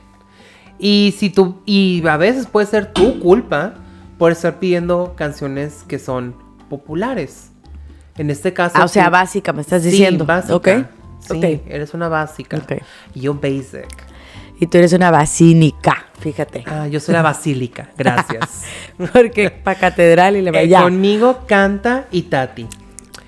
Y 0.80 1.14
si 1.18 1.30
tú 1.30 1.62
y 1.66 2.02
a 2.08 2.18
veces 2.18 2.48
puede 2.48 2.66
ser 2.68 2.92
tu 2.94 3.20
culpa 3.20 3.76
por 4.18 4.32
estar 4.32 4.60
pidiendo 4.60 5.14
canciones 5.16 5.84
que 5.88 6.00
son 6.00 6.36
populares. 6.70 7.52
En 8.18 8.30
este 8.30 8.54
caso, 8.54 8.76
Ah, 8.78 8.86
o 8.86 8.88
sea, 8.88 9.06
tú- 9.06 9.12
básica, 9.12 9.54
me 9.54 9.62
estás 9.62 9.82
Sí, 9.84 9.90
diciendo. 9.90 10.26
básica. 10.26 10.56
Ok. 10.56 10.68
Sí, 11.28 11.38
ok. 11.38 11.44
eres 11.70 11.94
una 11.94 12.10
básica. 12.10 12.58
Ok. 12.58 12.74
Y 13.16 13.22
yo 13.22 13.34
basic. 13.36 13.88
Y 14.60 14.68
tú 14.68 14.78
eres 14.78 14.94
una 14.94 15.10
basínica, 15.12 16.06
fíjate. 16.20 16.64
Ah, 16.68 16.88
yo 16.88 17.00
soy 17.00 17.14
la 17.14 17.22
basílica. 17.22 17.90
Gracias. 17.98 18.64
Porque 19.12 19.50
para 19.50 19.80
catedral 19.80 20.36
y 20.38 20.42
le 20.42 20.52
va 20.52 20.62
Eh, 20.62 20.70
conmigo 20.72 21.42
canta 21.48 22.06
Itati. 22.12 22.68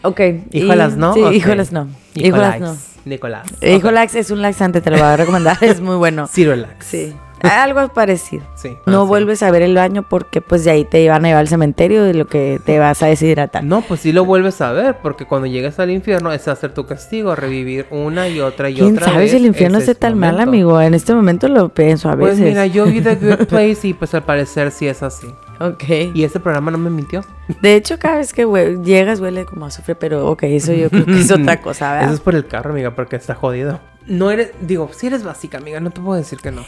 Ok. 0.03 0.19
y- 0.51 0.59
Híjolas, 0.63 0.95
¿no? 0.95 1.13
Sí, 1.13 1.21
Ok. 1.23 1.33
híjolas 1.33 1.71
no. 1.71 1.87
Híjolas 2.13 2.59
no. 2.59 2.77
Nicolás. 3.05 3.45
Híjolax 3.61 4.15
es 4.15 4.31
un 4.31 4.41
laxante, 4.41 4.81
te 4.81 4.89
lo 4.89 4.97
voy 4.97 5.05
a 5.05 5.17
recomendar, 5.17 5.57
es 5.61 5.79
muy 5.81 5.95
bueno. 5.95 6.27
Cirolax. 6.31 6.85
Sí. 6.85 7.13
Algo 7.49 7.87
parecido. 7.89 8.43
Sí. 8.55 8.77
No 8.85 9.01
Ah, 9.01 9.03
sí. 9.03 9.07
vuelves 9.07 9.43
a 9.43 9.51
ver 9.51 9.61
el 9.61 9.75
baño 9.75 10.03
porque 10.07 10.41
pues 10.41 10.63
de 10.63 10.71
ahí 10.71 10.85
te 10.85 11.07
van 11.09 11.25
a 11.25 11.27
llevar 11.27 11.41
al 11.41 11.47
cementerio 11.47 12.03
de 12.03 12.13
lo 12.13 12.27
que 12.27 12.59
te 12.65 12.79
vas 12.79 13.01
a 13.03 13.07
deshidratar. 13.07 13.63
No, 13.63 13.81
pues 13.81 13.99
sí 14.01 14.11
lo 14.11 14.25
vuelves 14.25 14.61
a 14.61 14.71
ver, 14.71 14.97
porque 15.01 15.25
cuando 15.25 15.47
llegas 15.47 15.79
al 15.79 15.91
infierno 15.91 16.31
es 16.31 16.47
hacer 16.47 16.73
tu 16.73 16.85
castigo, 16.85 17.35
revivir 17.35 17.85
una 17.91 18.27
y 18.29 18.39
otra 18.39 18.69
y 18.69 18.75
¿Quién 18.75 18.95
otra 18.95 19.07
sabe 19.07 19.17
vez 19.19 19.31
si 19.31 19.37
el 19.37 19.45
infierno 19.45 19.77
ese 19.79 19.91
esté 19.91 20.01
tan 20.07 20.17
mal, 20.17 20.31
momento. 20.31 20.49
amigo? 20.49 20.81
En 20.81 20.93
este 20.93 21.13
momento 21.13 21.47
lo 21.47 21.69
pienso 21.69 22.09
a 22.09 22.15
Pues 22.17 22.31
veces. 22.39 22.45
mira, 22.45 22.65
yo 22.67 22.85
vi 22.85 23.01
The 23.01 23.15
Good 23.37 23.45
Place 23.47 23.87
y 23.87 23.93
pues 23.93 24.13
al 24.15 24.23
parecer 24.23 24.71
sí 24.71 24.87
es 24.87 25.03
así. 25.03 25.27
Ok. 25.59 25.83
Y 26.13 26.23
este 26.23 26.39
programa 26.39 26.71
no 26.71 26.77
me 26.77 26.89
mintió. 26.89 27.21
De 27.61 27.75
hecho, 27.75 27.97
cada 27.99 28.17
vez 28.17 28.33
que 28.33 28.45
hue- 28.45 28.83
llegas 28.83 29.21
huele 29.21 29.45
como 29.45 29.65
a 29.65 29.67
azufre, 29.69 29.95
pero 29.95 30.27
ok, 30.29 30.43
eso 30.43 30.73
yo 30.73 30.89
creo 30.89 31.05
que 31.05 31.19
es 31.21 31.31
otra 31.31 31.61
cosa, 31.61 32.01
Eso 32.01 32.13
es 32.13 32.19
por 32.19 32.35
el 32.35 32.45
carro, 32.45 32.71
amiga, 32.71 32.91
porque 32.95 33.15
está 33.15 33.35
jodido. 33.35 33.79
No 34.07 34.29
eres, 34.31 34.51
digo, 34.61 34.89
si 34.95 35.07
eres 35.07 35.23
básica, 35.23 35.57
amiga, 35.57 35.79
no 35.79 35.89
te 35.89 35.99
puedo 36.01 36.17
decir 36.17 36.39
que 36.39 36.51
no. 36.51 36.63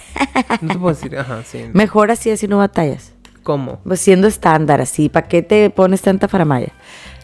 No 0.61 0.73
te 0.73 0.79
puedo 0.79 0.95
decir, 0.95 1.17
ajá, 1.17 1.43
sí. 1.49 1.65
Mejor 1.73 2.11
así, 2.11 2.31
así 2.31 2.47
no 2.47 2.57
batallas. 2.57 3.11
¿Cómo? 3.43 3.79
Pues 3.85 3.99
siendo 4.01 4.27
estándar, 4.27 4.81
así, 4.81 5.07
¿para 5.09 5.27
qué 5.27 5.41
te 5.41 5.69
pones 5.69 6.01
tanta 6.01 6.27
faramaya? 6.27 6.69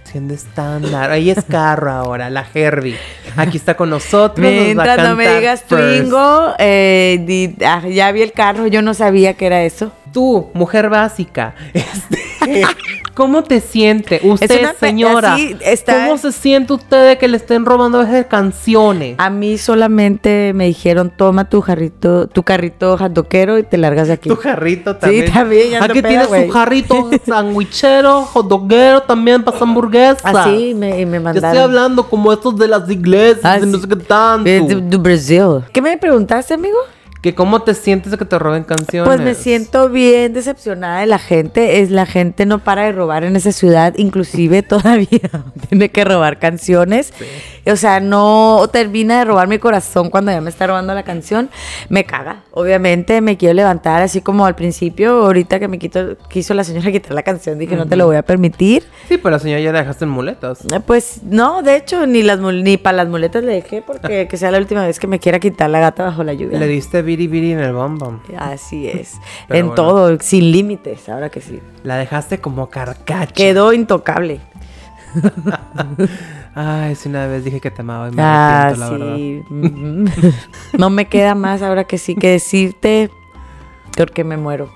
Siendo 0.04 0.34
estándar. 0.34 1.10
Ahí 1.12 1.30
es 1.32 1.44
carro 1.46 1.92
ahora, 1.92 2.30
la 2.30 2.46
Herbie. 2.54 2.98
Aquí 3.36 3.58
está 3.58 3.76
con 3.76 3.90
nosotros. 3.90 4.40
nos 4.46 4.54
Mientras 4.54 4.98
no 5.00 5.16
me 5.16 5.28
digas. 5.38 5.64
Twingo, 5.64 6.54
eh, 6.60 7.20
di- 7.26 7.56
ah, 7.66 7.82
ya 7.88 8.12
vi 8.12 8.22
el 8.22 8.32
carro, 8.32 8.68
yo 8.68 8.82
no 8.82 8.94
sabía 8.94 9.34
que 9.34 9.48
era 9.48 9.64
eso. 9.64 9.92
Tú, 10.14 10.52
mujer 10.54 10.90
básica, 10.90 11.56
este, 11.74 12.64
¿cómo 13.14 13.44
te 13.44 13.60
siente 13.62 14.20
usted, 14.24 14.76
señora? 14.80 15.34
así 15.36 15.56
está- 15.64 16.06
¿Cómo 16.08 16.18
se 16.18 16.32
siente 16.32 16.74
usted 16.74 17.10
de 17.10 17.18
que 17.18 17.28
le 17.28 17.38
estén 17.38 17.66
robando 17.66 18.00
a 18.00 18.04
veces 18.06 18.26
canciones? 18.28 19.16
A 19.20 19.30
mí 19.30 19.58
solamente 19.58 20.52
me 20.54 20.66
dijeron, 20.66 21.12
toma 21.16 21.50
tu 21.50 21.62
jarrito, 21.62 22.28
tu 22.28 22.44
carrito 22.44 22.98
hotdoquero 22.98 23.58
y 23.58 23.64
te 23.64 23.78
largas 23.78 24.08
de 24.08 24.14
aquí. 24.14 24.30
Tu 24.30 24.36
jarrito 24.36 24.96
también. 24.96 25.32
también, 25.32 25.70
ya 25.72 25.78
ando 25.80 25.94
Aquí 25.94 26.02
tienes 26.02 26.28
su 26.28 26.50
jarrito 26.52 27.10
sandwichero, 27.26 28.24
hotdoguero 28.24 29.02
también 29.04 29.44
para 29.44 29.58
hamburguesas. 29.60 30.22
Así 30.24 30.74
me, 30.74 31.00
y 31.02 31.06
me 31.06 31.18
Yo 31.18 31.24
mandaron. 31.24 31.50
estoy 31.50 31.64
hablando 31.64 32.10
como 32.10 32.32
estos 32.34 32.58
de 32.58 32.68
las 32.68 32.90
iglesias, 32.90 33.40
Ah, 33.44 33.60
de 33.60 33.66
no 33.68 33.78
sí. 33.78 33.84
sé 33.84 33.88
qué 33.90 33.96
tanto. 33.98 34.44
De, 34.44 34.60
de 34.82 34.98
Brasil. 34.98 35.62
¿Qué 35.72 35.82
me 35.82 35.98
preguntaste, 35.98 36.54
amigo? 36.54 36.78
Que 37.24 37.34
cómo 37.34 37.62
te 37.62 37.74
sientes 37.74 38.12
de 38.12 38.18
que 38.18 38.26
te 38.26 38.38
roben 38.38 38.66
canciones. 38.66 39.08
Pues 39.08 39.22
me 39.22 39.34
siento 39.34 39.88
bien 39.88 40.34
decepcionada 40.34 41.00
de 41.00 41.06
la 41.06 41.20
gente. 41.20 41.80
Es 41.80 41.90
la 41.90 42.06
gente 42.06 42.46
no 42.46 42.60
para 42.60 42.84
de 42.84 42.92
robar 42.92 43.24
en 43.24 43.38
esa 43.38 43.54
ciudad, 43.54 43.94
inclusive 43.96 44.62
todavía 44.62 45.08
tiene 45.70 45.88
que 45.90 46.04
robar 46.04 46.38
canciones. 46.38 47.14
O 47.66 47.78
sea, 47.78 48.02
no 48.02 48.70
termina 48.74 49.20
de 49.20 49.26
robar 49.26 49.48
mi 49.48 49.58
corazón 49.58 50.10
cuando 50.10 50.34
ya 50.34 50.42
me 50.42 50.50
está 50.50 50.68
robando 50.68 50.94
la 50.94 51.04
canción. 51.04 51.50
Me 51.88 52.04
caga. 52.04 52.44
Obviamente 52.52 53.22
me 53.22 53.38
quiero 53.38 53.54
levantar 53.54 54.02
así 54.02 54.20
como 54.20 54.46
al 54.46 54.56
principio, 54.56 55.24
ahorita 55.24 55.62
que 55.62 55.70
me 55.70 55.80
quito, 55.80 56.18
quiso 56.28 56.54
la 56.54 56.66
señora 56.66 56.92
quitar 56.92 57.14
la 57.14 57.24
canción, 57.24 57.58
dije 57.58 57.78
no 57.78 57.88
te 57.88 57.96
lo 57.96 58.06
voy 58.06 58.18
a 58.18 58.24
permitir. 58.24 58.84
Sí, 59.08 59.18
pero 59.18 59.32
la 59.32 59.40
señora 59.40 59.62
ya 59.62 59.72
la 59.72 59.80
dejaste 59.80 60.04
en 60.04 60.12
muletas. 60.12 60.60
Eh, 60.66 60.82
Pues 60.86 61.22
no, 61.24 61.62
de 61.62 61.78
hecho 61.78 62.06
ni 62.06 62.22
las 62.22 62.40
ni 62.40 62.76
para 62.76 62.98
las 62.98 63.08
muletas 63.08 63.46
le 63.46 63.54
dejé 63.54 63.82
porque 63.82 64.28
que 64.30 64.36
sea 64.36 64.52
la 64.52 64.58
última 64.58 64.86
vez 64.86 65.00
que 65.00 65.08
me 65.08 65.20
quiera 65.20 65.40
quitar 65.40 65.70
la 65.70 65.80
gata 65.80 66.04
bajo 66.04 66.22
la 66.26 66.34
lluvia. 66.34 66.60
Le 66.60 66.68
diste 66.68 67.02
biri 67.02 67.13
biri 67.16 67.52
en 67.54 67.60
el 67.60 67.74
bom. 67.74 67.98
Así 68.38 68.88
es. 68.88 69.20
Pero 69.48 69.60
en 69.60 69.68
bueno. 69.68 69.76
todo, 69.76 70.18
sin 70.20 70.52
límites, 70.52 71.08
ahora 71.10 71.30
que 71.30 71.42
sí. 71.42 71.60
La 71.84 71.98
dejaste 71.98 72.40
como 72.40 72.70
carcacha. 72.70 73.34
Quedó 73.34 73.74
intocable. 73.74 74.40
Ay, 76.56 76.96
si 76.96 77.10
una 77.10 77.28
vez 77.28 77.44
dije 77.44 77.60
que 77.60 77.72
te 77.72 77.82
amaba 77.82 78.10
y 78.10 78.12
me 78.12 78.22
Ah, 78.22 78.68
arrepiento, 78.68 78.98
la 78.98 79.06
verdad. 79.06 79.16
sí. 79.16 79.44
Mm. 79.50 80.06
no 80.78 80.90
me 80.90 81.06
queda 81.08 81.36
más 81.36 81.62
ahora 81.62 81.84
que 81.86 81.98
sí 81.98 82.16
que 82.16 82.30
decirte 82.30 83.10
porque 83.98 84.24
me 84.24 84.38
muero. 84.38 84.70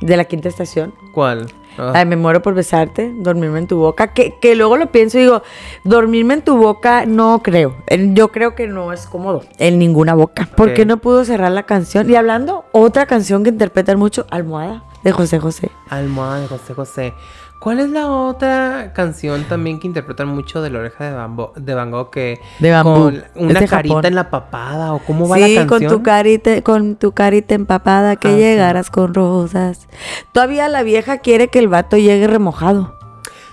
De 0.00 0.16
la 0.16 0.24
quinta 0.24 0.48
estación. 0.48 0.94
¿Cuál? 1.12 1.48
Ah, 1.78 1.92
Ay, 1.94 2.06
me 2.06 2.16
muero 2.16 2.42
por 2.42 2.54
besarte, 2.54 3.12
dormirme 3.16 3.60
en 3.60 3.66
tu 3.66 3.78
boca. 3.78 4.08
Que, 4.08 4.34
que 4.40 4.56
luego 4.56 4.76
lo 4.76 4.90
pienso 4.90 5.18
y 5.18 5.22
digo, 5.22 5.42
dormirme 5.84 6.34
en 6.34 6.42
tu 6.42 6.56
boca 6.56 7.06
no 7.06 7.40
creo. 7.42 7.76
Yo 8.14 8.28
creo 8.28 8.54
que 8.54 8.66
no 8.66 8.92
es 8.92 9.06
cómodo 9.06 9.42
en 9.58 9.78
ninguna 9.78 10.14
boca. 10.14 10.48
¿Por 10.56 10.74
qué 10.74 10.84
no 10.84 10.98
pudo 10.98 11.24
cerrar 11.24 11.52
la 11.52 11.64
canción? 11.64 12.10
Y 12.10 12.16
hablando, 12.16 12.64
otra 12.72 13.06
canción 13.06 13.44
que 13.44 13.50
interpretan 13.50 13.98
mucho, 13.98 14.26
Almohada, 14.30 14.84
de 15.04 15.12
José 15.12 15.38
José. 15.38 15.70
Almohada 15.88 16.40
de 16.40 16.48
José 16.48 16.74
José. 16.74 17.14
¿Cuál 17.60 17.80
es 17.80 17.90
la 17.90 18.06
otra 18.06 18.92
canción 18.94 19.42
también 19.44 19.80
que 19.80 19.88
interpretan 19.88 20.28
mucho 20.28 20.62
de 20.62 20.70
la 20.70 20.78
oreja 20.78 21.04
de, 21.10 21.12
Bambo, 21.16 21.52
de 21.56 21.74
Van 21.74 21.90
Gogh 21.90 22.10
que 22.10 22.38
De 22.60 22.70
bambú. 22.70 22.94
con 22.94 23.24
una 23.34 23.60
de 23.60 23.66
carita 23.66 23.94
Japón. 23.94 24.06
en 24.06 24.14
la 24.14 24.30
papada 24.30 24.92
o 24.94 25.00
cómo 25.00 25.28
va 25.28 25.36
Sí, 25.38 25.54
la 25.56 25.62
con 25.66 25.80
canción? 25.80 25.92
tu 25.92 26.02
carita, 26.04 26.62
con 26.62 26.94
tu 26.96 27.12
carita 27.12 27.54
empapada 27.56 28.14
que 28.16 28.28
Ah, 28.28 28.32
sí. 28.32 28.36
llegaras 28.38 28.90
con 28.90 29.12
rosas. 29.12 29.88
Todavía 30.32 30.68
la 30.68 30.82
vieja 30.84 31.18
quiere 31.18 31.48
que 31.48 31.58
el 31.58 31.66
vato 31.68 31.96
llegue 31.96 32.26
remojado. 32.28 32.96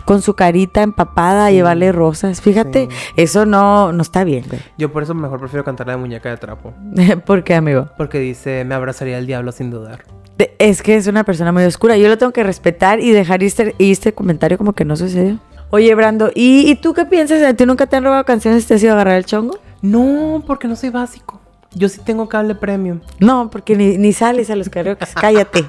Con 0.06 0.22
su 0.22 0.36
carita 0.36 0.84
empapada 0.84 1.48
a 1.48 1.52
llevarle 1.52 1.92
rosas. 1.92 2.40
Fíjate, 2.42 2.88
Sí. 2.92 2.98
eso 3.16 3.48
no, 3.48 3.92
no 3.92 4.04
está 4.04 4.24
bien, 4.24 4.46
güey. 4.48 4.62
Yo 4.78 4.92
por 4.94 5.02
eso 5.02 5.16
mejor 5.16 5.40
prefiero 5.40 5.64
cantar 5.64 5.88
la 5.88 5.94
de 5.94 5.98
muñeca 5.98 6.30
de 6.30 6.38
trapo. 6.38 6.76
¿Por 7.26 7.44
qué, 7.44 7.56
amigo? 7.56 7.88
Porque 7.98 8.20
dice, 8.20 8.64
me 8.66 8.76
abrazaría 8.76 9.18
el 9.18 9.26
diablo 9.26 9.52
sin 9.52 9.72
dudar. 9.72 10.04
Es 10.60 10.82
que 10.82 10.96
es 10.98 11.08
una 11.08 11.24
persona 11.24 11.52
muy 11.52 11.64
oscura. 11.64 11.98
Yo 11.98 12.08
lo 12.10 12.18
tengo 12.18 12.34
que 12.34 12.44
respetar 12.44 13.00
y 13.00 13.12
dejar 13.12 13.44
este, 13.44 13.76
este 13.80 14.14
comentario 14.14 14.58
como 14.58 14.74
que 14.74 14.86
no 14.86 14.96
sucedió. 14.96 15.40
Oye, 15.70 15.94
Brando, 15.96 16.32
¿y, 16.34 16.70
y 16.70 16.76
tú 16.76 16.94
qué 16.94 17.06
piensas? 17.06 17.42
¿A 17.44 17.54
ti 17.54 17.66
nunca 17.66 17.88
te 17.88 17.96
han 17.96 18.04
robado 18.04 18.24
canciones 18.26 18.64
y 18.64 18.68
te 18.68 18.74
has 18.76 18.84
ido 18.84 18.92
a 18.92 18.96
agarrar 18.96 19.18
el 19.18 19.26
chongo? 19.26 19.58
No, 19.82 20.44
porque 20.46 20.68
no 20.68 20.76
soy 20.76 20.90
básico. 20.90 21.42
Yo 21.74 21.90
sí 21.90 22.00
tengo 22.06 22.30
cable 22.30 22.56
premium. 22.56 23.02
No, 23.20 23.50
porque 23.50 23.76
ni, 23.76 23.98
ni 23.98 24.14
sales 24.14 24.50
a 24.50 24.56
los 24.56 24.70
karaoke. 24.70 25.06
Cállate. 25.20 25.66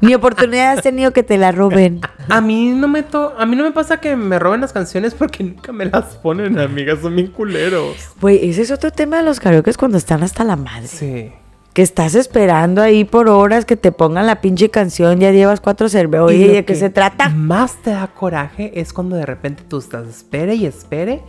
Ni 0.00 0.14
oportunidad 0.14 0.72
has 0.72 0.82
tenido 0.82 1.12
que 1.12 1.22
te 1.22 1.36
la 1.36 1.52
roben. 1.52 2.00
A 2.28 2.40
mí 2.40 2.70
no 2.70 2.88
me 2.88 3.02
to 3.02 3.34
a 3.38 3.44
mí 3.44 3.54
no 3.54 3.62
me 3.62 3.72
pasa 3.72 3.98
que 3.98 4.16
me 4.16 4.38
roben 4.38 4.62
las 4.62 4.72
canciones 4.72 5.14
porque 5.14 5.44
nunca 5.44 5.72
me 5.72 5.84
las 5.84 6.16
ponen, 6.16 6.58
amigas, 6.58 7.00
son 7.02 7.14
bien 7.14 7.28
culeros. 7.28 7.96
Güey, 8.20 8.48
ese 8.48 8.62
es 8.62 8.70
otro 8.70 8.90
tema 8.90 9.18
de 9.18 9.24
los 9.24 9.38
karaoke 9.40 9.72
cuando 9.74 9.98
están 9.98 10.22
hasta 10.22 10.42
la 10.42 10.56
madre. 10.56 10.88
Sí. 10.88 11.32
Que 11.72 11.82
estás 11.82 12.14
esperando 12.14 12.82
ahí 12.82 13.04
por 13.04 13.28
horas 13.28 13.64
que 13.64 13.76
te 13.76 13.92
pongan 13.92 14.26
la 14.26 14.40
pinche 14.40 14.68
canción, 14.68 15.20
ya 15.20 15.30
llevas 15.30 15.60
cuatro 15.60 15.88
cervezas. 15.88 16.26
Oye, 16.26 16.48
¿de 16.48 16.64
qué 16.64 16.74
se 16.74 16.90
trata? 16.90 17.30
Más 17.30 17.76
te 17.82 17.90
da 17.90 18.08
coraje 18.08 18.78
es 18.78 18.92
cuando 18.92 19.16
de 19.16 19.24
repente 19.24 19.62
tú 19.66 19.78
estás 19.78 20.06
espere 20.06 20.54
y 20.54 20.66
espere 20.66 21.22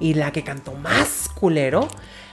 y 0.00 0.14
la 0.14 0.32
que 0.32 0.42
cantó 0.42 0.72
más 0.72 1.28
culero 1.34 1.86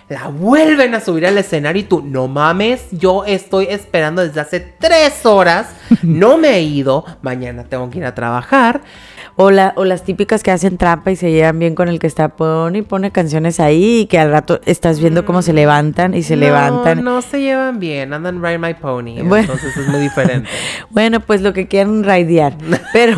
la 0.09 0.27
vuelven 0.29 0.95
a 0.95 1.01
subir 1.01 1.25
al 1.25 1.37
escenario 1.37 1.81
y 1.81 1.85
tú, 1.85 2.01
no 2.01 2.27
mames, 2.27 2.87
yo 2.91 3.25
estoy 3.25 3.67
esperando 3.69 4.25
desde 4.25 4.39
hace 4.39 4.59
tres 4.59 5.25
horas, 5.25 5.67
no 6.01 6.37
me 6.37 6.55
he 6.55 6.61
ido, 6.61 7.05
mañana 7.21 7.65
tengo 7.65 7.89
que 7.89 7.99
ir 7.99 8.05
a 8.05 8.15
trabajar. 8.15 8.81
O, 9.39 9.51
la- 9.51 9.73
o 9.75 9.85
las 9.85 10.03
típicas 10.03 10.41
que 10.41 10.49
hacen 10.49 10.77
trampa 10.77 11.11
y 11.11 11.15
se 11.15 11.31
llevan 11.31 11.59
bien 11.59 11.75
con 11.75 11.89
el 11.89 11.99
que 11.99 12.07
está 12.07 12.29
pone 12.29 12.79
y 12.79 12.81
pone 12.81 13.11
canciones 13.11 13.59
ahí 13.59 13.99
y 14.01 14.05
que 14.07 14.17
al 14.17 14.31
rato 14.31 14.59
estás 14.65 14.99
viendo 14.99 15.25
cómo 15.25 15.43
se 15.43 15.53
levantan 15.53 16.15
y 16.15 16.23
se 16.23 16.35
No, 16.35 16.41
levantan. 16.41 17.03
No 17.03 17.21
se 17.21 17.39
llevan 17.41 17.79
bien, 17.79 18.13
andan 18.13 18.41
ride 18.43 18.57
my 18.57 18.73
pony, 18.73 19.21
Bueno. 19.23 19.43
entonces 19.53 19.77
es 19.77 19.87
muy 19.87 19.99
diferente. 19.99 20.49
Bueno, 20.89 21.19
pues 21.19 21.41
lo 21.41 21.53
que 21.53 21.67
quieran 21.67 22.03
raidear, 22.03 22.55
pero 22.93 23.15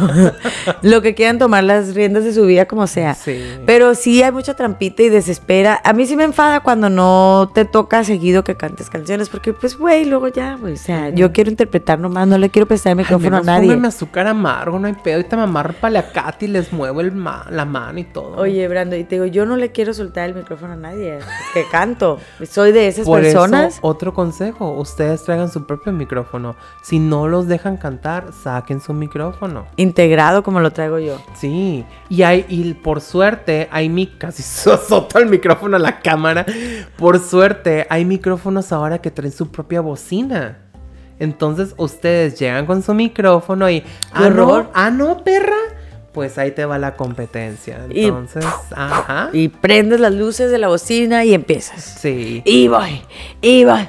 lo 0.81 1.01
que 1.01 1.15
quieran 1.15 1.39
tomar 1.39 1.63
las 1.63 1.95
riendas 1.95 2.25
de 2.25 2.33
su 2.33 2.45
vida 2.45 2.65
como 2.65 2.85
sea. 2.87 3.13
Sí. 3.15 3.41
Pero 3.65 3.95
sí 3.95 4.21
hay 4.21 4.33
mucha 4.33 4.53
trampita 4.55 5.03
y 5.03 5.09
desespera. 5.09 5.79
A 5.85 5.93
mí 5.93 6.05
sí 6.05 6.17
me 6.17 6.25
enfada 6.25 6.59
cuando 6.59 6.89
no 6.89 7.49
te 7.55 7.63
toca 7.63 8.03
seguido 8.03 8.43
que 8.43 8.55
cantes 8.55 8.89
canciones, 8.89 9.29
porque 9.29 9.53
pues, 9.53 9.77
güey, 9.77 10.03
luego 10.03 10.27
ya, 10.27 10.55
güey, 10.55 10.73
o 10.73 10.77
sea, 10.77 11.09
yo 11.11 11.31
quiero 11.31 11.49
interpretar 11.49 11.97
nomás, 11.97 12.27
no 12.27 12.37
le 12.37 12.49
quiero 12.49 12.67
prestar 12.67 12.91
el 12.91 12.97
micrófono 12.97 13.37
Ay, 13.37 13.41
a 13.43 13.45
nadie. 13.45 13.79
Azúcar 13.87 14.27
amargo, 14.27 14.77
no 14.79 14.87
hay 14.87 14.93
pedo. 15.01 15.15
Ahorita 15.15 15.37
me 15.37 15.43
amarro 15.43 15.69
el 15.69 15.75
paliacate 15.77 16.08
y 16.39 16.47
les 16.47 16.71
muevo 16.73 17.01
el 17.01 17.11
ma- 17.11 17.45
la 17.49 17.65
mano 17.65 17.99
y 17.99 18.03
todo. 18.03 18.37
Oye, 18.37 18.67
Brando, 18.67 18.95
y 18.95 19.03
te 19.03 19.15
digo, 19.15 19.25
yo 19.25 19.45
no 19.45 19.55
le 19.57 19.71
quiero 19.71 19.93
soltar 19.93 20.29
el 20.29 20.35
micrófono 20.35 20.73
a 20.73 20.75
nadie, 20.75 21.19
que 21.53 21.65
canto. 21.71 22.17
Soy 22.49 22.71
de 22.71 22.87
esas 22.87 23.05
Por 23.05 23.21
personas. 23.21 23.73
eso, 23.77 23.79
otro 23.87 24.13
consejo, 24.13 24.71
ustedes 24.73 25.23
traigan 25.23 25.51
su 25.51 25.65
propio 25.65 25.91
micrófono. 25.91 26.55
Si 26.83 26.99
no 26.99 27.27
los 27.27 27.47
dejan 27.47 27.77
cantar, 27.77 28.31
saquen 28.33 28.81
su 28.81 28.93
micrófono. 28.93 29.65
Integrado 29.75 30.43
como 30.43 30.59
lo 30.59 30.71
traigo 30.71 30.99
yo. 30.99 31.17
Sí, 31.35 31.85
y 32.09 32.23
hay, 32.23 32.45
y 32.49 32.73
por 32.73 33.01
suerte, 33.01 33.67
hay 33.71 33.89
mi, 33.89 34.07
casi 34.07 34.41
azotó 34.71 35.19
el 35.19 35.27
micrófono 35.27 35.75
a 35.75 35.79
la 35.79 35.99
cámara. 35.99 36.45
Por 36.97 37.19
suerte, 37.19 37.85
hay 37.89 38.05
micrófonos 38.05 38.71
ahora 38.71 38.99
que 38.99 39.11
traen 39.11 39.31
su 39.31 39.51
propia 39.51 39.81
bocina. 39.81 40.59
Entonces, 41.21 41.73
ustedes 41.75 42.39
llegan 42.39 42.65
con 42.65 42.81
su 42.81 42.93
micrófono 42.93 43.69
y, 43.69 43.83
ah, 44.13 44.29
no, 44.29 44.69
ah, 44.73 44.89
no, 44.89 45.21
perra. 45.21 45.57
Pues 46.19 46.37
ahí 46.37 46.51
te 46.51 46.65
va 46.65 46.77
la 46.77 46.97
competencia. 46.97 47.79
Y- 47.89 48.03
Entonces, 48.03 48.43
ajá. 48.75 49.29
Y 49.31 49.47
prendes 49.47 50.01
las 50.01 50.11
luces 50.11 50.51
de 50.51 50.57
la 50.57 50.67
bocina 50.67 51.23
y 51.23 51.33
empiezas. 51.33 51.81
Sí. 51.81 52.41
Y 52.43 52.67
voy, 52.67 53.01
y 53.41 53.63
voy, 53.63 53.87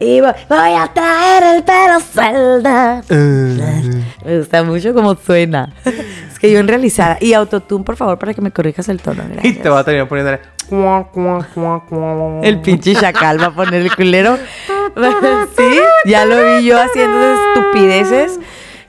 y 0.00 0.22
voy. 0.22 0.32
Voy 0.48 0.72
a 0.72 0.90
traer 0.94 1.56
el 1.56 1.64
pelo 1.64 2.00
celda. 2.00 3.02
Me 3.10 4.38
gusta 4.38 4.62
mucho 4.62 4.94
cómo 4.94 5.16
suena. 5.16 5.74
Es 6.32 6.38
que 6.38 6.50
yo 6.50 6.60
en 6.60 6.68
realizada. 6.68 7.18
Y 7.20 7.34
autotune, 7.34 7.84
por 7.84 7.96
favor, 7.96 8.18
para 8.18 8.32
que 8.32 8.40
me 8.40 8.50
corrijas 8.50 8.88
el 8.88 9.02
tono. 9.02 9.22
Y 9.24 9.32
gracias. 9.32 9.62
te 9.62 9.68
va 9.68 9.80
a 9.80 9.84
terminar 9.84 10.08
cuá. 10.08 10.40
El 12.42 12.62
pinche 12.62 12.94
chacal 12.94 13.38
va 13.38 13.48
a 13.48 13.54
poner 13.54 13.82
el 13.82 13.94
culero. 13.94 14.38
sí, 15.58 15.78
ya 16.06 16.24
lo 16.24 16.42
vi 16.42 16.64
yo 16.64 16.80
haciendo 16.80 17.18
estupideces. 17.52 18.40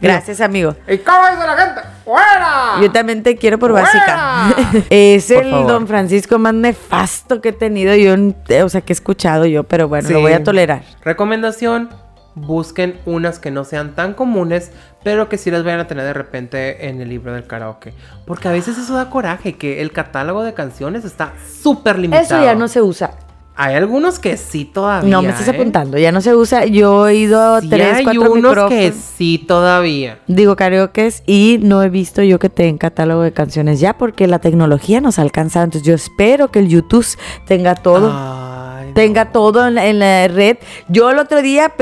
Gracias, 0.02 0.42
amigo. 0.42 0.76
¿Y 0.88 0.98
cómo 1.00 1.20
dice 1.30 1.46
la 1.46 1.58
gente? 1.58 1.82
¡Fuera! 2.06 2.82
Yo 2.82 2.92
también 2.92 3.24
te 3.24 3.36
quiero 3.36 3.58
por 3.58 3.72
¡Fuera! 3.72 3.86
básica. 3.86 4.86
es 4.90 5.26
Por 5.32 5.44
el 5.44 5.52
favor. 5.52 5.68
don 5.68 5.88
Francisco 5.88 6.38
más 6.40 6.54
nefasto 6.54 7.42
que 7.42 7.50
he 7.50 7.54
tenido 7.54 7.96
yo, 7.96 8.16
eh, 8.50 8.64
o 8.64 8.70
sea, 8.70 8.82
que 8.82 8.94
he 8.94 8.96
escuchado 8.96 9.46
yo, 9.46 9.64
pero 9.64 9.88
bueno, 9.88 10.10
lo 10.10 10.22
voy 10.22 10.34
a 10.34 10.44
tolerar. 10.44 10.84
Recomendación, 11.02 11.90
busquen 12.36 13.00
unas 13.06 13.40
que 13.40 13.52
no 13.52 13.64
sean 13.64 13.96
tan 13.96 14.14
comunes, 14.14 14.72
pero 15.04 15.30
que 15.30 15.38
sí 15.38 15.50
las 15.52 15.64
vayan 15.64 15.80
a 15.80 15.88
tener 15.88 16.06
de 16.06 16.14
repente 16.14 16.88
en 16.88 17.02
el 17.02 17.10
libro 17.10 17.34
del 17.34 17.48
karaoke. 17.48 17.94
Porque 18.26 18.48
a 18.48 18.52
veces 18.52 18.78
eso 18.78 18.94
da 18.94 19.10
coraje, 19.10 19.54
que 19.58 19.82
el 19.82 19.92
catálogo 19.92 20.44
de 20.44 20.54
canciones 20.54 21.06
está 21.06 21.34
súper 21.62 21.98
limitado. 21.98 22.24
Eso 22.24 22.44
ya 22.44 22.56
no 22.56 22.68
se 22.68 22.82
usa. 22.82 23.12
Hay 23.60 23.74
algunos 23.74 24.20
que 24.20 24.38
sí 24.38 24.66
todavía. 24.66 25.10
No 25.10 25.24
me 25.24 25.30
estás 25.30 25.48
¿eh? 25.48 25.52
apuntando, 25.52 25.98
ya 25.98 26.12
no 26.12 26.22
se 26.22 26.36
usa. 26.36 26.66
Yo 26.66 27.08
he 27.08 27.16
ido 27.16 27.60
Sí 27.60 27.70
tres, 27.70 27.96
hay 27.96 28.04
cuatro 28.04 28.22
unos 28.22 28.36
micrófonos. 28.36 28.70
que 28.70 28.92
sí 28.92 29.44
todavía. 29.48 30.20
Digo 30.28 30.56
karaokes 30.56 31.24
y 31.26 31.58
no 31.64 31.82
he 31.82 31.90
visto 31.90 32.22
yo 32.22 32.38
que 32.38 32.50
tenga 32.50 32.78
catálogo 32.78 33.24
de 33.24 33.34
canciones 33.34 33.80
ya 33.80 33.98
porque 33.98 34.28
la 34.28 34.38
tecnología 34.38 35.02
nos 35.02 35.18
ha 35.18 35.24
alcanzado. 35.24 35.66
Entonces 35.66 35.88
yo 35.88 35.96
espero 35.96 36.52
que 36.52 36.60
el 36.60 36.68
YouTube 36.68 37.06
tenga 37.48 37.74
todo. 37.74 38.12
Ay, 38.14 38.92
tenga 38.94 39.32
todo 39.32 39.68
en 39.68 39.74
la, 39.74 39.88
en 39.88 39.98
la 39.98 40.28
red. 40.28 40.58
Yo 40.88 41.10
el 41.10 41.18
otro 41.18 41.42
día, 41.42 41.74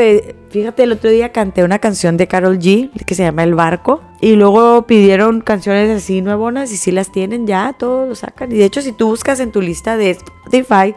fíjate, 0.49 0.83
el 0.83 0.93
otro 0.93 1.09
día 1.09 1.33
canté 1.33 1.65
una 1.65 1.79
canción 1.79 2.15
de 2.15 2.27
Carol 2.27 2.57
G 2.57 2.89
que 3.05 3.15
se 3.15 3.23
llama 3.23 3.43
El 3.43 3.53
Barco. 3.53 4.01
Y 4.21 4.37
luego 4.37 4.87
pidieron 4.87 5.41
canciones 5.41 5.89
así 5.95 6.21
nuevonas 6.21 6.71
y 6.71 6.77
sí 6.77 6.91
las 6.91 7.11
tienen 7.11 7.45
ya, 7.45 7.75
todos 7.77 8.07
lo 8.07 8.15
sacan. 8.15 8.51
Y 8.51 8.55
de 8.55 8.65
hecho, 8.65 8.81
si 8.81 8.93
tú 8.93 9.07
buscas 9.07 9.41
en 9.41 9.51
tu 9.51 9.61
lista 9.61 9.97
de 9.97 10.11
Spotify, 10.11 10.95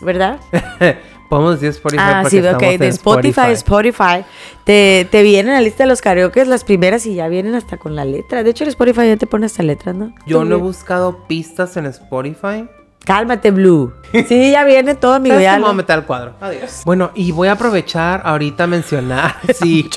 ¿verdad? 0.00 0.38
Podemos 1.28 1.60
decir 1.60 1.68
Spotify 1.68 2.02
ah, 2.02 2.20
porque 2.22 2.40
sí, 2.40 2.46
ok, 2.48 2.78
de 2.78 2.88
Spotify, 2.88 3.50
Spotify. 3.52 4.24
Te, 4.64 5.06
te 5.10 5.22
viene 5.22 5.52
la 5.52 5.60
lista 5.60 5.84
de 5.84 5.88
los 5.88 6.00
karaoke 6.00 6.44
las 6.46 6.64
primeras 6.64 7.04
y 7.04 7.14
ya 7.16 7.28
vienen 7.28 7.54
hasta 7.54 7.76
con 7.76 7.94
la 7.94 8.06
letra. 8.06 8.42
De 8.42 8.50
hecho, 8.50 8.64
el 8.64 8.70
Spotify 8.70 9.08
ya 9.08 9.16
te 9.18 9.26
pone 9.26 9.44
hasta 9.44 9.62
letras, 9.62 9.94
¿no? 9.94 10.14
Yo 10.26 10.44
no 10.44 10.54
he 10.56 10.58
buscado 10.58 11.26
pistas 11.26 11.76
en 11.76 11.84
Spotify. 11.86 12.66
Cálmate, 13.04 13.50
Blue. 13.52 13.94
Sí, 14.26 14.50
ya 14.50 14.64
viene 14.64 14.94
todo, 14.94 15.14
amigo. 15.14 15.34
¿Sabes 15.34 15.44
Ya 15.44 15.52
qué? 15.54 15.56
Me 15.56 15.62
voy 15.62 15.68
a 15.68 15.72
lo- 15.72 15.74
meter 15.76 15.96
al 15.96 16.04
cuadro. 16.06 16.34
Adiós. 16.40 16.82
Bueno, 16.84 17.10
y 17.14 17.32
voy 17.32 17.48
a 17.48 17.52
aprovechar 17.52 18.20
ahorita 18.24 18.64
a 18.64 18.66
mencionar. 18.66 19.36
sí. 19.54 19.88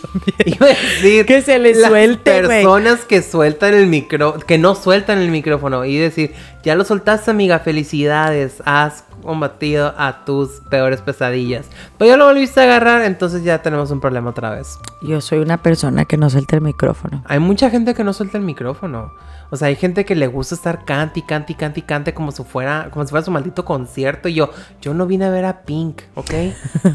Iba 0.45 0.67
a 0.67 0.69
decir. 0.69 1.25
Que 1.25 1.41
se 1.41 1.59
le 1.59 1.75
las 1.75 1.89
suelte. 1.89 2.41
Personas 2.41 3.03
que 3.03 3.21
sueltan 3.21 3.73
el 3.73 3.87
micro. 3.87 4.35
Que 4.39 4.57
no 4.57 4.75
sueltan 4.75 5.17
el 5.19 5.29
micrófono. 5.29 5.83
Y 5.83 5.97
decir, 5.97 6.33
ya 6.63 6.75
lo 6.75 6.85
soltaste, 6.85 7.31
amiga. 7.31 7.59
Felicidades. 7.59 8.63
Has 8.65 9.03
combatido 9.21 9.93
a 9.97 10.25
tus 10.25 10.61
peores 10.69 11.01
pesadillas. 11.01 11.67
Pero 11.97 12.11
ya 12.11 12.17
lo 12.17 12.25
volviste 12.25 12.59
a 12.59 12.63
agarrar. 12.63 13.03
Entonces 13.03 13.43
ya 13.43 13.61
tenemos 13.61 13.91
un 13.91 13.99
problema 13.99 14.29
otra 14.29 14.51
vez. 14.51 14.77
Yo 15.01 15.21
soy 15.21 15.39
una 15.39 15.57
persona 15.57 16.05
que 16.05 16.17
no 16.17 16.29
suelta 16.29 16.55
el 16.55 16.61
micrófono. 16.61 17.23
Hay 17.27 17.39
mucha 17.39 17.69
gente 17.69 17.93
que 17.93 18.03
no 18.03 18.13
suelta 18.13 18.37
el 18.37 18.43
micrófono. 18.43 19.11
O 19.51 19.57
sea, 19.57 19.67
hay 19.67 19.75
gente 19.75 20.05
que 20.05 20.15
le 20.15 20.27
gusta 20.27 20.55
estar 20.55 20.85
cante 20.85 21.19
y 21.19 21.23
cante 21.23 21.51
y 21.51 21.55
cante 21.55 21.81
y 21.81 21.83
cante 21.83 22.13
como 22.13 22.31
si 22.31 22.41
fuera, 22.43 22.87
como 22.89 23.05
si 23.05 23.09
fuera 23.09 23.25
su 23.25 23.31
maldito 23.31 23.65
concierto. 23.65 24.29
Y 24.29 24.35
yo, 24.35 24.49
yo 24.81 24.93
no 24.93 25.05
vine 25.05 25.25
a 25.25 25.29
ver 25.29 25.43
a 25.43 25.63
Pink, 25.63 26.03
¿ok? 26.15 26.31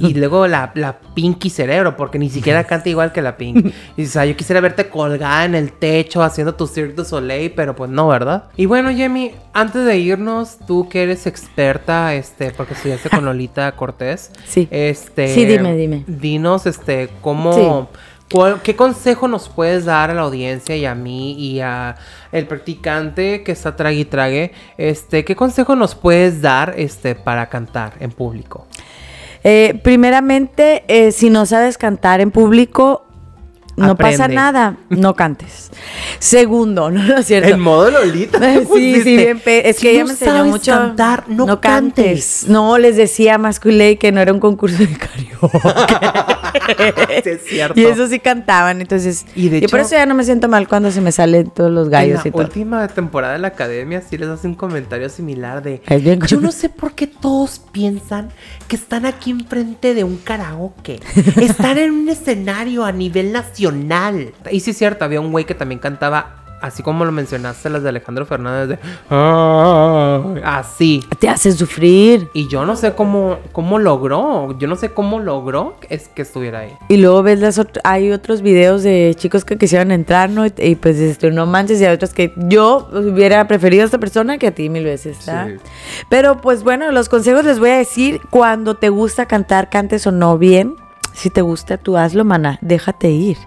Y 0.01 0.15
luego 0.19 0.47
la, 0.47 0.73
la 0.75 0.99
Pinky 1.15 1.51
Cerebro, 1.51 1.99
porque 1.99 2.19
ni 2.19 2.31
siquiera 2.31 2.65
canta 2.65 2.89
igual 2.89 3.13
que 3.13 3.21
la 3.21 3.37
Pink. 3.37 3.73
Y 3.99 4.05
o 4.05 4.09
sea, 4.09 4.25
yo 4.25 4.35
quisiera 4.37 4.63
verte 4.63 4.89
colgada 4.89 5.45
en 5.45 5.55
el 5.55 5.73
techo 5.73 6.23
haciendo 6.23 6.55
tu 6.55 6.67
Cirque 6.67 6.95
du 6.95 7.05
Soleil, 7.05 7.53
pero 7.53 7.77
pues 7.77 7.91
no, 7.91 8.09
¿verdad? 8.09 8.45
Y 8.57 8.65
bueno, 8.65 8.89
Jamie, 8.97 9.35
antes 9.53 9.85
de 9.85 9.99
irnos, 9.99 10.57
tú 10.67 10.89
que 10.89 11.03
eres 11.03 11.27
experta, 11.27 12.15
este, 12.17 12.51
porque 12.51 12.75
estudiaste 12.75 13.09
con 13.11 13.25
Lolita 13.25 13.73
Cortés. 13.73 14.31
Sí. 14.47 14.69
Este. 14.71 15.29
Sí, 15.35 15.45
dime, 15.45 15.77
dime. 15.77 16.05
Dinos, 16.07 16.67
este, 16.67 17.09
cómo. 17.21 17.53
Sí. 17.53 17.99
¿Cuál- 18.33 18.61
¿Qué 18.63 18.75
consejo 18.75 19.29
nos 19.29 19.49
puedes 19.49 19.85
dar 19.85 20.11
a 20.11 20.15
la 20.15 20.23
audiencia 20.23 20.75
y 20.77 20.85
a 20.85 20.97
mí 20.97 21.35
y 21.39 21.61
a 21.61 21.95
el 22.33 22.47
practicante 22.49 23.45
que 23.45 23.53
está 23.53 23.77
trague 23.77 24.01
y 24.01 24.05
trague? 24.05 24.53
Este, 24.79 25.25
¿qué 25.25 25.37
consejo 25.37 25.77
nos 25.77 25.95
puedes 25.95 26.43
dar 26.43 26.75
este 26.77 27.15
para 27.15 27.49
cantar 27.49 27.93
en 28.01 28.11
público? 28.11 28.67
Eh, 29.45 29.79
primeramente, 29.85 30.83
eh, 30.89 31.13
si 31.13 31.31
no 31.31 31.47
sabes 31.47 31.79
cantar 31.79 32.21
en 32.21 32.33
público, 32.33 33.06
no 33.77 33.97
pasa 33.97 34.29
nada, 34.29 34.77
no 34.89 35.15
cantes. 35.15 35.71
Segundo, 36.19 36.91
no, 36.91 37.03
no 37.03 37.19
es 37.19 37.27
cierto. 37.27 37.49
En 37.49 37.61
modo 37.61 37.91
Lolita. 37.91 38.39
Sí, 38.77 39.01
sí, 39.03 39.17
bien 39.17 39.41
es 39.47 39.77
Si 39.77 39.83
que 39.83 39.91
ella 39.93 40.01
no 40.01 40.07
me 40.07 40.13
enseñó 40.13 40.33
sabes 40.33 40.51
mucho. 40.51 40.73
cantar, 40.73 41.25
no, 41.29 41.61
cantes. 41.61 42.47
No, 42.49 42.79
les 42.79 42.97
decía 42.97 43.39
masculé 43.39 43.97
que 43.99 44.13
no 44.13 44.21
era 44.21 44.33
un 44.33 44.41
concurso 44.41 44.79
de 44.79 44.89
karaoke. 44.89 46.37
Sí, 46.67 47.31
es 47.31 47.45
cierto. 47.45 47.79
y 47.79 47.85
eso 47.85 48.09
sí 48.09 48.19
cantaban, 48.19 48.81
entonces. 48.81 49.27
Y 49.37 49.51
de 49.51 49.69
por 49.69 49.79
eso 49.81 49.91
ya 49.91 50.07
no 50.07 50.15
me 50.15 50.25
siento 50.25 50.49
mal 50.49 50.67
cuando 50.67 50.91
se 50.91 51.01
me 51.01 51.13
salen 51.13 51.51
todos 51.51 51.71
los 51.71 51.89
gallos 51.91 52.23
la 52.25 52.29
y 52.29 52.31
todo. 52.33 52.43
última 52.43 52.89
temporada 52.89 53.35
de 53.35 53.39
la 53.41 53.49
academia 53.49 54.01
sí 54.01 54.17
les 54.17 54.29
hace 54.29 54.47
un 54.49 54.55
comentario 54.55 55.09
similar 55.11 55.63
de 55.63 55.83
Es 55.87 56.03
bien 56.03 56.21
yo 56.23 56.41
no 56.41 56.51
sé 56.51 56.69
por 56.71 56.95
qué 56.95 57.07
todos 57.07 57.61
piensan 57.73 58.31
que 58.69 58.77
están 58.77 59.05
aquí 59.07 59.31
enfrente 59.31 59.95
de 59.95 60.03
un 60.05 60.17
karaoke. 60.17 61.01
Están 61.41 61.79
en 61.79 61.91
un 61.93 62.09
escenario 62.09 62.85
a 62.85 62.91
nivel 62.93 63.33
nacional. 63.33 63.66
Y 64.51 64.61
sí 64.61 64.71
es 64.71 64.79
cierto, 64.79 65.05
había 65.05 65.21
un 65.21 65.33
güey 65.33 65.45
que 65.45 65.55
también 65.55 65.79
cantaba 65.79 66.43
así 66.59 66.83
como 66.83 67.05
lo 67.05 67.13
mencionaste 67.13 67.69
las 67.69 67.83
de 67.83 67.91
Alejandro 67.91 68.25
Fernández 68.25 68.69
de 68.71 68.79
así. 70.43 71.05
Te 71.19 71.29
hace 71.29 71.53
sufrir. 71.53 72.29
Y 72.33 72.49
yo 72.49 72.65
no 72.65 72.77
sé 72.77 72.93
cómo 72.95 73.39
cómo 73.53 73.79
logró, 73.79 74.57
yo 74.59 74.67
no 74.67 74.75
sé 74.77 74.91
cómo 74.91 75.21
logró 75.21 75.77
es 75.91 76.09
que 76.09 76.23
estuviera 76.23 76.61
ahí. 76.61 76.73
Y 76.89 76.97
luego 76.97 77.23
ves 77.23 77.41
las 77.41 77.59
ot- 77.59 77.79
hay 77.85 78.11
otros 78.11 78.41
videos 78.41 78.83
de 78.83 79.15
chicos 79.17 79.45
que 79.45 79.59
quisieron 79.59 79.91
entrar, 79.91 80.31
¿no? 80.31 80.47
Y, 80.47 80.53
y 80.57 80.75
pues 80.77 81.23
no 81.23 81.45
manches, 81.47 81.81
y 81.81 81.85
hay 81.85 81.95
otros 81.95 82.15
que 82.15 82.33
yo 82.37 82.89
hubiera 82.93 83.47
preferido 83.47 83.83
a 83.83 83.87
esta 83.87 83.99
persona 83.99 84.39
que 84.39 84.47
a 84.49 84.51
ti 84.55 84.69
mil 84.71 84.85
veces. 84.85 85.19
Sí. 85.21 85.31
Pero 86.09 86.41
pues 86.41 86.65
bueno, 86.65 86.91
los 86.91 87.09
consejos 87.09 87.45
les 87.45 87.59
voy 87.59 87.71
a 87.71 87.77
decir, 87.77 88.21
cuando 88.31 88.77
te 88.77 88.89
gusta 88.89 89.27
cantar, 89.27 89.69
cantes 89.69 90.07
o 90.07 90.11
no 90.11 90.39
bien. 90.39 90.75
Si 91.17 91.31
te 91.31 91.41
gusta, 91.41 91.79
tú 91.79 91.97
hazlo, 91.97 92.27
mana. 92.27 92.59
Déjate 92.61 93.11
ir. 93.11 93.39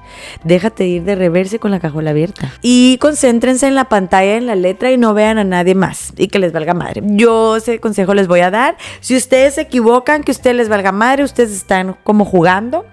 Déjate 0.43 0.87
ir 0.87 1.03
de 1.03 1.13
reverse 1.13 1.59
con 1.59 1.69
la 1.69 1.79
cajuela 1.79 2.09
abierta. 2.09 2.51
Y 2.63 2.97
concéntrense 2.97 3.67
en 3.67 3.75
la 3.75 3.85
pantalla, 3.85 4.37
en 4.37 4.47
la 4.47 4.55
letra 4.55 4.91
y 4.91 4.97
no 4.97 5.13
vean 5.13 5.37
a 5.37 5.43
nadie 5.43 5.75
más. 5.75 6.11
Y 6.17 6.29
que 6.29 6.39
les 6.39 6.51
valga 6.51 6.73
madre. 6.73 7.03
Yo 7.05 7.57
ese 7.57 7.79
consejo 7.79 8.15
les 8.15 8.27
voy 8.27 8.39
a 8.39 8.49
dar. 8.49 8.75
Si 9.01 9.15
ustedes 9.15 9.53
se 9.53 9.61
equivocan, 9.61 10.23
que 10.23 10.31
ustedes 10.31 10.55
les 10.55 10.67
valga 10.67 10.91
madre, 10.91 11.23
ustedes 11.23 11.51
están 11.51 11.95
como 12.03 12.25
jugando. 12.25 12.85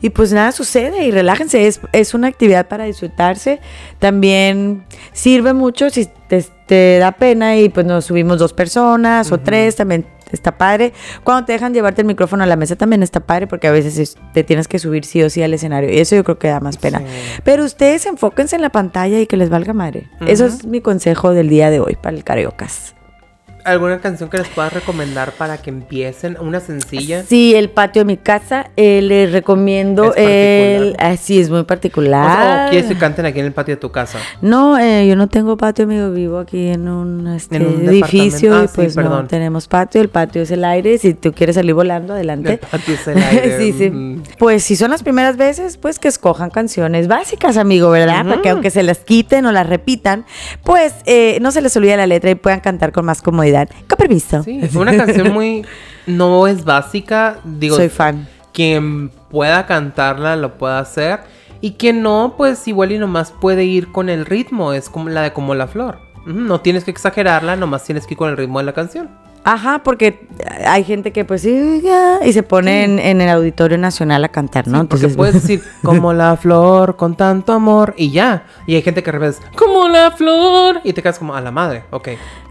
Y 0.00 0.10
pues 0.10 0.32
nada 0.32 0.52
sucede 0.52 1.06
y 1.06 1.10
relájense, 1.10 1.66
es, 1.66 1.80
es 1.92 2.14
una 2.14 2.28
actividad 2.28 2.68
para 2.68 2.84
disfrutarse. 2.84 3.60
También 3.98 4.84
sirve 5.12 5.54
mucho 5.54 5.90
si 5.90 6.08
te, 6.28 6.44
te 6.66 6.98
da 6.98 7.12
pena 7.12 7.56
y 7.56 7.68
pues 7.68 7.84
nos 7.84 8.04
subimos 8.04 8.38
dos 8.38 8.52
personas 8.52 9.32
o 9.32 9.40
tres, 9.40 9.76
también 9.76 10.06
está 10.32 10.58
padre. 10.58 10.92
Cuando 11.22 11.44
te 11.46 11.52
dejan 11.52 11.74
llevarte 11.74 12.00
el 12.02 12.06
micrófono 12.06 12.42
a 12.42 12.46
la 12.46 12.56
mesa 12.56 12.76
también 12.76 13.02
está 13.02 13.20
padre 13.20 13.46
porque 13.46 13.66
a 13.68 13.72
veces 13.72 13.98
es- 13.98 14.16
te 14.32 14.42
tienes 14.44 14.68
que 14.68 14.78
subir 14.78 15.04
sí 15.04 15.22
o 15.22 15.30
sí 15.30 15.42
al 15.42 15.52
escenario 15.54 15.90
y 15.92 15.98
eso 15.98 16.16
yo 16.16 16.24
creo 16.24 16.38
que 16.38 16.48
da 16.48 16.60
más 16.60 16.76
pena. 16.76 16.98
Sí. 17.00 17.04
Pero 17.44 17.64
ustedes 17.64 18.06
enfóquense 18.06 18.56
en 18.56 18.62
la 18.62 18.70
pantalla 18.70 19.20
y 19.20 19.26
que 19.26 19.36
les 19.36 19.50
valga 19.50 19.72
madre. 19.72 20.08
Eso 20.26 20.46
es 20.46 20.64
mi 20.66 20.80
consejo 20.80 21.32
del 21.32 21.48
día 21.48 21.70
de 21.70 21.80
hoy 21.80 21.96
para 22.00 22.16
el 22.16 22.24
karaoke. 22.24 22.64
¿Alguna 23.64 23.98
canción 24.00 24.28
que 24.28 24.36
les 24.38 24.48
puedas 24.48 24.72
recomendar 24.72 25.32
para 25.32 25.56
que 25.58 25.70
empiecen? 25.70 26.36
Una 26.38 26.60
sencilla. 26.60 27.22
Sí, 27.24 27.54
el 27.54 27.70
patio 27.70 28.00
de 28.00 28.04
mi 28.06 28.16
casa, 28.18 28.70
eh, 28.76 29.00
les 29.02 29.32
recomiendo 29.32 30.14
el... 30.14 30.94
ah, 30.98 31.16
sí, 31.16 31.40
es 31.40 31.48
muy 31.48 31.60
O, 31.60 31.66
particular. 31.66 32.42
sea, 32.42 32.66
o 32.66 32.70
quieres 32.70 32.88
que 32.90 32.98
canten 32.98 33.24
aquí 33.24 33.40
en 33.40 33.46
el 33.46 33.52
patio 33.52 33.74
de 33.76 33.80
tu 33.80 33.90
casa. 33.90 34.18
No, 34.42 34.78
eh, 34.78 35.06
yo 35.08 35.16
no 35.16 35.28
tengo 35.28 35.56
patio, 35.56 35.84
amigo. 35.86 36.10
Vivo 36.10 36.38
aquí 36.40 36.68
en 36.68 36.88
un, 36.88 37.26
este, 37.28 37.56
En 37.56 37.66
un 37.66 37.88
edificio. 37.88 38.54
Ah, 38.54 38.64
y 38.64 38.68
sí, 38.68 38.72
pues 38.74 38.96
no 38.96 39.02
perdón. 39.02 39.28
tenemos 39.28 39.66
patio. 39.66 40.02
El 40.02 40.10
patio 40.10 40.42
es 40.42 40.50
el 40.50 40.62
aire. 40.64 40.98
Si 40.98 41.14
tú 41.14 41.32
quieres 41.32 41.56
salir 41.56 41.72
volando, 41.74 42.12
adelante. 42.12 42.52
El 42.52 42.58
patio 42.58 42.94
es 42.94 43.08
el 43.08 43.22
aire. 43.22 43.58
sí, 43.58 43.72
sí. 43.72 43.88
mm. 43.90 44.22
Pues 44.38 44.62
si 44.62 44.76
son 44.76 44.90
las 44.90 45.02
primeras 45.02 45.38
veces, 45.38 45.78
pues 45.78 45.98
que 45.98 46.08
escojan 46.08 46.50
canciones 46.50 47.08
básicas, 47.08 47.56
amigo, 47.56 47.88
¿verdad? 47.90 48.26
Para 48.26 48.42
que 48.42 48.50
aunque 48.50 48.70
se 48.70 48.82
las 48.82 48.98
quiten 48.98 49.46
o 49.46 49.52
las 49.52 49.66
repitan, 49.66 50.26
pues 50.64 50.92
eh, 51.06 51.38
no 51.40 51.50
se 51.50 51.62
les 51.62 51.74
olvide 51.78 51.96
la 51.96 52.06
letra 52.06 52.30
y 52.30 52.34
puedan 52.34 52.60
cantar 52.60 52.92
con 52.92 53.06
más 53.06 53.22
comodidad. 53.22 53.53
Con 53.88 53.96
permiso. 53.96 54.42
Sí, 54.42 54.60
es 54.62 54.74
una 54.74 54.96
canción 54.96 55.32
muy. 55.32 55.64
No 56.06 56.46
es 56.46 56.64
básica. 56.64 57.38
Digo, 57.44 57.76
Soy 57.76 57.88
fan. 57.88 58.28
quien 58.52 59.08
pueda 59.30 59.64
cantarla 59.64 60.36
lo 60.36 60.58
puede 60.58 60.76
hacer. 60.76 61.20
Y 61.62 61.72
quien 61.72 62.02
no, 62.02 62.34
pues 62.36 62.68
igual 62.68 62.92
y 62.92 62.98
nomás 62.98 63.32
puede 63.32 63.64
ir 63.64 63.90
con 63.90 64.10
el 64.10 64.26
ritmo. 64.26 64.74
Es 64.74 64.90
como 64.90 65.08
la 65.08 65.22
de 65.22 65.32
como 65.32 65.54
la 65.54 65.66
flor. 65.66 65.98
No 66.26 66.60
tienes 66.60 66.84
que 66.84 66.90
exagerarla, 66.90 67.56
nomás 67.56 67.84
tienes 67.84 68.06
que 68.06 68.12
ir 68.12 68.18
con 68.18 68.28
el 68.28 68.36
ritmo 68.36 68.58
de 68.58 68.66
la 68.66 68.74
canción. 68.74 69.08
Ajá, 69.46 69.82
porque 69.84 70.26
hay 70.66 70.84
gente 70.84 71.12
que 71.12 71.26
pues 71.26 71.42
sí, 71.42 71.82
y 72.24 72.32
se 72.32 72.42
pone 72.42 72.84
en, 72.84 72.98
en 72.98 73.20
el 73.20 73.28
Auditorio 73.28 73.76
Nacional 73.76 74.24
a 74.24 74.30
cantar, 74.30 74.66
¿no? 74.68 74.78
Porque 74.88 75.04
Entonces, 75.06 75.16
puedes 75.18 75.34
decir 75.34 75.62
como 75.82 76.14
la 76.14 76.34
flor 76.38 76.96
con 76.96 77.14
tanto 77.14 77.52
amor 77.52 77.92
y 77.98 78.10
ya. 78.10 78.44
Y 78.66 78.74
hay 78.74 78.80
gente 78.82 79.02
que 79.02 79.12
revés 79.12 79.42
como 79.54 79.86
la 79.88 80.12
flor 80.12 80.80
y 80.82 80.94
te 80.94 81.02
quedas 81.02 81.18
como 81.18 81.34
a 81.34 81.42
la 81.42 81.50
madre. 81.50 81.84
Ok. 81.90 82.08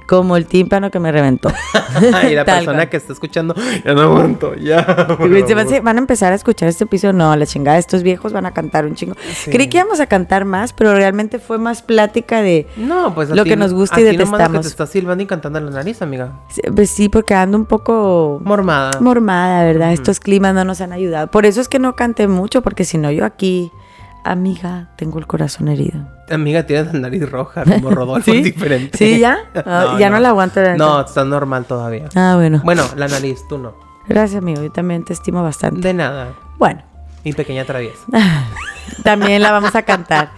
Como 0.08 0.38
el 0.38 0.46
tímpano 0.46 0.92
que 0.92 1.00
me 1.00 1.12
reventó. 1.12 1.50
y 2.30 2.34
la 2.36 2.46
persona 2.46 2.74
cual. 2.78 2.90
que 2.90 2.98
está 2.98 3.14
escuchando, 3.14 3.56
ya 3.86 3.94
no 3.94 4.02
aguanto, 4.02 4.56
ya. 4.56 4.82
van, 4.82 5.18
favor". 5.18 5.68
se 5.70 5.80
van 5.82 5.96
a 5.98 6.00
empezar 6.00 6.32
a 6.32 6.36
escuchar 6.36 6.70
este 6.70 6.84
episodio. 6.86 7.14
No, 7.14 7.36
la 7.36 7.46
chingada, 7.46 7.78
estos 7.78 8.04
viejos 8.04 8.34
van 8.34 8.46
a 8.46 8.52
cantar 8.54 8.86
un 8.86 8.96
chingo. 8.96 9.16
Sí. 9.34 9.52
Creí 9.52 9.68
que 9.70 9.78
íbamos 9.78 10.00
a 10.00 10.08
cantar 10.08 10.46
más, 10.46 10.74
pero 10.74 10.94
realmente 10.94 11.40
fue 11.40 11.58
más 11.58 11.82
plática 11.82 12.42
de. 12.42 12.68
No, 12.78 13.14
pues 13.16 13.30
Lo 13.30 13.44
ti- 13.44 13.50
que 13.52 13.56
nos 13.56 13.74
gusta 13.74 14.00
y 14.02 14.04
nomás 14.04 14.14
lo 14.14 14.18
que 14.18 14.26
detestamos. 14.34 14.62
te 14.62 14.68
está 14.68 14.88
silbando 14.88 15.24
y 15.24 15.28
cantando 15.28 15.60
en 15.60 15.66
la 15.66 15.72
nariz, 15.72 16.02
amiga. 16.02 16.32
Pues 16.76 16.90
sí, 16.90 17.10
porque 17.10 17.34
ando 17.34 17.58
un 17.58 17.66
poco 17.66 18.42
Mormada. 18.44 18.92
mormada, 19.00 19.64
¿verdad? 19.64 19.94
Estos 19.94 20.20
climas 20.20 20.54
no 20.54 20.64
nos 20.66 20.82
han 20.82 20.92
ayudado. 20.94 21.28
Por 21.32 21.46
eso 21.46 21.62
es 21.62 21.68
que 21.70 21.80
no 21.80 21.96
canté 21.96 22.28
mucho, 22.28 22.62
porque 22.62 22.84
si 22.86 22.98
no, 22.98 23.12
yo 23.12 23.26
aquí, 23.26 23.72
amiga, 24.24 24.90
tengo 24.98 25.20
el 25.20 25.28
corazón 25.28 25.68
herido. 25.68 26.08
Amiga, 26.32 26.64
tienes 26.64 26.94
la 26.94 27.00
nariz 27.02 27.30
roja, 27.30 27.64
como 27.64 27.90
Rodolfo, 27.92 28.32
¿Sí? 28.32 28.38
es 28.38 28.44
diferente. 28.44 28.98
¿Sí, 28.98 29.20
ya? 29.20 29.38
Ah, 29.66 29.98
ya 30.00 30.10
no 30.10 30.20
la 30.20 30.30
aguanto, 30.30 30.62
la. 30.62 30.76
No, 30.78 31.02
está 31.02 31.24
normal 31.26 31.66
todavía. 31.66 32.06
Ah, 32.16 32.34
bueno. 32.36 32.62
Bueno, 32.64 32.84
la 32.96 33.08
nariz, 33.08 33.42
tú 33.50 33.58
no. 33.58 33.74
Gracias, 34.08 34.42
amigo. 34.42 34.62
Yo 34.62 34.72
también 34.72 35.04
te 35.06 35.14
estimo 35.14 35.44
bastante. 35.44 35.80
De 35.88 35.94
nada. 35.94 36.34
Bueno. 36.58 36.82
Mi 37.24 37.32
pequeña 37.34 37.64
traviesa. 37.66 38.00
También 39.04 39.42
la 39.42 39.52
vamos 39.54 39.74
a 39.76 39.82
cantar. 39.84 40.32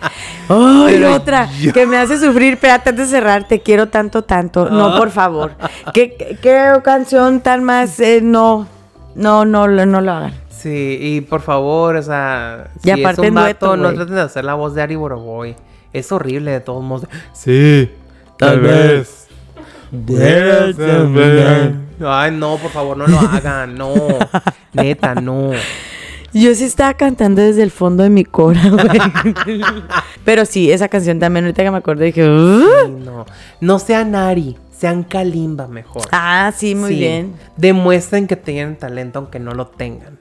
¡Ay, 0.49 0.85
Pero 0.93 1.15
otra! 1.15 1.49
yo- 1.59 1.73
Que 1.73 1.87
me 1.87 1.97
hace 1.97 2.19
sufrir. 2.19 2.53
Espérate, 2.53 2.91
antes 2.91 3.09
de 3.09 3.17
cerrar, 3.17 3.47
te 3.47 3.61
quiero 3.61 3.87
tanto, 3.89 4.21
tanto. 4.23 4.69
No, 4.69 4.95
por 4.97 5.09
favor. 5.09 5.53
¿Qué, 5.93 6.15
qué, 6.15 6.37
qué 6.41 6.79
canción 6.83 7.41
tan 7.41 7.63
más? 7.63 7.99
eh, 7.99 8.19
no, 8.21 8.67
no, 9.15 9.45
no, 9.45 9.67
no 9.67 10.01
lo 10.01 10.11
hagan. 10.11 10.33
Sí, 10.49 10.97
y 11.01 11.21
por 11.21 11.41
favor, 11.41 11.95
o 11.95 12.01
sea, 12.03 12.67
Y 12.77 12.79
si 12.81 12.91
aparte 12.91 13.23
es 13.23 13.29
un 13.29 13.35
vato, 13.35 13.75
no 13.77 13.91
traten 13.93 14.15
de 14.15 14.21
hacer 14.21 14.45
la 14.45 14.53
voz 14.53 14.75
de 14.75 14.83
Ari 14.83 14.95
Boroboy. 14.95 15.55
Es 15.97 16.11
horrible 16.11 16.51
de 16.51 16.59
todos 16.59 16.83
modos. 16.83 17.07
Sí, 17.33 17.89
tal 18.37 18.59
vez. 18.59 19.27
Ay, 22.05 22.31
no, 22.31 22.57
por 22.57 22.71
favor, 22.71 22.97
no 22.97 23.07
lo 23.07 23.17
hagan, 23.19 23.75
no. 23.75 23.93
Neta, 24.73 25.15
no. 25.15 25.51
Yo 26.33 26.53
sí 26.53 26.65
estaba 26.65 26.93
cantando 26.95 27.41
desde 27.41 27.63
el 27.63 27.71
fondo 27.71 28.03
de 28.03 28.09
mi 28.09 28.25
cora, 28.25 28.61
güey. 28.69 28.99
Pero 30.25 30.45
sí, 30.45 30.69
esa 30.69 30.89
canción 30.89 31.17
también, 31.19 31.45
ahorita 31.45 31.63
que 31.63 31.71
me 31.71 31.77
acordé, 31.77 32.05
dije, 32.07 32.27
"Uh". 32.29 32.59
Sí, 32.87 32.91
no. 33.05 33.25
No 33.61 33.79
sean 33.79 34.15
Ari, 34.15 34.57
sean 34.77 35.03
Kalimba 35.03 35.67
mejor. 35.67 36.01
ah, 36.11 36.51
sí, 36.53 36.75
muy 36.75 36.89
Sí. 36.89 36.99
bien. 36.99 37.33
Demuestren 37.55 38.27
que 38.27 38.35
tienen 38.35 38.75
talento 38.75 39.19
aunque 39.19 39.39
no 39.39 39.51
lo 39.53 39.67
tengan. 39.67 40.19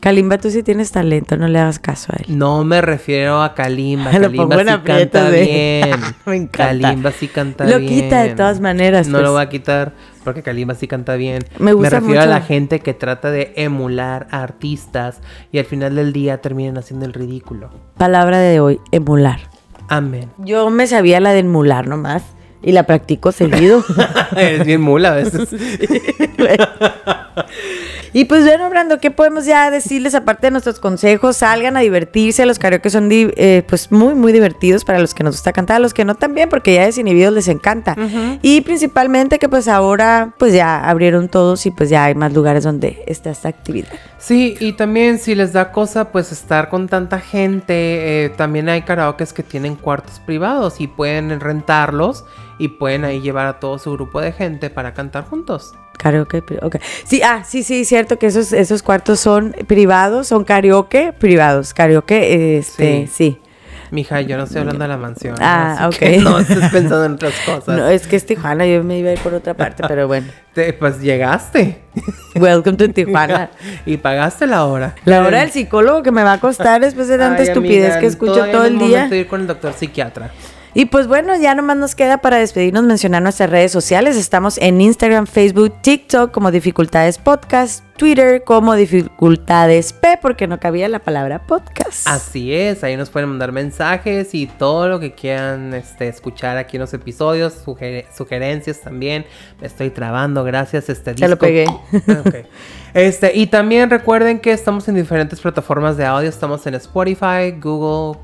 Kalimba, 0.00 0.38
tú 0.38 0.50
sí 0.50 0.62
tienes 0.62 0.92
talento, 0.92 1.36
no 1.36 1.46
le 1.46 1.58
hagas 1.58 1.78
caso 1.78 2.12
a 2.12 2.16
él. 2.16 2.38
No 2.38 2.64
me 2.64 2.80
refiero 2.80 3.42
a 3.42 3.54
Kalimba. 3.54 4.10
Lo 4.14 4.20
Kalimba 4.22 4.44
pongo 4.48 4.60
en 4.60 4.68
sí 4.68 4.82
canta 4.82 5.28
bien. 5.30 6.00
Me 6.26 6.36
encanta. 6.36 6.88
Kalimba 6.88 7.12
sí 7.12 7.28
canta 7.28 7.64
Lo 7.66 7.78
bien. 7.78 7.88
quita 8.02 8.22
de 8.22 8.34
todas 8.34 8.60
maneras, 8.60 9.08
No 9.08 9.18
pues. 9.18 9.24
lo 9.24 9.34
va 9.34 9.42
a 9.42 9.48
quitar 9.50 9.92
porque 10.24 10.42
Kalimba 10.42 10.74
sí 10.74 10.86
canta 10.88 11.16
bien. 11.16 11.44
Me 11.58 11.74
gusta 11.74 12.00
refiero 12.00 12.22
a 12.22 12.26
la 12.26 12.40
gente 12.40 12.80
que 12.80 12.94
trata 12.94 13.30
de 13.30 13.52
emular 13.56 14.26
a 14.30 14.42
artistas 14.42 15.20
y 15.52 15.58
al 15.58 15.66
final 15.66 15.94
del 15.94 16.12
día 16.14 16.40
terminan 16.40 16.78
haciendo 16.78 17.04
el 17.04 17.12
ridículo. 17.12 17.70
Palabra 17.98 18.38
de 18.38 18.58
hoy, 18.60 18.80
emular. 18.92 19.40
Amén. 19.88 20.30
Yo 20.38 20.70
me 20.70 20.86
sabía 20.86 21.20
la 21.20 21.32
de 21.32 21.40
emular 21.40 21.86
nomás 21.86 22.22
y 22.62 22.72
la 22.72 22.84
practico 22.84 23.32
seguido. 23.32 23.84
es 24.36 24.64
bien 24.64 24.80
mula 24.80 25.10
a 25.12 25.14
veces. 25.16 25.48
Y 28.12 28.24
pues 28.24 28.44
bueno, 28.44 28.68
Brando, 28.70 28.98
¿qué 28.98 29.10
podemos 29.10 29.44
ya 29.44 29.70
decirles 29.70 30.14
aparte 30.14 30.48
de 30.48 30.50
nuestros 30.52 30.80
consejos? 30.80 31.38
Salgan 31.38 31.76
a 31.76 31.80
divertirse, 31.80 32.44
los 32.46 32.58
karaoke 32.58 32.90
son 32.90 33.08
eh, 33.10 33.64
pues 33.68 33.92
muy, 33.92 34.14
muy 34.14 34.32
divertidos 34.32 34.84
para 34.84 34.98
los 34.98 35.14
que 35.14 35.24
nos 35.24 35.36
gusta 35.36 35.52
cantar, 35.52 35.76
a 35.76 35.78
los 35.80 35.94
que 35.94 36.04
no 36.04 36.14
también, 36.14 36.48
porque 36.48 36.74
ya 36.74 36.84
desinhibidos 36.84 37.32
les 37.32 37.48
encanta. 37.48 37.96
Y 38.42 38.60
principalmente 38.62 39.38
que 39.38 39.48
pues 39.48 39.68
ahora 39.68 40.34
pues 40.38 40.52
ya 40.52 40.88
abrieron 40.88 41.28
todos 41.28 41.66
y 41.66 41.70
pues 41.70 41.90
ya 41.90 42.04
hay 42.04 42.14
más 42.14 42.32
lugares 42.32 42.64
donde 42.64 43.02
está 43.06 43.30
esta 43.30 43.48
actividad. 43.48 43.90
Sí, 44.18 44.56
y 44.60 44.72
también 44.72 45.18
si 45.18 45.34
les 45.34 45.52
da 45.52 45.72
cosa 45.72 46.12
pues 46.12 46.32
estar 46.32 46.68
con 46.68 46.88
tanta 46.88 47.20
gente, 47.20 48.24
eh, 48.24 48.28
también 48.30 48.68
hay 48.68 48.82
karaokes 48.82 49.32
que 49.32 49.42
tienen 49.42 49.76
cuartos 49.76 50.20
privados 50.20 50.80
y 50.80 50.86
pueden 50.86 51.40
rentarlos 51.40 52.24
y 52.58 52.68
pueden 52.68 53.04
ahí 53.04 53.20
llevar 53.20 53.46
a 53.46 53.58
todo 53.58 53.78
su 53.78 53.92
grupo 53.92 54.20
de 54.20 54.32
gente 54.32 54.68
para 54.68 54.92
cantar 54.92 55.24
juntos. 55.24 55.74
Karaoke, 56.00 56.40
pri- 56.42 56.58
ok. 56.62 56.76
Sí, 57.04 57.20
ah, 57.22 57.42
sí, 57.46 57.62
sí, 57.62 57.84
cierto 57.84 58.18
que 58.18 58.26
esos, 58.26 58.52
esos 58.52 58.82
cuartos 58.82 59.20
son 59.20 59.54
privados, 59.66 60.28
son 60.28 60.44
karaoke 60.44 61.12
privados. 61.12 61.74
Karaoke, 61.74 62.56
este, 62.58 63.06
sí. 63.12 63.38
Mija, 63.90 64.20
yo 64.20 64.36
no 64.36 64.44
estoy 64.44 64.60
hablando 64.60 64.84
de 64.84 64.88
la 64.88 64.96
mansión. 64.96 65.34
Ah, 65.40 65.90
que 65.98 66.18
ok. 66.18 66.22
no 66.22 66.38
estés 66.38 66.70
pensando 66.70 67.04
en 67.06 67.12
otras 67.14 67.34
cosas. 67.44 67.76
No, 67.76 67.88
es 67.88 68.06
que 68.06 68.14
es 68.16 68.24
Tijuana, 68.24 68.64
yo 68.64 68.84
me 68.84 68.98
iba 68.98 69.10
a 69.10 69.14
ir 69.14 69.18
por 69.18 69.34
otra 69.34 69.52
parte, 69.54 69.82
pero 69.88 70.06
bueno. 70.06 70.28
Te- 70.54 70.72
pues 70.72 71.00
llegaste. 71.00 71.80
Welcome 72.36 72.76
to 72.76 72.88
Tijuana. 72.90 73.50
y 73.84 73.96
pagaste 73.96 74.46
la 74.46 74.64
hora. 74.66 74.94
La 75.04 75.22
hora 75.22 75.40
del 75.40 75.50
psicólogo 75.50 76.02
que 76.04 76.12
me 76.12 76.22
va 76.22 76.34
a 76.34 76.40
costar 76.40 76.80
después 76.80 77.08
de 77.08 77.18
tanta 77.18 77.42
Ay, 77.42 77.48
estupidez 77.48 77.84
amiga, 77.86 78.00
que 78.00 78.06
escucho 78.06 78.46
todo 78.50 78.64
el 78.64 78.78
día. 78.78 79.08
de 79.08 79.18
ir 79.18 79.26
con 79.26 79.40
el 79.40 79.46
doctor 79.48 79.72
psiquiatra. 79.72 80.30
Y 80.72 80.84
pues 80.84 81.08
bueno, 81.08 81.34
ya 81.36 81.56
nomás 81.56 81.76
nos 81.78 81.94
queda 81.96 82.18
para 82.18 82.36
despedirnos 82.38 82.84
mencionar 82.84 83.22
nuestras 83.22 83.50
redes 83.50 83.72
sociales. 83.72 84.16
Estamos 84.16 84.56
en 84.58 84.80
Instagram, 84.80 85.26
Facebook, 85.26 85.74
TikTok 85.82 86.30
como 86.30 86.52
Dificultades 86.52 87.18
Podcast, 87.18 87.84
Twitter 87.96 88.44
como 88.44 88.76
Dificultades 88.76 89.92
P, 89.92 90.20
porque 90.22 90.46
no 90.46 90.60
cabía 90.60 90.88
la 90.88 91.00
palabra 91.00 91.44
podcast. 91.44 92.06
Así 92.06 92.54
es, 92.54 92.84
ahí 92.84 92.96
nos 92.96 93.10
pueden 93.10 93.30
mandar 93.30 93.50
mensajes 93.50 94.32
y 94.32 94.46
todo 94.46 94.88
lo 94.88 95.00
que 95.00 95.12
quieran 95.12 95.74
este, 95.74 96.06
escuchar 96.06 96.56
aquí 96.56 96.76
en 96.76 96.82
los 96.82 96.94
episodios, 96.94 97.66
suger- 97.66 98.06
sugerencias 98.16 98.80
también. 98.80 99.26
Me 99.60 99.66
estoy 99.66 99.90
trabando, 99.90 100.44
gracias. 100.44 100.88
Este 100.88 101.14
Se 101.18 101.26
lo 101.26 101.34
disco- 101.34 101.40
pegué. 101.46 101.64
Ah. 102.06 102.22
Este, 102.94 103.36
y 103.36 103.46
también 103.48 103.90
recuerden 103.90 104.38
que 104.40 104.52
estamos 104.52 104.88
en 104.88 104.94
diferentes 104.94 105.40
plataformas 105.40 105.96
de 105.96 106.06
audio. 106.06 106.28
Estamos 106.28 106.64
en 106.66 106.74
Spotify, 106.74 107.52
Google, 107.60 108.18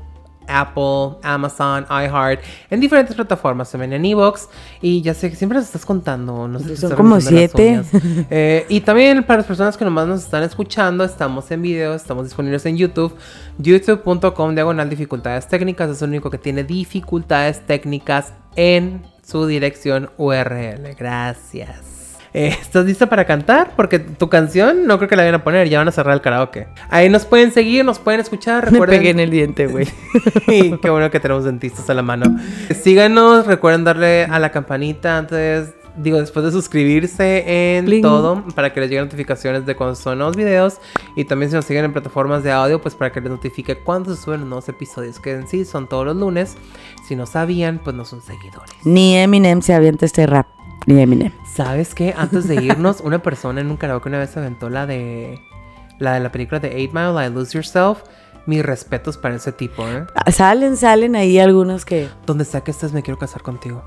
Apple, 0.47 1.19
Amazon, 1.23 1.85
iHeart, 1.89 2.41
en 2.69 2.79
diferentes 2.79 3.15
plataformas, 3.15 3.71
también 3.71 3.93
en 3.93 4.05
Evox. 4.05 4.49
Y 4.81 5.01
ya 5.01 5.13
sé 5.13 5.29
que 5.29 5.35
siempre 5.35 5.57
nos 5.57 5.67
estás 5.67 5.85
contando. 5.85 6.47
No 6.47 6.59
sé, 6.59 6.77
Son 6.77 6.93
como 6.95 7.19
siete. 7.21 7.81
Eh, 8.29 8.65
y 8.69 8.81
también 8.81 9.23
para 9.23 9.37
las 9.37 9.45
personas 9.45 9.77
que 9.77 9.85
nomás 9.85 10.07
nos 10.07 10.23
están 10.23 10.43
escuchando, 10.43 11.03
estamos 11.03 11.49
en 11.51 11.61
video, 11.61 11.93
estamos 11.93 12.25
disponibles 12.25 12.65
en 12.65 12.77
YouTube, 12.77 13.15
youtube.com 13.57 14.55
diagonal 14.55 14.89
dificultades 14.89 15.47
técnicas, 15.47 15.89
es 15.89 16.01
el 16.01 16.09
único 16.09 16.29
que 16.29 16.37
tiene 16.37 16.63
dificultades 16.63 17.65
técnicas 17.65 18.33
en 18.55 19.03
su 19.23 19.45
dirección 19.45 20.09
URL. 20.17 20.95
Gracias. 20.97 21.96
Eh, 22.37 22.49
¿Estás 22.61 22.85
lista 22.85 23.07
para 23.07 23.25
cantar? 23.25 23.71
Porque 23.75 23.97
tu 23.97 24.29
canción 24.29 24.85
no 24.85 24.97
creo 24.97 25.09
que 25.09 25.15
la 25.15 25.23
vayan 25.23 25.35
a 25.35 25.43
poner, 25.43 25.67
ya 25.69 25.79
van 25.79 25.87
a 25.87 25.91
cerrar 25.91 26.13
el 26.13 26.21
karaoke. 26.21 26.67
Ahí 26.89 27.09
nos 27.09 27.25
pueden 27.25 27.51
seguir, 27.51 27.83
nos 27.83 27.97
pueden 27.97 28.19
escuchar. 28.19 28.65
Me 28.65 28.71
Recuerden... 28.73 28.99
pegué 28.99 29.09
en 29.09 29.19
el 29.19 29.31
diente, 29.31 29.65
güey. 29.65 29.87
Qué 30.45 30.89
bueno 30.89 31.09
que 31.09 31.19
tenemos 31.19 31.45
dentistas 31.45 31.89
a 31.89 31.95
la 31.95 32.03
mano. 32.03 32.39
Síganos, 32.79 33.47
recuerden 33.47 33.83
darle 33.83 34.25
a 34.25 34.37
la 34.37 34.51
campanita 34.51 35.17
antes, 35.17 35.73
digo, 35.95 36.19
después 36.19 36.45
de 36.45 36.51
suscribirse 36.51 37.77
en 37.77 37.85
Bling. 37.85 38.03
todo 38.03 38.43
para 38.53 38.71
que 38.71 38.81
les 38.81 38.89
lleguen 38.91 39.05
notificaciones 39.05 39.65
de 39.65 39.75
cuando 39.75 39.95
suben 39.95 40.19
nuevos 40.19 40.37
videos. 40.37 40.77
Y 41.15 41.25
también 41.25 41.49
si 41.49 41.55
nos 41.55 41.65
siguen 41.65 41.85
en 41.85 41.93
plataformas 41.93 42.43
de 42.43 42.51
audio, 42.51 42.79
pues 42.79 42.93
para 42.93 43.11
que 43.11 43.19
les 43.19 43.31
notifique 43.31 43.79
cuando 43.79 44.15
se 44.15 44.21
suben 44.21 44.41
los 44.41 44.49
nuevos 44.49 44.69
episodios, 44.69 45.19
que 45.19 45.31
en 45.31 45.47
sí 45.47 45.65
son 45.65 45.89
todos 45.89 46.05
los 46.05 46.15
lunes. 46.15 46.55
Si 47.07 47.15
no 47.15 47.25
sabían, 47.25 47.79
pues 47.83 47.95
no 47.95 48.05
son 48.05 48.21
seguidores. 48.21 48.69
Ni 48.83 49.17
Eminem 49.17 49.63
se 49.63 49.73
avienta 49.73 50.05
este 50.05 50.27
rap. 50.27 50.56
Ni 50.85 51.01
Eminem. 51.01 51.31
¿Sabes 51.55 51.93
qué? 51.93 52.13
Antes 52.17 52.47
de 52.47 52.55
irnos, 52.63 53.01
una 53.01 53.21
persona 53.21 53.61
en 53.61 53.69
un 53.69 53.77
karaoke 53.77 54.09
una 54.09 54.19
vez 54.19 54.37
aventó 54.37 54.69
la 54.69 54.85
de 54.85 55.39
la 55.99 56.13
de 56.13 56.19
la 56.19 56.31
película 56.31 56.59
de 56.59 56.69
8 56.69 56.93
Mile, 56.93 57.13
la 57.13 57.21
de 57.21 57.29
Lose 57.31 57.53
Yourself. 57.53 57.99
Mis 58.45 58.63
respetos 58.63 59.17
para 59.17 59.35
ese 59.35 59.51
tipo, 59.51 59.85
¿eh? 59.85 60.05
Ah, 60.15 60.31
Salen, 60.31 60.77
salen 60.77 61.17
ahí 61.17 61.37
algunos 61.37 61.83
que... 61.83 62.07
Donde 62.25 62.45
sea 62.45 62.61
que 62.61 62.71
estés, 62.71 62.93
me 62.93 63.03
quiero 63.03 63.19
casar 63.19 63.41
contigo. 63.41 63.83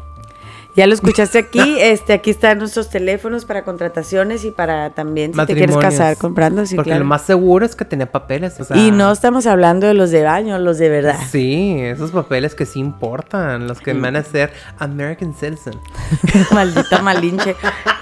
Ya 0.77 0.87
lo 0.87 0.95
escuchaste 0.95 1.39
aquí, 1.39 1.77
este, 1.81 2.13
aquí 2.13 2.31
están 2.31 2.59
nuestros 2.59 2.91
teléfonos 2.91 3.45
para 3.45 3.65
contrataciones 3.65 4.45
y 4.45 4.51
para 4.51 4.91
también 4.91 5.35
si 5.35 5.47
te 5.47 5.55
quieres 5.55 5.77
casar 5.77 6.17
comprando, 6.17 6.65
sí, 6.67 6.77
Porque 6.77 6.91
claro. 6.91 7.01
lo 7.05 7.09
más 7.09 7.23
seguro 7.23 7.67
es 7.67 7.75
que 7.75 7.85
tenía 7.85 8.11
papeles. 8.11 8.59
o 8.61 8.65
sea, 8.65 8.77
Y 8.77 8.91
no 8.91 9.11
estamos 9.13 9.47
hablando 9.47 9.87
de 9.87 9.95
los 9.95 10.11
de 10.11 10.23
baño, 10.23 10.59
los 10.59 10.79
de 10.79 10.89
verdad. 10.89 11.19
Sí, 11.31 11.77
esos 11.81 12.11
papeles 12.11 12.55
que 12.55 12.67
sí 12.67 12.79
importan, 12.81 13.67
los 13.67 13.81
que 13.81 13.93
van 13.93 14.17
a 14.17 14.23
ser 14.23 14.53
American 14.79 15.35
citizen. 15.35 15.75
Maldita 16.53 17.03
malinche. 17.03 17.57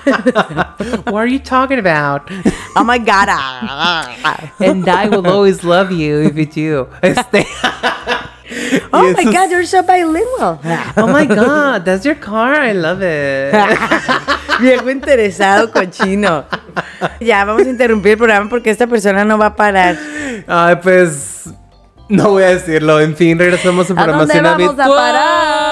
What 1.11 1.23
are 1.23 1.31
you 1.31 1.41
talking 1.41 1.79
about? 1.79 2.23
Oh 2.77 2.85
my 2.85 2.99
god. 2.99 3.29
And 4.61 4.89
I 4.89 5.09
will 5.09 5.27
always 5.27 5.63
love 5.65 5.91
you 5.91 6.21
if 6.23 6.37
it's 6.37 6.57
you. 6.57 6.87
Este. 7.03 7.47
Oh 8.93 9.13
my 9.13 9.23
esos- 9.25 9.33
god, 9.33 9.51
you're 9.51 9.67
so 9.67 9.83
bilingual. 9.83 10.59
Oh 10.97 11.07
my 11.07 11.27
god, 11.27 11.85
that's 11.85 12.05
your 12.05 12.15
car. 12.19 12.55
I 12.55 12.73
love 12.73 13.03
it. 13.03 13.53
Viejo 14.61 14.91
interesado 14.91 15.71
cochino. 15.71 16.45
Ya 17.21 17.45
vamos 17.45 17.67
a 17.67 17.71
interrumpir 17.71 18.13
el 18.13 18.19
programa 18.19 18.49
porque 18.49 18.71
esta 18.71 18.87
persona 18.87 19.25
no 19.25 19.39
va 19.39 19.47
a 19.47 19.57
parar. 19.57 19.97
Ay, 20.47 20.77
pues 20.83 21.51
no 22.09 22.31
voy 22.31 22.43
a 22.43 22.49
decirlo. 22.49 23.01
En 23.01 23.15
fin, 23.15 23.39
regresamos 23.39 23.91
a 23.91 23.93
¿A 23.93 24.07
dónde 24.07 24.35
programación 24.35 24.45
vamos 24.45 24.79
a 24.79 24.89
parar? 24.89 25.68